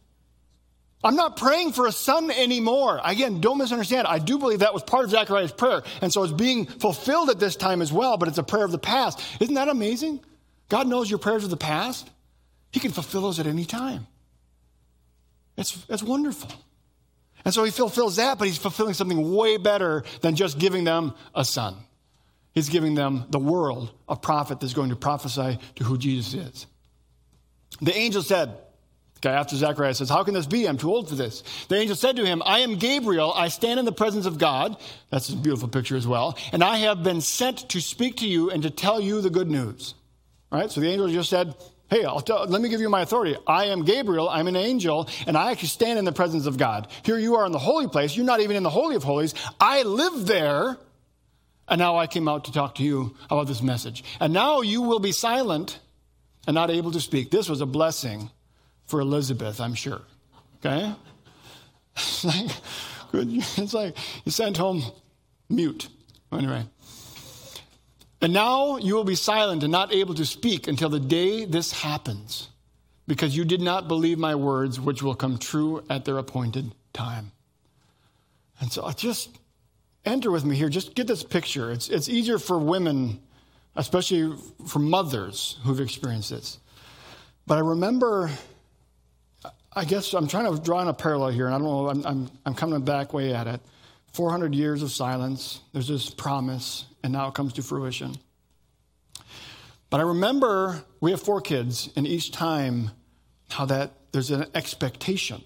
I'm 1.03 1.15
not 1.15 1.35
praying 1.35 1.71
for 1.73 1.87
a 1.87 1.91
son 1.91 2.29
anymore. 2.29 2.99
Again, 3.03 3.41
don't 3.41 3.57
misunderstand. 3.57 4.05
I 4.07 4.19
do 4.19 4.37
believe 4.37 4.59
that 4.59 4.73
was 4.73 4.83
part 4.83 5.05
of 5.05 5.09
Zechariah's 5.09 5.51
prayer. 5.51 5.81
And 6.01 6.13
so 6.13 6.23
it's 6.23 6.33
being 6.33 6.67
fulfilled 6.67 7.29
at 7.29 7.39
this 7.39 7.55
time 7.55 7.81
as 7.81 7.91
well, 7.91 8.17
but 8.17 8.27
it's 8.27 8.37
a 8.37 8.43
prayer 8.43 8.65
of 8.65 8.71
the 8.71 8.77
past. 8.77 9.19
Isn't 9.39 9.55
that 9.55 9.67
amazing? 9.67 10.19
God 10.69 10.87
knows 10.87 11.09
your 11.09 11.17
prayers 11.17 11.43
of 11.43 11.49
the 11.49 11.57
past. 11.57 12.09
He 12.71 12.79
can 12.79 12.91
fulfill 12.91 13.21
those 13.21 13.39
at 13.39 13.47
any 13.47 13.65
time. 13.65 14.05
It's, 15.57 15.83
it's 15.89 16.03
wonderful. 16.03 16.51
And 17.45 17.53
so 17.53 17.63
he 17.63 17.71
fulfills 17.71 18.17
that, 18.17 18.37
but 18.37 18.47
he's 18.47 18.57
fulfilling 18.57 18.93
something 18.93 19.33
way 19.33 19.57
better 19.57 20.03
than 20.21 20.35
just 20.35 20.59
giving 20.59 20.83
them 20.83 21.13
a 21.33 21.43
son. 21.43 21.75
He's 22.53 22.69
giving 22.69 22.95
them 22.95 23.25
the 23.29 23.39
world, 23.39 23.91
a 24.09 24.15
prophet 24.15 24.59
that's 24.59 24.73
going 24.73 24.89
to 24.89 24.95
prophesy 24.95 25.59
to 25.75 25.83
who 25.83 25.97
Jesus 25.97 26.33
is. 26.33 26.67
The 27.81 27.95
angel 27.95 28.21
said, 28.21 28.57
okay, 29.17 29.29
after 29.29 29.55
Zechariah 29.55 29.93
says, 29.93 30.09
How 30.09 30.23
can 30.23 30.33
this 30.33 30.45
be? 30.45 30.67
I'm 30.67 30.77
too 30.77 30.91
old 30.91 31.07
for 31.07 31.15
this. 31.15 31.43
The 31.69 31.77
angel 31.77 31.95
said 31.95 32.17
to 32.17 32.25
him, 32.25 32.43
I 32.45 32.59
am 32.59 32.75
Gabriel. 32.75 33.31
I 33.33 33.47
stand 33.47 33.79
in 33.79 33.85
the 33.85 33.91
presence 33.91 34.25
of 34.25 34.37
God. 34.37 34.75
That's 35.09 35.29
a 35.29 35.37
beautiful 35.37 35.69
picture 35.69 35.95
as 35.95 36.05
well. 36.05 36.37
And 36.51 36.63
I 36.63 36.79
have 36.79 37.03
been 37.03 37.21
sent 37.21 37.69
to 37.69 37.81
speak 37.81 38.17
to 38.17 38.27
you 38.27 38.49
and 38.49 38.63
to 38.63 38.69
tell 38.69 38.99
you 38.99 39.21
the 39.21 39.29
good 39.29 39.49
news. 39.49 39.93
All 40.51 40.59
right? 40.59 40.69
So 40.69 40.81
the 40.81 40.89
angel 40.89 41.07
just 41.07 41.29
said, 41.29 41.55
Hey, 41.91 42.05
let 42.05 42.61
me 42.61 42.69
give 42.69 42.79
you 42.79 42.87
my 42.87 43.01
authority. 43.01 43.35
I 43.45 43.65
am 43.65 43.83
Gabriel. 43.83 44.29
I'm 44.29 44.47
an 44.47 44.55
angel, 44.55 45.09
and 45.27 45.37
I 45.37 45.51
actually 45.51 45.67
stand 45.67 45.99
in 45.99 46.05
the 46.05 46.13
presence 46.13 46.45
of 46.45 46.55
God. 46.57 46.87
Here 47.03 47.17
you 47.17 47.35
are 47.35 47.45
in 47.45 47.51
the 47.51 47.59
holy 47.59 47.89
place. 47.89 48.15
You're 48.15 48.25
not 48.25 48.39
even 48.39 48.55
in 48.55 48.63
the 48.63 48.69
Holy 48.69 48.95
of 48.95 49.03
Holies. 49.03 49.33
I 49.59 49.83
live 49.83 50.25
there, 50.25 50.77
and 51.67 51.79
now 51.79 51.97
I 51.97 52.07
came 52.07 52.29
out 52.29 52.45
to 52.45 52.53
talk 52.53 52.75
to 52.75 52.83
you 52.83 53.17
about 53.29 53.47
this 53.47 53.61
message. 53.61 54.05
And 54.21 54.31
now 54.31 54.61
you 54.61 54.81
will 54.83 54.99
be 54.99 55.11
silent 55.11 55.79
and 56.47 56.53
not 56.55 56.71
able 56.71 56.91
to 56.91 57.01
speak. 57.01 57.29
This 57.29 57.49
was 57.49 57.59
a 57.59 57.65
blessing 57.65 58.31
for 58.85 59.01
Elizabeth, 59.01 59.59
I'm 59.59 59.75
sure. 59.75 60.01
Okay? 60.63 60.95
It's 61.97 62.23
like. 62.23 62.51
It's 63.13 63.73
like 63.73 63.97
you 64.23 64.31
sent 64.31 64.55
home 64.55 64.81
mute. 65.49 65.89
Anyway. 66.31 66.63
And 68.21 68.33
now 68.33 68.77
you 68.77 68.95
will 68.95 69.03
be 69.03 69.15
silent 69.15 69.63
and 69.63 69.71
not 69.71 69.93
able 69.93 70.13
to 70.13 70.25
speak 70.25 70.67
until 70.67 70.89
the 70.89 70.99
day 70.99 71.45
this 71.45 71.71
happens, 71.71 72.49
because 73.07 73.35
you 73.35 73.45
did 73.45 73.61
not 73.61 73.87
believe 73.87 74.19
my 74.19 74.35
words, 74.35 74.79
which 74.79 75.01
will 75.01 75.15
come 75.15 75.39
true 75.39 75.83
at 75.89 76.05
their 76.05 76.17
appointed 76.19 76.71
time. 76.93 77.31
And 78.59 78.71
so 78.71 78.83
uh, 78.83 78.93
just 78.93 79.39
enter 80.05 80.29
with 80.29 80.45
me 80.45 80.55
here. 80.55 80.69
Just 80.69 80.93
get 80.93 81.07
this 81.07 81.23
picture. 81.23 81.71
It's, 81.71 81.89
it's 81.89 82.09
easier 82.09 82.37
for 82.37 82.59
women, 82.59 83.19
especially 83.75 84.37
for 84.67 84.79
mothers 84.79 85.57
who've 85.63 85.79
experienced 85.79 86.29
this. 86.29 86.59
But 87.47 87.57
I 87.57 87.61
remember, 87.61 88.29
I 89.73 89.83
guess 89.83 90.13
I'm 90.13 90.27
trying 90.27 90.53
to 90.53 90.61
draw 90.61 90.79
in 90.81 90.87
a 90.87 90.93
parallel 90.93 91.29
here, 91.29 91.47
and 91.47 91.55
I 91.55 91.57
don't 91.57 91.67
know, 91.67 91.89
I'm, 91.89 92.05
I'm, 92.05 92.31
I'm 92.45 92.53
coming 92.53 92.81
back 92.81 93.13
way 93.13 93.33
at 93.33 93.47
it. 93.47 93.61
400 94.13 94.53
years 94.53 94.83
of 94.83 94.91
silence, 94.91 95.61
there's 95.73 95.87
this 95.87 96.09
promise, 96.09 96.85
and 97.03 97.13
now 97.13 97.27
it 97.27 97.33
comes 97.33 97.53
to 97.53 97.63
fruition. 97.63 98.15
But 99.89 99.99
I 99.99 100.03
remember 100.03 100.83
we 100.99 101.11
have 101.11 101.21
four 101.21 101.41
kids, 101.41 101.89
and 101.95 102.07
each 102.07 102.31
time 102.31 102.91
how 103.49 103.65
that 103.65 103.91
there's 104.11 104.31
an 104.31 104.45
expectation. 104.55 105.43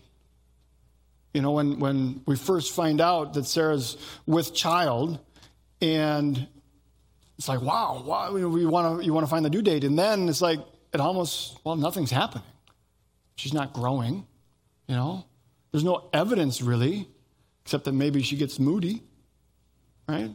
You 1.34 1.42
know, 1.42 1.52
when, 1.52 1.80
when 1.80 2.22
we 2.26 2.36
first 2.36 2.74
find 2.74 3.02
out 3.02 3.34
that 3.34 3.46
Sarah's 3.46 3.98
with 4.26 4.54
child, 4.54 5.20
and 5.82 6.48
it's 7.38 7.50
like, 7.50 7.62
wow, 7.62 8.04
wow 8.06 8.32
we 8.32 8.66
want 8.66 9.00
to, 9.00 9.06
you 9.06 9.14
want 9.14 9.26
to 9.26 9.30
find 9.30 9.44
the 9.44 9.50
due 9.50 9.62
date. 9.62 9.84
And 9.84 10.00
then 10.00 10.30
it's 10.30 10.42
like, 10.42 10.60
it 10.94 11.02
almost, 11.02 11.60
well, 11.66 11.76
nothing's 11.76 12.12
happening. 12.12 12.46
She's 13.36 13.54
not 13.54 13.74
growing, 13.74 14.26
you 14.88 14.96
know? 14.96 15.26
There's 15.72 15.84
no 15.84 16.10
evidence 16.14 16.62
really 16.62 17.10
except 17.64 17.84
that 17.84 17.92
maybe 17.92 18.22
she 18.22 18.38
gets 18.38 18.60
moody, 18.60 19.04
right? 20.08 20.32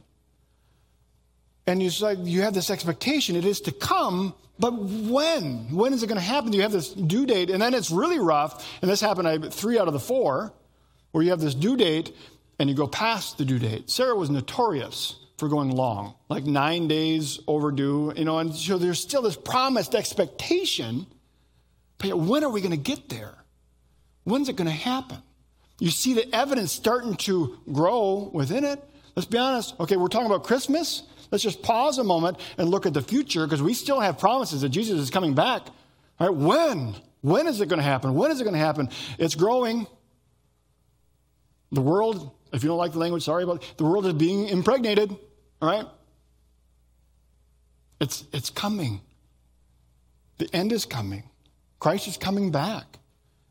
And 1.66 1.82
you 1.82 2.42
have 2.42 2.54
this 2.54 2.70
expectation, 2.70 3.36
it 3.36 3.44
is 3.44 3.60
to 3.62 3.72
come, 3.72 4.34
but 4.58 4.72
when? 4.72 5.74
When 5.74 5.92
is 5.92 6.02
it 6.02 6.06
going 6.06 6.20
to 6.20 6.24
happen? 6.24 6.52
You 6.52 6.62
have 6.62 6.72
this 6.72 6.90
due 6.90 7.26
date, 7.26 7.50
and 7.50 7.62
then 7.62 7.74
it's 7.74 7.90
really 7.90 8.18
rough. 8.18 8.66
And 8.82 8.90
this 8.90 9.00
happened 9.00 9.28
I, 9.28 9.38
three 9.38 9.78
out 9.78 9.86
of 9.86 9.92
the 9.92 10.00
four, 10.00 10.52
where 11.12 11.22
you 11.22 11.30
have 11.30 11.40
this 11.40 11.54
due 11.54 11.76
date 11.76 12.14
and 12.58 12.68
you 12.68 12.76
go 12.76 12.86
past 12.86 13.38
the 13.38 13.44
due 13.44 13.58
date. 13.58 13.88
Sarah 13.88 14.14
was 14.14 14.28
notorious 14.28 15.16
for 15.38 15.48
going 15.48 15.70
long, 15.70 16.14
like 16.28 16.44
nine 16.44 16.88
days 16.88 17.40
overdue, 17.46 18.12
you 18.16 18.26
know, 18.26 18.38
and 18.38 18.54
so 18.54 18.76
there's 18.76 19.00
still 19.00 19.22
this 19.22 19.36
promised 19.36 19.94
expectation. 19.94 21.06
But 21.96 22.18
when 22.18 22.44
are 22.44 22.50
we 22.50 22.60
going 22.60 22.72
to 22.72 22.76
get 22.76 23.08
there? 23.08 23.34
When's 24.24 24.50
it 24.50 24.56
going 24.56 24.68
to 24.68 24.74
happen? 24.74 25.22
you 25.80 25.90
see 25.90 26.12
the 26.12 26.32
evidence 26.34 26.70
starting 26.70 27.16
to 27.16 27.58
grow 27.72 28.30
within 28.32 28.64
it. 28.64 28.84
Let's 29.16 29.26
be 29.26 29.38
honest. 29.38 29.74
Okay, 29.80 29.96
we're 29.96 30.08
talking 30.08 30.26
about 30.26 30.44
Christmas. 30.44 31.02
Let's 31.30 31.44
just 31.44 31.62
pause 31.62 31.98
a 31.98 32.04
moment 32.04 32.38
and 32.58 32.68
look 32.68 32.86
at 32.86 32.94
the 32.94 33.02
future 33.02 33.46
because 33.46 33.62
we 33.62 33.74
still 33.74 34.00
have 34.00 34.18
promises 34.18 34.62
that 34.62 34.70
Jesus 34.70 35.00
is 35.00 35.10
coming 35.10 35.34
back. 35.34 35.62
Right, 36.18 36.34
when? 36.34 36.94
When 37.22 37.46
is 37.46 37.60
it 37.60 37.68
going 37.68 37.78
to 37.78 37.84
happen? 37.84 38.14
When 38.14 38.30
is 38.30 38.40
it 38.40 38.44
going 38.44 38.54
to 38.54 38.60
happen? 38.60 38.88
It's 39.18 39.34
growing. 39.34 39.86
The 41.72 41.80
world, 41.80 42.32
if 42.52 42.62
you 42.62 42.68
don't 42.68 42.78
like 42.78 42.92
the 42.92 42.98
language, 42.98 43.22
sorry 43.22 43.44
about 43.44 43.62
it, 43.62 43.74
the 43.76 43.84
world 43.84 44.06
is 44.06 44.14
being 44.14 44.48
impregnated. 44.48 45.16
All 45.62 45.68
right? 45.68 45.86
It's, 48.00 48.24
it's 48.32 48.50
coming. 48.50 49.00
The 50.38 50.48
end 50.54 50.72
is 50.72 50.86
coming. 50.86 51.24
Christ 51.78 52.08
is 52.08 52.16
coming 52.16 52.50
back. 52.50 52.98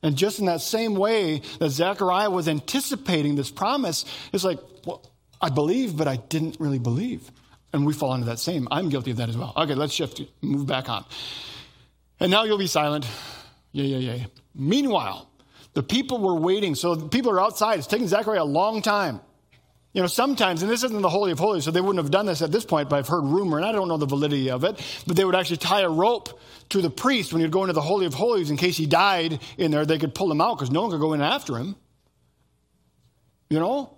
And 0.01 0.15
just 0.15 0.39
in 0.39 0.45
that 0.45 0.61
same 0.61 0.95
way 0.95 1.41
that 1.59 1.69
Zechariah 1.69 2.29
was 2.29 2.47
anticipating 2.47 3.35
this 3.35 3.51
promise, 3.51 4.05
it's 4.33 4.43
like, 4.43 4.59
well, 4.85 5.11
I 5.41 5.49
believe, 5.49 5.97
but 5.97 6.07
I 6.07 6.17
didn't 6.17 6.57
really 6.59 6.79
believe. 6.79 7.31
And 7.71 7.85
we 7.85 7.93
fall 7.93 8.13
into 8.15 8.25
that 8.25 8.39
same. 8.39 8.67
I'm 8.71 8.89
guilty 8.89 9.11
of 9.11 9.17
that 9.17 9.29
as 9.29 9.37
well. 9.37 9.53
Okay, 9.55 9.75
let's 9.75 9.93
shift, 9.93 10.21
move 10.41 10.65
back 10.65 10.89
on. 10.89 11.05
And 12.19 12.31
now 12.31 12.43
you'll 12.43 12.57
be 12.57 12.67
silent. 12.67 13.07
Yeah, 13.71 13.83
yeah, 13.83 14.13
yeah. 14.13 14.25
Meanwhile, 14.55 15.29
the 15.73 15.83
people 15.83 16.19
were 16.19 16.35
waiting. 16.35 16.75
So 16.75 16.95
the 16.95 17.07
people 17.07 17.31
are 17.31 17.39
outside. 17.39 17.77
It's 17.77 17.87
taking 17.87 18.07
Zechariah 18.07 18.41
a 18.41 18.43
long 18.43 18.81
time. 18.81 19.21
You 19.93 20.01
know, 20.01 20.07
sometimes, 20.07 20.61
and 20.61 20.71
this 20.71 20.83
isn't 20.83 21.01
the 21.01 21.09
Holy 21.09 21.31
of 21.31 21.39
Holies, 21.39 21.63
so 21.63 21.71
they 21.71 21.81
wouldn't 21.81 22.03
have 22.03 22.11
done 22.11 22.27
this 22.27 22.43
at 22.43 22.51
this 22.51 22.63
point, 22.63 22.89
but 22.89 22.97
I've 22.97 23.07
heard 23.07 23.23
rumor, 23.23 23.57
and 23.57 23.65
I 23.65 23.71
don't 23.71 23.87
know 23.87 23.97
the 23.97 24.05
validity 24.05 24.51
of 24.51 24.63
it, 24.63 24.79
but 25.07 25.15
they 25.15 25.25
would 25.25 25.33
actually 25.33 25.57
tie 25.57 25.81
a 25.81 25.89
rope 25.89 26.39
to 26.69 26.81
the 26.81 26.91
priest 26.91 27.33
when 27.33 27.41
he'd 27.41 27.49
go 27.49 27.63
into 27.63 27.73
the 27.73 27.81
Holy 27.81 28.05
of 28.05 28.13
Holies 28.13 28.51
in 28.51 28.57
case 28.57 28.77
he 28.77 28.85
died 28.85 29.39
in 29.57 29.71
there, 29.71 29.85
they 29.85 29.97
could 29.97 30.13
pull 30.13 30.31
him 30.31 30.41
out 30.41 30.57
because 30.57 30.69
no 30.69 30.83
one 30.83 30.91
could 30.91 30.99
go 30.99 31.13
in 31.13 31.21
after 31.21 31.57
him. 31.57 31.75
You 33.49 33.59
know? 33.59 33.97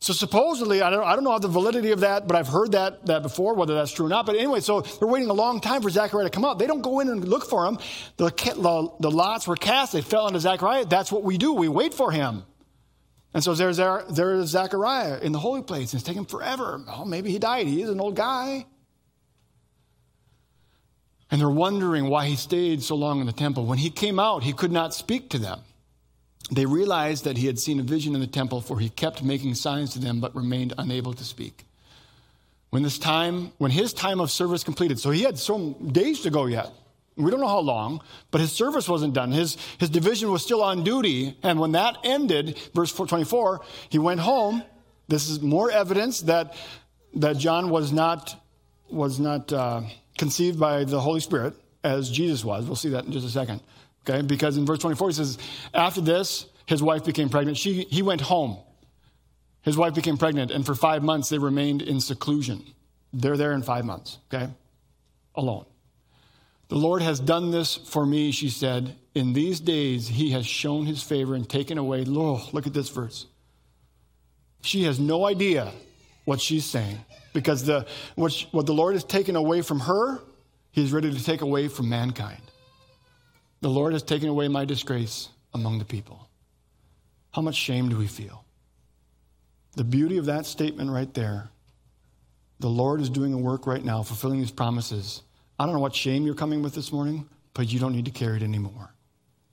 So 0.00 0.12
supposedly, 0.12 0.80
I 0.80 0.90
don't, 0.90 1.04
I 1.04 1.16
don't 1.16 1.24
know 1.24 1.36
the 1.40 1.48
validity 1.48 1.90
of 1.90 2.00
that, 2.00 2.28
but 2.28 2.36
I've 2.36 2.46
heard 2.46 2.72
that, 2.72 3.04
that 3.06 3.22
before, 3.22 3.54
whether 3.54 3.74
that's 3.74 3.90
true 3.90 4.06
or 4.06 4.08
not. 4.08 4.26
But 4.26 4.36
anyway, 4.36 4.60
so 4.60 4.80
they're 4.80 5.08
waiting 5.08 5.28
a 5.28 5.34
long 5.34 5.60
time 5.60 5.82
for 5.82 5.90
Zechariah 5.90 6.24
to 6.24 6.30
come 6.30 6.44
out. 6.44 6.58
They 6.60 6.68
don't 6.68 6.82
go 6.82 7.00
in 7.00 7.08
and 7.08 7.26
look 7.26 7.48
for 7.48 7.66
him. 7.66 7.78
The, 8.16 8.26
the, 8.26 8.92
the 9.00 9.10
lots 9.10 9.48
were 9.48 9.56
cast. 9.56 9.92
They 9.92 10.00
fell 10.00 10.28
into 10.28 10.38
Zechariah. 10.38 10.84
That's 10.84 11.10
what 11.10 11.24
we 11.24 11.36
do. 11.36 11.52
We 11.52 11.68
wait 11.68 11.94
for 11.94 12.12
him. 12.12 12.44
And 13.34 13.42
so 13.42 13.54
there's, 13.54 13.76
there's 13.76 14.46
Zechariah 14.46 15.18
in 15.18 15.32
the 15.32 15.40
holy 15.40 15.62
place. 15.62 15.92
And 15.92 16.00
it's 16.00 16.06
taken 16.06 16.24
forever. 16.24 16.80
Oh, 16.88 17.04
maybe 17.04 17.32
he 17.32 17.40
died. 17.40 17.66
He 17.66 17.82
is 17.82 17.90
an 17.90 18.00
old 18.00 18.14
guy. 18.14 18.66
And 21.30 21.40
they're 21.40 21.50
wondering 21.50 22.08
why 22.08 22.26
he 22.26 22.36
stayed 22.36 22.82
so 22.82 22.94
long 22.94 23.20
in 23.20 23.26
the 23.26 23.32
temple. 23.32 23.66
When 23.66 23.78
he 23.78 23.90
came 23.90 24.20
out, 24.20 24.44
he 24.44 24.52
could 24.52 24.72
not 24.72 24.94
speak 24.94 25.28
to 25.30 25.38
them. 25.38 25.60
They 26.50 26.66
realized 26.66 27.24
that 27.24 27.36
he 27.36 27.46
had 27.46 27.58
seen 27.58 27.78
a 27.78 27.82
vision 27.82 28.14
in 28.14 28.20
the 28.20 28.26
temple, 28.26 28.60
for 28.60 28.78
he 28.78 28.88
kept 28.88 29.22
making 29.22 29.54
signs 29.54 29.92
to 29.92 29.98
them, 29.98 30.20
but 30.20 30.34
remained 30.34 30.72
unable 30.78 31.12
to 31.14 31.24
speak. 31.24 31.66
When 32.70 32.82
this 32.82 32.98
time, 32.98 33.52
when 33.58 33.70
his 33.70 33.92
time 33.92 34.20
of 34.20 34.30
service 34.30 34.64
completed, 34.64 34.98
so 34.98 35.10
he 35.10 35.22
had 35.22 35.38
some 35.38 35.90
days 35.90 36.20
to 36.22 36.30
go 36.30 36.46
yet. 36.46 36.70
We 37.16 37.30
don't 37.30 37.40
know 37.40 37.48
how 37.48 37.58
long, 37.58 38.00
but 38.30 38.40
his 38.40 38.52
service 38.52 38.88
wasn't 38.88 39.12
done. 39.12 39.32
His, 39.32 39.56
his 39.78 39.90
division 39.90 40.30
was 40.30 40.42
still 40.42 40.62
on 40.62 40.84
duty. 40.84 41.36
And 41.42 41.58
when 41.58 41.72
that 41.72 41.98
ended, 42.04 42.58
verse 42.74 42.92
24, 42.92 43.60
he 43.88 43.98
went 43.98 44.20
home. 44.20 44.62
This 45.08 45.28
is 45.28 45.40
more 45.40 45.70
evidence 45.70 46.20
that, 46.22 46.54
that 47.14 47.36
John 47.36 47.70
was 47.70 47.90
not, 47.90 48.40
was 48.88 49.18
not 49.18 49.52
uh, 49.52 49.82
conceived 50.16 50.60
by 50.60 50.84
the 50.84 51.00
Holy 51.00 51.20
Spirit 51.20 51.54
as 51.82 52.08
Jesus 52.08 52.44
was. 52.44 52.66
We'll 52.66 52.76
see 52.76 52.90
that 52.90 53.04
in 53.04 53.12
just 53.12 53.26
a 53.26 53.30
second. 53.30 53.62
Okay? 54.08 54.22
Because 54.22 54.56
in 54.56 54.64
verse 54.64 54.78
24, 54.78 55.08
he 55.08 55.14
says, 55.14 55.38
after 55.74 56.00
this, 56.00 56.46
his 56.66 56.82
wife 56.82 57.04
became 57.04 57.28
pregnant. 57.28 57.56
She, 57.56 57.84
he 57.84 58.02
went 58.02 58.20
home. 58.20 58.58
His 59.62 59.76
wife 59.76 59.94
became 59.94 60.16
pregnant, 60.16 60.50
and 60.50 60.64
for 60.64 60.74
five 60.74 61.02
months 61.02 61.28
they 61.28 61.38
remained 61.38 61.82
in 61.82 62.00
seclusion. 62.00 62.64
They're 63.12 63.36
there 63.36 63.52
in 63.52 63.62
five 63.62 63.84
months, 63.84 64.18
okay? 64.32 64.50
Alone. 65.34 65.66
The 66.68 66.76
Lord 66.76 67.02
has 67.02 67.18
done 67.18 67.50
this 67.50 67.76
for 67.76 68.04
me, 68.04 68.30
she 68.30 68.50
said. 68.50 68.94
In 69.14 69.32
these 69.32 69.60
days, 69.60 70.08
he 70.08 70.30
has 70.30 70.46
shown 70.46 70.86
his 70.86 71.02
favor 71.02 71.34
and 71.34 71.48
taken 71.48 71.78
away. 71.78 72.04
Oh, 72.06 72.46
look 72.52 72.66
at 72.66 72.74
this 72.74 72.90
verse. 72.90 73.26
She 74.60 74.84
has 74.84 75.00
no 75.00 75.26
idea 75.26 75.72
what 76.24 76.40
she's 76.40 76.64
saying 76.64 76.98
because 77.32 77.64
the, 77.64 77.86
what, 78.16 78.32
she, 78.32 78.46
what 78.50 78.66
the 78.66 78.74
Lord 78.74 78.94
has 78.94 79.04
taken 79.04 79.34
away 79.34 79.62
from 79.62 79.80
her, 79.80 80.20
he's 80.70 80.92
ready 80.92 81.12
to 81.12 81.24
take 81.24 81.40
away 81.40 81.68
from 81.68 81.88
mankind. 81.88 82.42
The 83.60 83.68
Lord 83.68 83.92
has 83.92 84.02
taken 84.02 84.28
away 84.28 84.48
my 84.48 84.64
disgrace 84.64 85.28
among 85.54 85.78
the 85.78 85.84
people. 85.84 86.28
How 87.32 87.42
much 87.42 87.56
shame 87.56 87.88
do 87.88 87.96
we 87.96 88.06
feel? 88.06 88.44
The 89.76 89.84
beauty 89.84 90.18
of 90.18 90.26
that 90.26 90.46
statement 90.46 90.90
right 90.90 91.12
there 91.14 91.50
the 92.60 92.68
Lord 92.68 93.00
is 93.00 93.08
doing 93.08 93.32
a 93.32 93.38
work 93.38 93.68
right 93.68 93.84
now, 93.84 94.02
fulfilling 94.02 94.40
his 94.40 94.50
promises 94.50 95.22
I 95.58 95.64
don't 95.64 95.74
know 95.74 95.80
what 95.80 95.94
shame 95.94 96.24
you're 96.24 96.36
coming 96.36 96.62
with 96.62 96.74
this 96.74 96.92
morning, 96.92 97.28
but 97.52 97.72
you 97.72 97.80
don't 97.80 97.92
need 97.92 98.04
to 98.04 98.12
carry 98.12 98.36
it 98.36 98.42
anymore. 98.44 98.94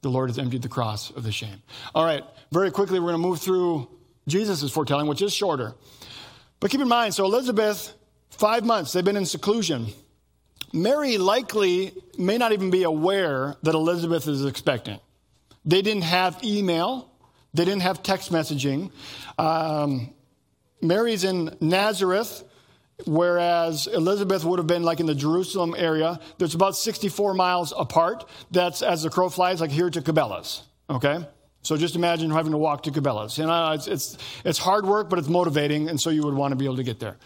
The 0.02 0.10
Lord 0.10 0.30
has 0.30 0.38
emptied 0.38 0.62
the 0.62 0.70
cross 0.70 1.10
of 1.10 1.24
the 1.24 1.32
shame. 1.32 1.64
All 1.96 2.06
right, 2.06 2.24
very 2.52 2.70
quickly, 2.70 3.00
we're 3.00 3.10
going 3.10 3.22
to 3.22 3.28
move 3.28 3.40
through 3.40 3.90
Jesus' 4.28 4.72
foretelling, 4.72 5.08
which 5.08 5.24
is 5.24 5.34
shorter. 5.34 5.74
But 6.60 6.70
keep 6.70 6.80
in 6.80 6.88
mind, 6.88 7.16
so 7.16 7.26
Elizabeth, 7.26 7.94
five 8.30 8.64
months, 8.64 8.94
they've 8.94 9.04
been 9.04 9.18
in 9.18 9.26
seclusion. 9.26 9.88
Mary 10.76 11.18
likely 11.18 11.94
may 12.18 12.38
not 12.38 12.52
even 12.52 12.70
be 12.70 12.84
aware 12.84 13.56
that 13.64 13.74
Elizabeth 13.74 14.28
is 14.28 14.46
expecting. 14.46 15.00
They 15.64 15.82
didn't 15.82 16.04
have 16.04 16.44
email, 16.44 17.10
they 17.54 17.66
didn't 17.66 17.82
have 17.82 18.04
text 18.04 18.32
messaging. 18.32 18.92
Um, 19.40 20.14
Mary's 20.82 21.24
in 21.24 21.56
Nazareth 21.60 22.44
whereas 23.04 23.88
Elizabeth 23.88 24.46
would 24.46 24.60
have 24.60 24.68
been 24.68 24.84
like 24.84 25.00
in 25.00 25.06
the 25.06 25.16
Jerusalem 25.16 25.76
area. 25.78 26.20
There's 26.38 26.56
about 26.56 26.76
64 26.76 27.34
miles 27.34 27.74
apart. 27.78 28.26
That's 28.52 28.82
as 28.82 29.04
the 29.04 29.10
crow 29.10 29.30
flies, 29.30 29.60
like 29.60 29.72
here 29.72 29.90
to 29.90 30.02
Cabela's. 30.02 30.64
Okay? 30.90 31.26
So 31.66 31.76
just 31.78 31.96
imagine 31.96 32.30
having 32.30 32.52
to 32.52 32.60
walk 32.60 32.84
to 32.84 32.92
Cabela's. 32.92 33.40
You 33.40 33.48
know, 33.48 33.72
it's, 33.72 33.88
it's, 33.88 34.18
it's 34.44 34.60
hard 34.60 34.86
work, 34.86 35.10
but 35.10 35.18
it's 35.18 35.28
motivating, 35.28 35.90
and 35.90 36.00
so 36.00 36.12
you 36.12 36.24
would 36.24 36.36
want 36.36 36.52
to 36.52 36.56
be 36.56 36.66
able 36.66 36.76
to 36.76 36.84
get 36.84 37.00
there. 37.00 37.18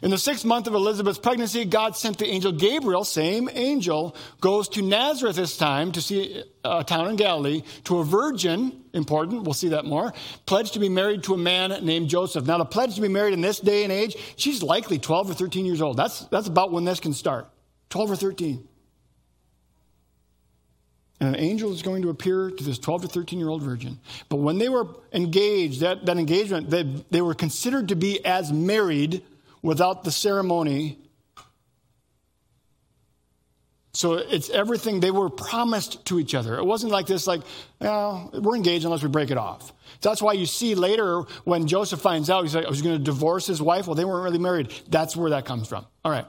In 0.00 0.10
the 0.10 0.16
sixth 0.16 0.46
month 0.46 0.66
of 0.66 0.72
Elizabeth's 0.72 1.18
pregnancy, 1.18 1.66
God 1.66 1.94
sent 1.94 2.16
the 2.16 2.26
angel 2.26 2.52
Gabriel, 2.52 3.04
same 3.04 3.50
angel, 3.52 4.16
goes 4.40 4.68
to 4.70 4.82
Nazareth 4.82 5.36
this 5.36 5.58
time 5.58 5.92
to 5.92 6.00
see 6.00 6.42
uh, 6.64 6.78
a 6.80 6.84
town 6.84 7.08
in 7.08 7.16
Galilee, 7.16 7.62
to 7.84 7.98
a 7.98 8.04
virgin, 8.04 8.82
important, 8.94 9.42
we'll 9.42 9.52
see 9.52 9.68
that 9.68 9.84
more, 9.84 10.14
pledged 10.46 10.72
to 10.72 10.78
be 10.78 10.88
married 10.88 11.22
to 11.24 11.34
a 11.34 11.38
man 11.38 11.84
named 11.84 12.08
Joseph. 12.08 12.46
Now, 12.46 12.56
the 12.56 12.64
pledge 12.64 12.94
to 12.94 13.02
be 13.02 13.08
married 13.08 13.34
in 13.34 13.42
this 13.42 13.60
day 13.60 13.84
and 13.84 13.92
age, 13.92 14.16
she's 14.36 14.62
likely 14.62 14.98
12 14.98 15.30
or 15.30 15.34
13 15.34 15.66
years 15.66 15.82
old. 15.82 15.98
That's, 15.98 16.20
that's 16.26 16.48
about 16.48 16.72
when 16.72 16.84
this 16.84 16.98
can 16.98 17.12
start 17.12 17.46
12 17.90 18.12
or 18.12 18.16
13. 18.16 18.68
And 21.22 21.36
an 21.36 21.40
angel 21.40 21.72
is 21.72 21.82
going 21.82 22.02
to 22.02 22.10
appear 22.10 22.50
to 22.50 22.64
this 22.64 22.80
12 22.80 23.02
to 23.02 23.08
13 23.08 23.38
year 23.38 23.48
old 23.48 23.62
virgin. 23.62 24.00
But 24.28 24.38
when 24.38 24.58
they 24.58 24.68
were 24.68 24.88
engaged, 25.12 25.82
that, 25.82 26.04
that 26.06 26.18
engagement, 26.18 26.68
they, 26.68 26.82
they 27.12 27.22
were 27.22 27.32
considered 27.32 27.90
to 27.90 27.94
be 27.94 28.26
as 28.26 28.52
married 28.52 29.22
without 29.62 30.02
the 30.02 30.10
ceremony. 30.10 30.98
So 33.92 34.14
it's 34.14 34.50
everything 34.50 34.98
they 34.98 35.12
were 35.12 35.30
promised 35.30 36.04
to 36.06 36.18
each 36.18 36.34
other. 36.34 36.58
It 36.58 36.64
wasn't 36.64 36.90
like 36.90 37.06
this, 37.06 37.28
like, 37.28 37.42
well, 37.78 38.28
we're 38.34 38.56
engaged 38.56 38.84
unless 38.84 39.04
we 39.04 39.08
break 39.08 39.30
it 39.30 39.38
off. 39.38 39.72
That's 40.00 40.20
why 40.20 40.32
you 40.32 40.46
see 40.46 40.74
later 40.74 41.20
when 41.44 41.68
Joseph 41.68 42.00
finds 42.00 42.30
out, 42.30 42.42
he's 42.42 42.56
like, 42.56 42.66
I 42.66 42.68
was 42.68 42.82
going 42.82 42.98
to 42.98 43.04
divorce 43.04 43.46
his 43.46 43.62
wife. 43.62 43.86
Well, 43.86 43.94
they 43.94 44.04
weren't 44.04 44.24
really 44.24 44.40
married. 44.40 44.72
That's 44.88 45.16
where 45.16 45.30
that 45.30 45.44
comes 45.44 45.68
from. 45.68 45.86
All 46.04 46.10
right 46.10 46.26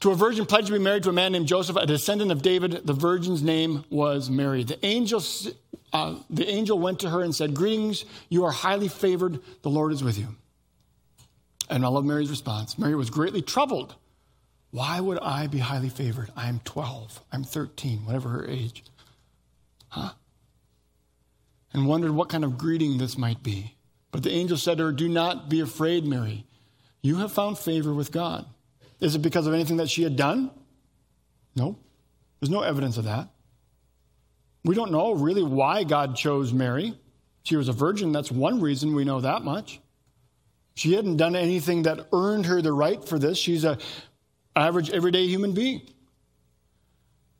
to 0.00 0.10
a 0.10 0.14
virgin 0.14 0.46
pledged 0.46 0.68
to 0.68 0.72
be 0.72 0.78
married 0.78 1.02
to 1.04 1.10
a 1.10 1.12
man 1.12 1.32
named 1.32 1.46
Joseph, 1.46 1.76
a 1.76 1.86
descendant 1.86 2.32
of 2.32 2.42
David. 2.42 2.86
The 2.86 2.94
virgin's 2.94 3.42
name 3.42 3.84
was 3.90 4.30
Mary. 4.30 4.64
The 4.64 4.84
angel, 4.84 5.22
uh, 5.92 6.16
the 6.30 6.48
angel 6.48 6.78
went 6.78 7.00
to 7.00 7.10
her 7.10 7.22
and 7.22 7.34
said, 7.34 7.54
Greetings, 7.54 8.04
you 8.28 8.44
are 8.44 8.50
highly 8.50 8.88
favored. 8.88 9.40
The 9.62 9.68
Lord 9.70 9.92
is 9.92 10.02
with 10.02 10.18
you. 10.18 10.28
And 11.68 11.84
I 11.84 11.88
love 11.88 12.04
Mary's 12.04 12.30
response. 12.30 12.78
Mary 12.78 12.94
was 12.94 13.10
greatly 13.10 13.42
troubled. 13.42 13.94
Why 14.70 15.00
would 15.00 15.18
I 15.18 15.48
be 15.48 15.58
highly 15.58 15.88
favored? 15.88 16.30
I'm 16.34 16.60
12, 16.64 17.20
I'm 17.32 17.44
13, 17.44 18.06
whatever 18.06 18.28
her 18.30 18.46
age. 18.46 18.84
Huh? 19.88 20.12
And 21.72 21.86
wondered 21.86 22.12
what 22.12 22.28
kind 22.28 22.44
of 22.44 22.56
greeting 22.56 22.98
this 22.98 23.18
might 23.18 23.42
be. 23.42 23.76
But 24.12 24.22
the 24.22 24.30
angel 24.30 24.56
said 24.56 24.78
to 24.78 24.84
her, 24.84 24.92
Do 24.92 25.08
not 25.08 25.48
be 25.48 25.60
afraid, 25.60 26.04
Mary. 26.04 26.46
You 27.02 27.16
have 27.16 27.32
found 27.32 27.58
favor 27.58 27.92
with 27.92 28.12
God. 28.12 28.46
Is 29.00 29.14
it 29.14 29.20
because 29.20 29.46
of 29.46 29.54
anything 29.54 29.78
that 29.78 29.90
she 29.90 30.02
had 30.02 30.16
done? 30.16 30.50
No. 31.56 31.78
There's 32.38 32.50
no 32.50 32.62
evidence 32.62 32.96
of 32.96 33.04
that. 33.04 33.28
We 34.64 34.74
don't 34.74 34.92
know 34.92 35.14
really 35.14 35.42
why 35.42 35.84
God 35.84 36.16
chose 36.16 36.52
Mary. 36.52 36.98
She 37.42 37.56
was 37.56 37.68
a 37.68 37.72
virgin. 37.72 38.12
That's 38.12 38.30
one 38.30 38.60
reason 38.60 38.94
we 38.94 39.04
know 39.04 39.20
that 39.20 39.42
much. 39.42 39.80
She 40.74 40.94
hadn't 40.94 41.16
done 41.16 41.34
anything 41.34 41.82
that 41.82 42.06
earned 42.12 42.46
her 42.46 42.62
the 42.62 42.72
right 42.72 43.02
for 43.02 43.18
this. 43.18 43.38
She's 43.38 43.64
a 43.64 43.78
average, 44.54 44.90
everyday 44.90 45.26
human 45.26 45.52
being. 45.52 45.82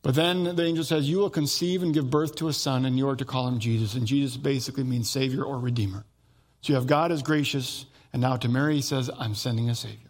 But 0.03 0.15
then 0.15 0.57
the 0.57 0.65
angel 0.65 0.85
says, 0.85 1.09
You 1.09 1.19
will 1.19 1.31
conceive 1.31 1.83
and 1.83 1.93
give 1.93 2.11
birth 2.11 2.37
to 2.37 2.49
a 2.49 2.53
son, 2.53 2.87
and 2.87 2.97
you 2.97 3.09
are 3.09 3.17
to 3.17 3.25
call 3.25 3.47
him 3.49 3.59
Jesus. 3.59 3.95
And 3.95 4.07
Jesus 4.07 4.37
basically 4.37 4.85
means 4.85 5.11
Savior 5.11 5.45
or 5.45 5.59
Redeemer. 5.59 6.05
So 6.63 6.73
you 6.73 6.75
have 6.75 6.87
God 6.87 7.13
as 7.13 7.23
gracious, 7.23 7.87
and 8.13 8.23
now 8.23 8.37
to 8.37 8.49
Mary 8.49 8.77
he 8.77 8.83
says, 8.83 9.11
I'm 9.19 9.35
sending 9.35 9.69
a 9.69 9.75
Savior. 9.75 10.10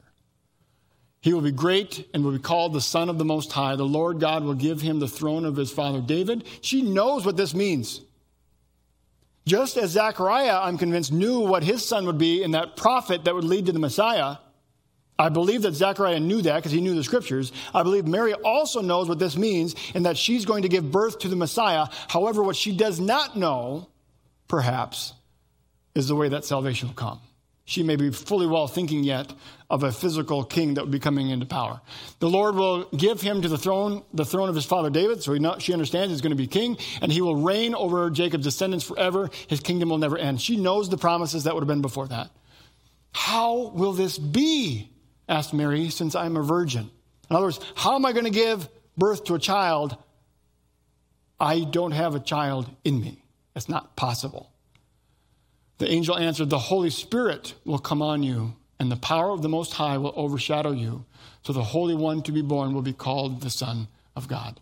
He 1.21 1.35
will 1.35 1.43
be 1.43 1.53
great 1.53 2.09
and 2.15 2.25
will 2.25 2.33
be 2.33 2.39
called 2.39 2.73
the 2.73 2.81
Son 2.81 3.11
of 3.11 3.19
the 3.19 3.25
Most 3.25 3.53
High. 3.53 3.77
The 3.77 3.85
Lord 3.85 4.21
God 4.21 4.43
will 4.43 4.55
give 4.55 4.81
him 4.81 5.01
the 5.01 5.09
throne 5.09 5.45
of 5.45 5.57
his 5.57 5.71
father 5.71 6.01
David. 6.01 6.45
She 6.63 6.81
knows 6.81 7.27
what 7.27 7.37
this 7.37 7.55
means. 7.55 8.01
Just 9.47 9.77
as 9.77 9.91
Zechariah, 9.91 10.61
I'm 10.63 10.79
convinced, 10.79 11.13
knew 11.13 11.41
what 11.41 11.63
his 11.63 11.87
son 11.87 12.07
would 12.07 12.19
be 12.19 12.43
in 12.43 12.53
that 12.53 12.77
prophet 12.77 13.25
that 13.25 13.35
would 13.35 13.45
lead 13.45 13.67
to 13.67 13.73
the 13.73 13.79
Messiah, 13.79 14.37
I 15.19 15.29
believe 15.29 15.63
that 15.63 15.75
Zechariah 15.75 16.21
knew 16.21 16.41
that 16.41 16.57
because 16.57 16.73
he 16.73 16.81
knew 16.81 16.95
the 16.95 17.05
scriptures. 17.05 17.53
I 17.75 17.83
believe 17.83 18.07
Mary 18.07 18.33
also 18.33 18.81
knows 18.81 19.07
what 19.07 19.19
this 19.19 19.37
means 19.37 19.75
and 19.95 20.07
that 20.07 20.17
she's 20.17 20.47
going 20.47 20.63
to 20.63 20.69
give 20.69 20.91
birth 20.91 21.19
to 21.21 21.29
the 21.29 21.37
Messiah. 21.37 21.87
However, 22.09 22.43
what 22.43 22.57
she 22.57 22.75
does 22.75 22.99
not 22.99 23.37
know, 23.37 23.89
perhaps, 24.49 25.13
is 25.95 26.09
the 26.09 26.17
way 26.17 26.31
that 26.31 26.47
salvation 26.47 26.89
will 26.89 26.95
come 26.95 27.21
she 27.71 27.85
may 27.85 27.95
be 27.95 28.11
fully 28.11 28.49
well 28.49 28.67
thinking 28.67 29.05
yet 29.05 29.33
of 29.71 29.85
a 29.85 29.93
physical 29.93 30.45
king 30.45 30.75
that 30.75 30.83
would 30.83 30.91
be 30.91 30.99
coming 30.99 31.31
into 31.31 31.47
power. 31.47 31.81
The 32.19 32.29
Lord 32.29 32.57
will 32.57 32.85
give 32.97 33.21
him 33.21 33.41
to 33.43 33.49
the 33.49 33.57
throne, 33.57 34.03
the 34.13 34.25
throne 34.25 34.49
of 34.49 34.57
his 34.57 34.65
father 34.65 34.91
David, 34.91 35.23
so 35.23 35.33
not, 35.35 35.63
she 35.63 35.73
understands 35.73 36.11
he's 36.11 36.21
going 36.21 36.31
to 36.31 36.37
be 36.37 36.49
king, 36.49 36.77
and 37.01 37.13
he 37.13 37.21
will 37.21 37.37
reign 37.37 37.75
over 37.75 38.11
Jacob's 38.11 38.45
descendants 38.45 38.85
forever. 38.85 39.31
His 39.47 39.61
kingdom 39.61 39.89
will 39.89 39.99
never 39.99 40.19
end. 40.19 40.41
She 40.41 40.57
knows 40.57 40.91
the 40.91 40.99
promises 40.99 41.45
that 41.45 41.55
would 41.55 41.63
have 41.63 41.69
been 41.69 41.83
before 41.83 42.09
that. 42.09 42.31
How 43.13 43.69
will 43.69 43.93
this 43.93 44.19
be? 44.19 44.91
asked 45.29 45.55
Mary, 45.55 45.91
since 45.91 46.17
I'm 46.17 46.37
a 46.37 46.43
virgin. 46.43 46.91
In 47.31 47.37
other 47.37 47.47
words, 47.47 47.61
how 47.77 47.95
am 47.95 48.05
I 48.05 48.13
going 48.13 48.25
to 48.25 48.31
give 48.31 48.69
birth 48.99 49.25
to 49.25 49.37
a 49.37 49.39
child? 49.39 49.97
I 51.39 51.61
don't 51.61 51.93
have 51.93 52.17
a 52.17 52.21
child 52.21 52.69
in 52.83 53.01
me. 53.01 53.23
It's 53.55 53.69
not 53.69 53.95
possible. 53.95 54.51
The 55.79 55.91
angel 55.91 56.19
answered, 56.19 56.51
The 56.51 56.59
Holy 56.59 56.91
Spirit 56.91 57.55
will 57.65 57.79
come 57.79 58.03
on 58.03 58.25
you, 58.25 58.57
and 58.81 58.91
the 58.91 58.97
power 58.97 59.31
of 59.31 59.43
the 59.43 59.49
Most 59.49 59.75
High 59.75 59.99
will 59.99 60.15
overshadow 60.17 60.73
you. 60.73 61.05
So 61.45 61.53
the 61.53 61.63
Holy 61.63 61.95
One 61.95 62.23
to 62.23 62.33
be 62.33 62.43
born 62.43 62.75
will 62.75 62.83
be 62.83 62.95
called 62.95 63.43
the 63.43 63.51
Son 63.51 63.87
of 64.17 64.27
God. 64.27 64.59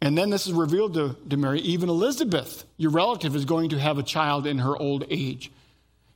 And 0.00 0.16
then 0.16 0.30
this 0.30 0.46
is 0.46 0.52
revealed 0.52 0.94
to, 0.94 1.16
to 1.28 1.36
Mary. 1.36 1.60
Even 1.60 1.88
Elizabeth, 1.88 2.64
your 2.76 2.92
relative, 2.92 3.34
is 3.34 3.44
going 3.44 3.70
to 3.70 3.78
have 3.78 3.98
a 3.98 4.02
child 4.04 4.46
in 4.46 4.58
her 4.58 4.76
old 4.76 5.04
age. 5.10 5.50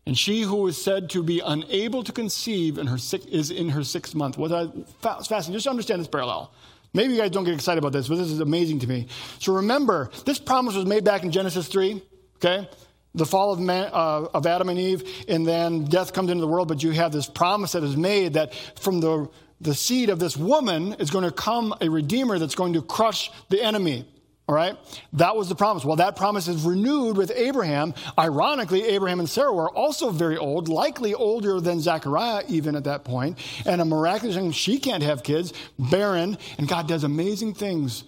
And 0.06 0.16
she 0.16 0.42
who 0.42 0.66
is 0.68 0.82
said 0.82 1.10
to 1.10 1.22
be 1.22 1.40
unable 1.40 2.04
to 2.04 2.12
conceive 2.12 2.78
in 2.78 2.86
her 2.86 2.98
six, 2.98 3.26
is 3.26 3.50
in 3.50 3.70
her 3.70 3.82
sixth 3.82 4.14
month. 4.14 4.38
What 4.38 4.52
I, 4.52 4.68
fascinating. 5.00 5.52
Just 5.52 5.66
understand 5.66 6.00
this 6.00 6.08
parallel. 6.08 6.52
Maybe 6.94 7.14
you 7.14 7.20
guys 7.20 7.30
don't 7.30 7.44
get 7.44 7.54
excited 7.54 7.78
about 7.78 7.92
this, 7.92 8.08
but 8.08 8.16
this 8.16 8.30
is 8.30 8.40
amazing 8.40 8.80
to 8.80 8.86
me. 8.86 9.08
So 9.40 9.54
remember, 9.54 10.10
this 10.24 10.38
promise 10.38 10.74
was 10.74 10.86
made 10.86 11.04
back 11.04 11.22
in 11.22 11.30
Genesis 11.30 11.68
3, 11.68 12.02
okay? 12.36 12.68
The 13.14 13.26
fall 13.26 13.52
of, 13.52 13.58
man, 13.58 13.90
uh, 13.92 14.28
of 14.32 14.46
Adam 14.46 14.68
and 14.68 14.78
Eve, 14.78 15.24
and 15.28 15.46
then 15.46 15.84
death 15.84 16.12
comes 16.12 16.30
into 16.30 16.40
the 16.40 16.48
world, 16.48 16.68
but 16.68 16.82
you 16.82 16.90
have 16.92 17.12
this 17.12 17.26
promise 17.26 17.72
that 17.72 17.82
is 17.82 17.96
made 17.96 18.34
that 18.34 18.54
from 18.80 19.00
the, 19.00 19.28
the 19.60 19.74
seed 19.74 20.10
of 20.10 20.18
this 20.18 20.36
woman 20.36 20.94
is 20.94 21.10
going 21.10 21.24
to 21.24 21.32
come 21.32 21.74
a 21.80 21.88
redeemer 21.88 22.38
that's 22.38 22.54
going 22.54 22.74
to 22.74 22.82
crush 22.82 23.30
the 23.48 23.62
enemy. 23.62 24.06
All 24.48 24.56
right? 24.56 24.76
That 25.12 25.36
was 25.36 25.48
the 25.48 25.54
promise. 25.54 25.84
Well, 25.84 25.96
that 25.96 26.16
promise 26.16 26.48
is 26.48 26.64
renewed 26.64 27.16
with 27.16 27.30
Abraham. 27.34 27.94
Ironically, 28.18 28.82
Abraham 28.82 29.20
and 29.20 29.28
Sarah 29.28 29.52
were 29.52 29.70
also 29.70 30.10
very 30.10 30.36
old, 30.36 30.68
likely 30.68 31.14
older 31.14 31.60
than 31.60 31.78
Zechariah 31.78 32.42
even 32.48 32.74
at 32.74 32.82
that 32.84 33.04
point. 33.04 33.38
And 33.64 33.80
a 33.80 33.84
miraculous 33.84 34.34
thing, 34.34 34.50
she 34.50 34.78
can't 34.78 35.04
have 35.04 35.22
kids, 35.22 35.52
barren, 35.78 36.36
and 36.58 36.66
God 36.66 36.88
does 36.88 37.04
amazing 37.04 37.54
things 37.54 38.02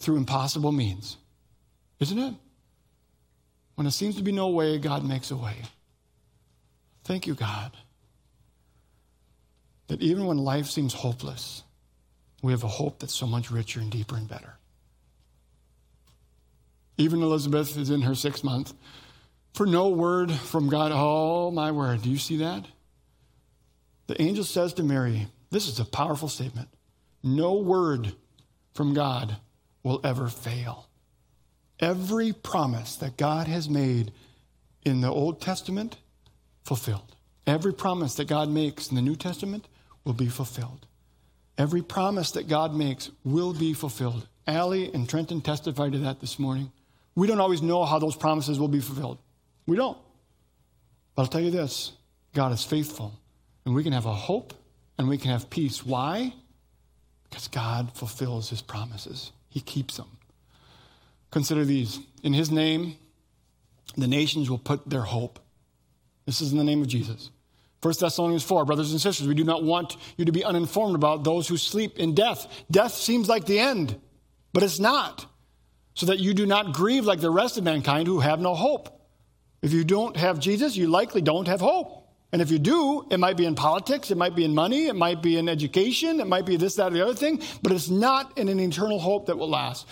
through 0.00 0.16
impossible 0.16 0.72
means. 0.72 1.18
Isn't 2.00 2.18
it? 2.18 2.34
When 3.76 3.84
there 3.84 3.92
seems 3.92 4.16
to 4.16 4.22
be 4.22 4.32
no 4.32 4.48
way, 4.48 4.78
God 4.78 5.04
makes 5.04 5.30
a 5.30 5.36
way. 5.36 5.56
Thank 7.04 7.26
you, 7.26 7.34
God, 7.34 7.76
that 9.86 10.02
even 10.02 10.26
when 10.26 10.38
life 10.38 10.66
seems 10.66 10.92
hopeless, 10.92 11.62
we 12.42 12.52
have 12.52 12.64
a 12.64 12.68
hope 12.68 12.98
that's 12.98 13.14
so 13.14 13.26
much 13.26 13.50
richer 13.50 13.80
and 13.80 13.90
deeper 13.90 14.16
and 14.16 14.28
better. 14.28 14.54
Even 16.98 17.22
Elizabeth 17.22 17.76
is 17.76 17.90
in 17.90 18.02
her 18.02 18.14
sixth 18.14 18.42
month. 18.42 18.72
For 19.54 19.66
no 19.66 19.88
word 19.88 20.32
from 20.32 20.68
God, 20.68 20.92
oh 20.94 21.50
my 21.50 21.70
word, 21.70 22.02
do 22.02 22.10
you 22.10 22.18
see 22.18 22.38
that? 22.38 22.66
The 24.06 24.20
angel 24.20 24.44
says 24.44 24.72
to 24.74 24.82
Mary, 24.82 25.28
this 25.50 25.68
is 25.68 25.80
a 25.80 25.84
powerful 25.84 26.28
statement. 26.28 26.68
No 27.22 27.54
word 27.54 28.12
from 28.74 28.94
God 28.94 29.36
will 29.82 30.00
ever 30.04 30.28
fail. 30.28 30.88
Every 31.80 32.32
promise 32.32 32.96
that 32.96 33.16
God 33.16 33.46
has 33.48 33.68
made 33.68 34.12
in 34.84 35.00
the 35.00 35.10
Old 35.10 35.40
Testament, 35.40 35.96
fulfilled. 36.64 37.16
Every 37.46 37.72
promise 37.72 38.14
that 38.14 38.28
God 38.28 38.48
makes 38.48 38.88
in 38.88 38.96
the 38.96 39.02
New 39.02 39.16
Testament 39.16 39.68
will 40.04 40.12
be 40.12 40.28
fulfilled. 40.28 40.86
Every 41.58 41.82
promise 41.82 42.30
that 42.32 42.48
God 42.48 42.74
makes 42.74 43.10
will 43.24 43.52
be 43.52 43.72
fulfilled. 43.72 44.28
Allie 44.46 44.92
and 44.92 45.08
Trenton 45.08 45.40
testified 45.40 45.92
to 45.92 45.98
that 45.98 46.20
this 46.20 46.38
morning. 46.38 46.70
We 47.14 47.26
don't 47.26 47.40
always 47.40 47.62
know 47.62 47.84
how 47.84 47.98
those 47.98 48.16
promises 48.16 48.58
will 48.60 48.68
be 48.68 48.80
fulfilled. 48.80 49.18
We 49.66 49.76
don't. 49.76 49.98
But 51.14 51.22
I'll 51.22 51.28
tell 51.28 51.40
you 51.40 51.50
this 51.50 51.92
God 52.34 52.52
is 52.52 52.62
faithful, 52.62 53.12
and 53.64 53.74
we 53.74 53.82
can 53.82 53.92
have 53.92 54.06
a 54.06 54.12
hope 54.12 54.54
and 54.98 55.08
we 55.08 55.18
can 55.18 55.30
have 55.30 55.50
peace. 55.50 55.84
Why? 55.84 56.32
Because 57.24 57.48
God 57.48 57.92
fulfills 57.94 58.50
his 58.50 58.62
promises, 58.62 59.32
he 59.48 59.60
keeps 59.60 59.96
them. 59.96 60.15
Consider 61.36 61.66
these. 61.66 62.00
In 62.22 62.32
his 62.32 62.50
name, 62.50 62.96
the 63.94 64.06
nations 64.06 64.48
will 64.48 64.56
put 64.56 64.88
their 64.88 65.02
hope. 65.02 65.38
This 66.24 66.40
is 66.40 66.50
in 66.50 66.56
the 66.56 66.64
name 66.64 66.80
of 66.80 66.88
Jesus. 66.88 67.30
1 67.82 67.92
Thessalonians 68.00 68.42
4, 68.42 68.64
brothers 68.64 68.90
and 68.90 68.98
sisters, 68.98 69.28
we 69.28 69.34
do 69.34 69.44
not 69.44 69.62
want 69.62 69.98
you 70.16 70.24
to 70.24 70.32
be 70.32 70.42
uninformed 70.42 70.94
about 70.94 71.24
those 71.24 71.46
who 71.46 71.58
sleep 71.58 71.98
in 71.98 72.14
death. 72.14 72.46
Death 72.70 72.92
seems 72.92 73.28
like 73.28 73.44
the 73.44 73.58
end, 73.58 74.00
but 74.54 74.62
it's 74.62 74.80
not. 74.80 75.26
So 75.92 76.06
that 76.06 76.20
you 76.20 76.32
do 76.32 76.46
not 76.46 76.72
grieve 76.72 77.04
like 77.04 77.20
the 77.20 77.28
rest 77.28 77.58
of 77.58 77.64
mankind 77.64 78.06
who 78.06 78.20
have 78.20 78.40
no 78.40 78.54
hope. 78.54 78.98
If 79.60 79.74
you 79.74 79.84
don't 79.84 80.16
have 80.16 80.38
Jesus, 80.38 80.74
you 80.74 80.86
likely 80.86 81.20
don't 81.20 81.48
have 81.48 81.60
hope. 81.60 82.05
And 82.36 82.42
if 82.42 82.50
you 82.50 82.58
do, 82.58 83.06
it 83.10 83.18
might 83.18 83.38
be 83.38 83.46
in 83.46 83.54
politics, 83.54 84.10
it 84.10 84.18
might 84.18 84.36
be 84.36 84.44
in 84.44 84.54
money, 84.54 84.88
it 84.88 84.94
might 84.94 85.22
be 85.22 85.38
in 85.38 85.48
education, 85.48 86.20
it 86.20 86.26
might 86.26 86.44
be 86.44 86.58
this, 86.58 86.74
that, 86.74 86.88
or 86.88 86.90
the 86.90 87.02
other 87.02 87.14
thing, 87.14 87.40
but 87.62 87.72
it's 87.72 87.88
not 87.88 88.36
in 88.36 88.50
an 88.50 88.60
eternal 88.60 88.98
hope 88.98 89.24
that 89.24 89.38
will 89.38 89.48
last. 89.48 89.86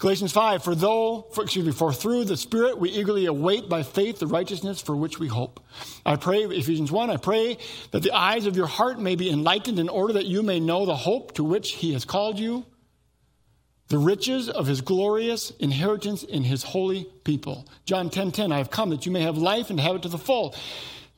Galatians 0.00 0.32
5, 0.32 0.64
for 0.64 0.74
though, 0.74 1.28
for, 1.32 1.44
excuse 1.44 1.64
me, 1.64 1.70
for 1.70 1.92
through 1.92 2.24
the 2.24 2.36
Spirit 2.36 2.78
we 2.78 2.90
eagerly 2.90 3.26
await 3.26 3.68
by 3.68 3.84
faith 3.84 4.18
the 4.18 4.26
righteousness 4.26 4.80
for 4.80 4.96
which 4.96 5.20
we 5.20 5.28
hope. 5.28 5.60
I 6.04 6.16
pray, 6.16 6.42
Ephesians 6.42 6.90
1, 6.90 7.10
I 7.10 7.16
pray 7.16 7.58
that 7.92 8.02
the 8.02 8.10
eyes 8.10 8.46
of 8.46 8.56
your 8.56 8.66
heart 8.66 8.98
may 8.98 9.14
be 9.14 9.30
enlightened 9.30 9.78
in 9.78 9.88
order 9.88 10.14
that 10.14 10.26
you 10.26 10.42
may 10.42 10.58
know 10.58 10.86
the 10.86 10.96
hope 10.96 11.34
to 11.34 11.44
which 11.44 11.74
he 11.74 11.92
has 11.92 12.04
called 12.04 12.40
you, 12.40 12.66
the 13.86 13.98
riches 13.98 14.48
of 14.48 14.66
his 14.66 14.80
glorious 14.80 15.52
inheritance 15.60 16.24
in 16.24 16.42
his 16.42 16.64
holy 16.64 17.04
people. 17.22 17.68
John 17.84 18.10
10, 18.10 18.32
10, 18.32 18.50
I 18.50 18.58
have 18.58 18.72
come 18.72 18.90
that 18.90 19.06
you 19.06 19.12
may 19.12 19.22
have 19.22 19.38
life 19.38 19.70
and 19.70 19.78
have 19.78 19.94
it 19.94 20.02
to 20.02 20.08
the 20.08 20.18
full. 20.18 20.56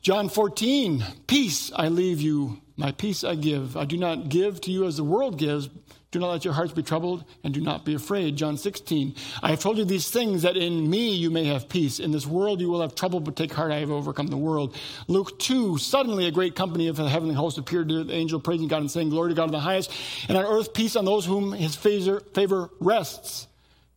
John 0.06 0.28
14, 0.28 1.04
peace 1.26 1.72
I 1.74 1.88
leave 1.88 2.20
you, 2.20 2.60
my 2.76 2.92
peace 2.92 3.24
I 3.24 3.34
give. 3.34 3.76
I 3.76 3.84
do 3.84 3.96
not 3.96 4.28
give 4.28 4.60
to 4.60 4.70
you 4.70 4.86
as 4.86 4.96
the 4.96 5.02
world 5.02 5.36
gives. 5.36 5.68
Do 6.12 6.20
not 6.20 6.30
let 6.30 6.44
your 6.44 6.54
hearts 6.54 6.72
be 6.72 6.84
troubled 6.84 7.24
and 7.42 7.52
do 7.52 7.60
not 7.60 7.84
be 7.84 7.92
afraid. 7.92 8.36
John 8.36 8.56
16, 8.56 9.16
I 9.42 9.50
have 9.50 9.58
told 9.58 9.78
you 9.78 9.84
these 9.84 10.08
things 10.08 10.42
that 10.42 10.56
in 10.56 10.88
me 10.88 11.12
you 11.16 11.28
may 11.28 11.46
have 11.46 11.68
peace. 11.68 11.98
In 11.98 12.12
this 12.12 12.24
world 12.24 12.60
you 12.60 12.68
will 12.68 12.82
have 12.82 12.94
trouble, 12.94 13.18
but 13.18 13.34
take 13.34 13.52
heart, 13.52 13.72
I 13.72 13.80
have 13.80 13.90
overcome 13.90 14.28
the 14.28 14.36
world. 14.36 14.76
Luke 15.08 15.40
2, 15.40 15.76
suddenly 15.78 16.26
a 16.28 16.30
great 16.30 16.54
company 16.54 16.86
of 16.86 16.94
the 16.94 17.08
heavenly 17.08 17.34
host 17.34 17.58
appeared 17.58 17.88
to 17.88 18.04
the 18.04 18.12
angel, 18.12 18.38
praising 18.38 18.68
God 18.68 18.82
and 18.82 18.90
saying, 18.92 19.10
Glory 19.10 19.30
to 19.30 19.34
God 19.34 19.46
in 19.46 19.50
the 19.50 19.58
highest, 19.58 19.90
and 20.28 20.38
on 20.38 20.44
earth 20.44 20.72
peace 20.72 20.94
on 20.94 21.04
those 21.04 21.26
whom 21.26 21.50
his 21.50 21.74
favor 21.74 22.70
rests. 22.78 23.48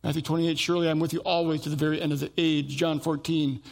Matthew 0.02 0.22
28, 0.22 0.58
surely 0.58 0.90
I'm 0.90 0.98
with 0.98 1.12
you 1.12 1.20
always 1.20 1.60
to 1.60 1.68
the 1.68 1.76
very 1.76 2.02
end 2.02 2.10
of 2.10 2.18
the 2.18 2.32
age. 2.36 2.76
John 2.76 2.98
14, 2.98 3.62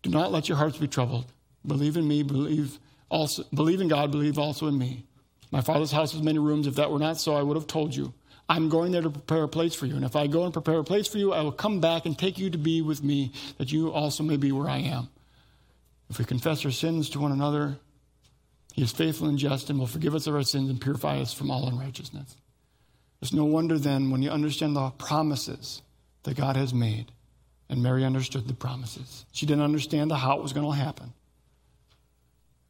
do 0.00 0.08
not 0.08 0.32
let 0.32 0.48
your 0.48 0.56
hearts 0.56 0.78
be 0.78 0.88
troubled. 0.88 1.26
Believe 1.66 1.96
in 1.96 2.06
me, 2.08 2.22
believe 2.22 2.78
also 3.08 3.44
believe 3.54 3.80
in 3.80 3.88
God, 3.88 4.10
believe 4.10 4.38
also 4.38 4.66
in 4.66 4.78
me. 4.78 5.04
My 5.50 5.60
father's 5.60 5.92
house 5.92 6.12
has 6.12 6.22
many 6.22 6.38
rooms. 6.38 6.66
If 6.66 6.76
that 6.76 6.90
were 6.90 6.98
not 6.98 7.18
so, 7.18 7.34
I 7.34 7.42
would 7.42 7.56
have 7.56 7.66
told 7.66 7.94
you. 7.94 8.14
I'm 8.48 8.68
going 8.68 8.92
there 8.92 9.02
to 9.02 9.10
prepare 9.10 9.44
a 9.44 9.48
place 9.48 9.74
for 9.74 9.86
you. 9.86 9.94
And 9.94 10.04
if 10.04 10.16
I 10.16 10.26
go 10.26 10.44
and 10.44 10.52
prepare 10.52 10.78
a 10.78 10.84
place 10.84 11.06
for 11.06 11.18
you, 11.18 11.32
I 11.32 11.42
will 11.42 11.52
come 11.52 11.80
back 11.80 12.06
and 12.06 12.18
take 12.18 12.38
you 12.38 12.50
to 12.50 12.58
be 12.58 12.82
with 12.82 13.02
me, 13.02 13.32
that 13.58 13.70
you 13.70 13.92
also 13.92 14.22
may 14.22 14.36
be 14.36 14.50
where 14.50 14.68
I 14.68 14.78
am. 14.78 15.08
If 16.10 16.18
we 16.18 16.24
confess 16.24 16.64
our 16.64 16.70
sins 16.70 17.08
to 17.10 17.20
one 17.20 17.32
another, 17.32 17.78
he 18.74 18.82
is 18.82 18.92
faithful 18.92 19.28
and 19.28 19.38
just 19.38 19.70
and 19.70 19.78
will 19.78 19.86
forgive 19.86 20.14
us 20.14 20.26
of 20.26 20.34
our 20.34 20.42
sins 20.42 20.68
and 20.68 20.80
purify 20.80 21.18
us 21.18 21.32
from 21.32 21.50
all 21.50 21.68
unrighteousness. 21.68 22.36
It's 23.20 23.32
no 23.32 23.44
wonder 23.44 23.78
then 23.78 24.10
when 24.10 24.22
you 24.22 24.30
understand 24.30 24.74
the 24.74 24.90
promises 24.90 25.80
that 26.24 26.36
God 26.36 26.56
has 26.56 26.74
made, 26.74 27.12
and 27.68 27.82
Mary 27.82 28.04
understood 28.04 28.48
the 28.48 28.54
promises. 28.54 29.24
She 29.32 29.46
didn't 29.46 29.64
understand 29.64 30.12
how 30.12 30.36
it 30.36 30.42
was 30.42 30.52
going 30.52 30.70
to 30.70 30.76
happen. 30.76 31.12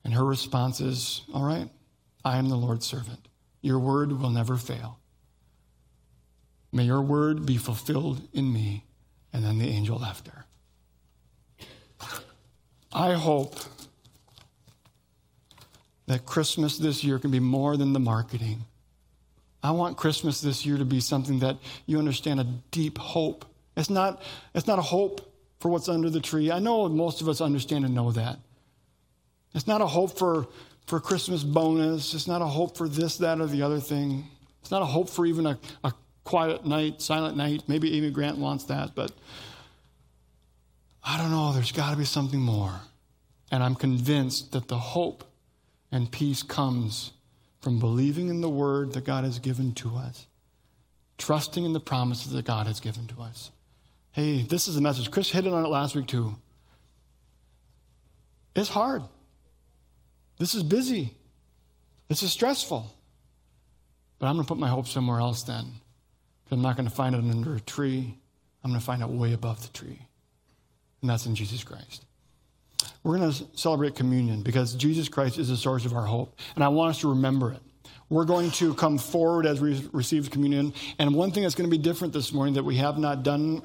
And 0.05 0.15
her 0.15 0.25
response 0.25 0.81
is, 0.81 1.23
All 1.33 1.45
right, 1.45 1.69
I 2.25 2.39
am 2.39 2.49
the 2.49 2.57
Lord's 2.57 2.87
servant. 2.87 3.29
Your 3.61 3.79
word 3.79 4.13
will 4.21 4.31
never 4.31 4.57
fail. 4.57 4.99
May 6.73 6.85
your 6.85 7.03
word 7.03 7.47
be 7.47 7.57
fulfilled 7.57 8.27
in 8.33 8.53
me. 8.53 8.85
And 9.33 9.45
then 9.45 9.59
the 9.59 9.69
angel 9.69 9.99
left 9.99 10.29
her. 10.29 10.45
I 12.93 13.15
hope 13.15 13.57
that 16.07 16.27
Christmas 16.27 16.77
this 16.77 17.03
year 17.03 17.19
can 17.19 17.31
be 17.31 17.41
more 17.41 17.77
than 17.77 17.93
the 17.93 18.01
marketing. 18.01 18.65
I 19.63 19.71
want 19.71 19.97
Christmas 19.97 20.41
this 20.41 20.67
year 20.67 20.77
to 20.77 20.85
be 20.85 21.01
something 21.01 21.39
that 21.39 21.57
you 21.87 21.99
understand 21.99 22.41
a 22.41 22.45
deep 22.71 22.99
hope. 22.99 23.47
It's 23.77 23.89
not, 23.89 24.21
it's 24.55 24.67
not 24.67 24.79
a 24.79 24.83
hope 24.83 25.33
for 25.61 25.71
what's 25.71 25.89
under 25.89 26.11
the 26.11 26.21
tree. 26.21 26.51
I 26.51 26.59
know 26.59 26.89
most 26.89 27.23
of 27.23 27.29
us 27.29 27.41
understand 27.41 27.85
and 27.85 27.95
know 27.95 28.13
that. 28.13 28.39
It's 29.55 29.67
not 29.67 29.81
a 29.81 29.87
hope 29.87 30.19
for, 30.19 30.47
for 30.87 31.01
Christmas 31.01 31.45
bonus. 31.45 32.15
It's 32.15 32.27
not 32.27 32.43
a 32.43 32.47
hope 32.47 32.77
for 32.77 32.89
this, 32.89 33.19
that, 33.19 33.41
or 33.41 33.47
the 33.47 33.63
other 33.63 33.81
thing. 33.81 34.25
It's 34.61 34.71
not 34.71 34.83
a 34.83 34.87
hope 34.87 35.11
for 35.11 35.27
even 35.27 35.47
a, 35.47 35.59
a 35.85 35.93
quiet 36.25 36.65
night, 36.65 37.03
silent 37.03 37.37
night. 37.37 37.65
Maybe 37.67 37.97
Amy 37.97 38.11
Grant 38.11 38.39
wants 38.39 38.65
that, 38.65 38.95
but 38.95 39.13
I 41.05 41.19
don't 41.19 41.31
know. 41.31 41.53
There's 41.53 41.73
got 41.73 41.91
to 41.91 41.97
be 41.97 42.05
something 42.05 42.41
more. 42.41 42.81
And 43.51 43.63
I'm 43.63 43.75
convinced 43.75 44.53
that 44.53 44.69
the 44.69 44.79
hope 44.79 45.25
and 45.91 46.11
peace 46.11 46.43
comes 46.43 47.13
from 47.61 47.79
believing 47.79 48.29
in 48.29 48.41
the 48.41 48.49
word 48.49 48.93
that 48.95 49.05
God 49.05 49.25
has 49.25 49.39
given 49.39 49.73
to 49.75 49.97
us, 49.97 50.27
trusting 51.19 51.65
in 51.65 51.73
the 51.73 51.81
promises 51.81 52.33
that 52.33 52.45
God 52.45 52.67
has 52.67 52.81
given 52.81 53.07
to 53.09 53.21
us. 53.21 53.51
Hey, 54.13 54.43
this 54.43 54.69
is 54.69 54.75
the 54.75 54.81
message. 54.81 55.11
Chris 55.11 55.31
hit 55.31 55.47
it 55.47 55.53
on 55.53 55.65
it 55.65 55.69
last 55.69 55.95
week, 55.95 56.07
too. 56.07 56.35
It's 58.55 58.69
hard. 58.69 59.03
This 60.43 60.57
is 60.57 60.65
busy. 60.65 61.15
This 62.09 62.25
is 62.25 62.33
stressful. 62.33 62.93
But 64.19 64.27
I'm 64.27 64.35
going 64.35 64.45
to 64.45 64.49
put 64.49 64.59
my 64.59 64.67
hope 64.67 64.89
somewhere 64.89 65.21
else 65.21 65.45
then. 65.45 65.67
Because 66.43 66.57
I'm 66.57 66.63
not 66.63 66.77
going 66.77 66.89
to 66.89 66.93
find 66.93 67.15
it 67.15 67.19
under 67.19 67.55
a 67.55 67.61
tree. 67.61 68.19
I'm 68.65 68.73
going 68.73 68.81
to 68.81 68.85
find 68.85 69.03
it 69.03 69.09
way 69.09 69.35
above 69.35 69.63
the 69.63 69.69
tree. 69.69 70.01
And 71.01 71.09
that's 71.09 71.27
in 71.27 71.37
Jesus 71.37 71.63
Christ. 71.63 72.05
We're 73.05 73.19
going 73.19 73.31
to 73.31 73.45
celebrate 73.55 73.95
communion 73.95 74.43
because 74.43 74.75
Jesus 74.75 75.09
Christ 75.09 75.39
is 75.39 75.49
the 75.49 75.57
source 75.57 75.85
of 75.85 75.95
our 75.95 76.07
hope. 76.07 76.37
And 76.57 76.65
I 76.65 76.69
want 76.71 76.91
us 76.91 77.03
to 77.03 77.11
remember 77.11 77.53
it. 77.53 77.61
We're 78.09 78.25
going 78.25 78.51
to 78.51 78.75
come 78.75 78.99
forward 78.99 79.47
as 79.47 79.61
we 79.61 79.89
receive 79.93 80.33
communion. 80.33 80.75
And 80.99 81.15
one 81.15 81.31
thing 81.31 81.45
that's 81.45 81.55
going 81.55 81.71
to 81.71 81.77
be 81.77 81.81
different 81.81 82.13
this 82.13 82.33
morning 82.33 82.55
that 82.55 82.65
we 82.65 82.79
have 82.79 82.99
not 82.99 83.23
done 83.23 83.63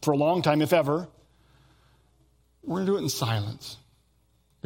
for 0.00 0.12
a 0.12 0.16
long 0.16 0.40
time, 0.40 0.62
if 0.62 0.72
ever, 0.72 1.08
we're 2.62 2.76
going 2.76 2.86
to 2.86 2.92
do 2.92 2.96
it 2.96 3.02
in 3.02 3.10
silence. 3.10 3.76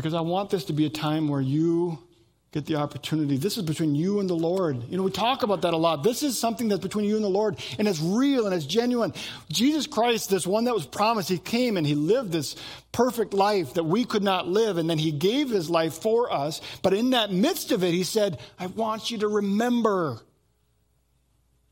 Because 0.01 0.15
I 0.15 0.23
want 0.23 0.49
this 0.49 0.65
to 0.65 0.73
be 0.73 0.87
a 0.87 0.89
time 0.89 1.29
where 1.29 1.43
you 1.43 1.99
get 2.53 2.65
the 2.65 2.77
opportunity. 2.77 3.37
This 3.37 3.59
is 3.59 3.63
between 3.63 3.95
you 3.95 4.19
and 4.19 4.31
the 4.31 4.35
Lord. 4.35 4.83
You 4.89 4.97
know, 4.97 5.03
we 5.03 5.11
talk 5.11 5.43
about 5.43 5.61
that 5.61 5.75
a 5.75 5.77
lot. 5.77 6.03
This 6.03 6.23
is 6.23 6.39
something 6.39 6.69
that's 6.69 6.81
between 6.81 7.05
you 7.05 7.17
and 7.17 7.25
the 7.25 7.29
Lord, 7.29 7.59
and 7.79 7.87
it's 7.87 8.01
real 8.01 8.47
and 8.47 8.55
it's 8.55 8.65
genuine. 8.65 9.13
Jesus 9.51 9.87
Christ, 9.87 10.31
this 10.31 10.47
one 10.47 10.65
that 10.65 10.73
was 10.73 10.87
promised, 10.87 11.29
he 11.29 11.37
came 11.37 11.77
and 11.77 11.87
he 11.87 11.95
lived 11.95 12.33
this 12.33 12.57
perfect 12.93 13.35
life 13.35 13.75
that 13.75 13.85
we 13.85 14.07
could 14.07 14.23
not 14.23 14.49
live, 14.49 14.79
and 14.79 14.89
then 14.89 14.97
he 14.97 15.13
gave 15.13 15.51
his 15.51 15.69
life 15.69 15.93
for 15.93 16.33
us. 16.33 16.63
But 16.81 16.95
in 16.95 17.11
that 17.11 17.31
midst 17.31 17.71
of 17.71 17.85
it, 17.85 17.93
he 17.93 18.03
said, 18.03 18.39
I 18.59 18.69
want 18.69 19.11
you 19.11 19.19
to 19.19 19.29
remember. 19.29 20.19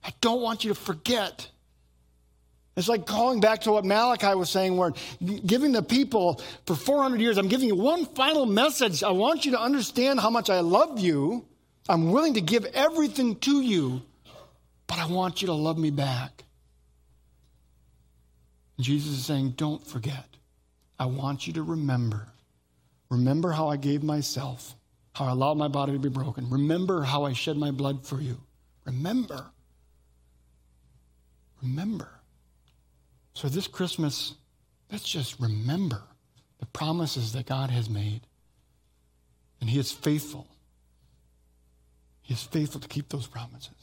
I 0.05 0.13
don't 0.21 0.43
want 0.43 0.65
you 0.65 0.75
to 0.75 0.79
forget. 0.79 1.49
It's 2.79 2.89
like 2.89 3.07
calling 3.07 3.41
back 3.41 3.63
to 3.63 3.73
what 3.73 3.85
Malachi 3.85 4.37
was 4.37 4.51
saying, 4.51 4.77
where 4.77 4.93
giving 5.21 5.73
the 5.73 5.83
people 5.83 6.41
for 6.65 6.77
400 6.77 7.21
years, 7.21 7.37
I'm 7.37 7.49
giving 7.49 7.67
you 7.67 7.75
one 7.75 8.07
final 8.07 8.47
message. 8.47 9.03
I 9.03 9.11
want 9.11 9.45
you 9.45 9.51
to 9.53 9.61
understand 9.61 10.21
how 10.21 10.31
much 10.31 10.49
I 10.49 10.61
love 10.61 11.01
you. 11.01 11.45
I'm 11.89 12.13
willing 12.13 12.35
to 12.35 12.41
give 12.41 12.65
everything 12.67 13.35
to 13.41 13.63
you, 13.63 14.03
but 14.87 15.01
I 15.01 15.07
want 15.07 15.43
you 15.43 15.47
to 15.47 15.55
love 15.55 15.77
me 15.77 15.91
back. 15.91 16.45
Jesus 18.79 19.11
is 19.11 19.27
saying, 19.27 19.55
Don't 19.57 19.85
forget. 19.85 20.27
I 21.01 21.07
want 21.07 21.49
you 21.49 21.55
to 21.55 21.65
remember. 21.65 22.29
Remember 23.11 23.51
how 23.51 23.69
I 23.69 23.77
gave 23.77 24.05
myself, 24.05 24.77
how 25.15 25.25
I 25.25 25.31
allowed 25.31 25.59
my 25.59 25.67
body 25.69 25.95
to 25.95 25.99
be 25.99 26.11
broken. 26.11 26.49
Remember 26.49 27.03
how 27.03 27.25
I 27.25 27.33
shed 27.33 27.57
my 27.57 27.73
blood 27.73 28.07
for 28.07 28.21
you. 28.21 28.41
Remember. 28.85 29.47
Remember. 31.61 32.18
So, 33.39 33.49
this 33.49 33.69
Christmas, 33.69 34.35
let's 34.91 35.09
just 35.09 35.39
remember 35.39 36.03
the 36.59 36.67
promises 36.67 37.35
that 37.35 37.47
God 37.47 37.71
has 37.71 37.89
made. 37.89 38.23
And 39.61 39.71
He 39.71 39.79
is 39.79 39.93
faithful. 39.93 40.49
He 42.21 42.35
is 42.35 42.43
faithful 42.43 42.81
to 42.81 42.89
keep 42.89 43.11
those 43.11 43.29
promises. 43.29 43.78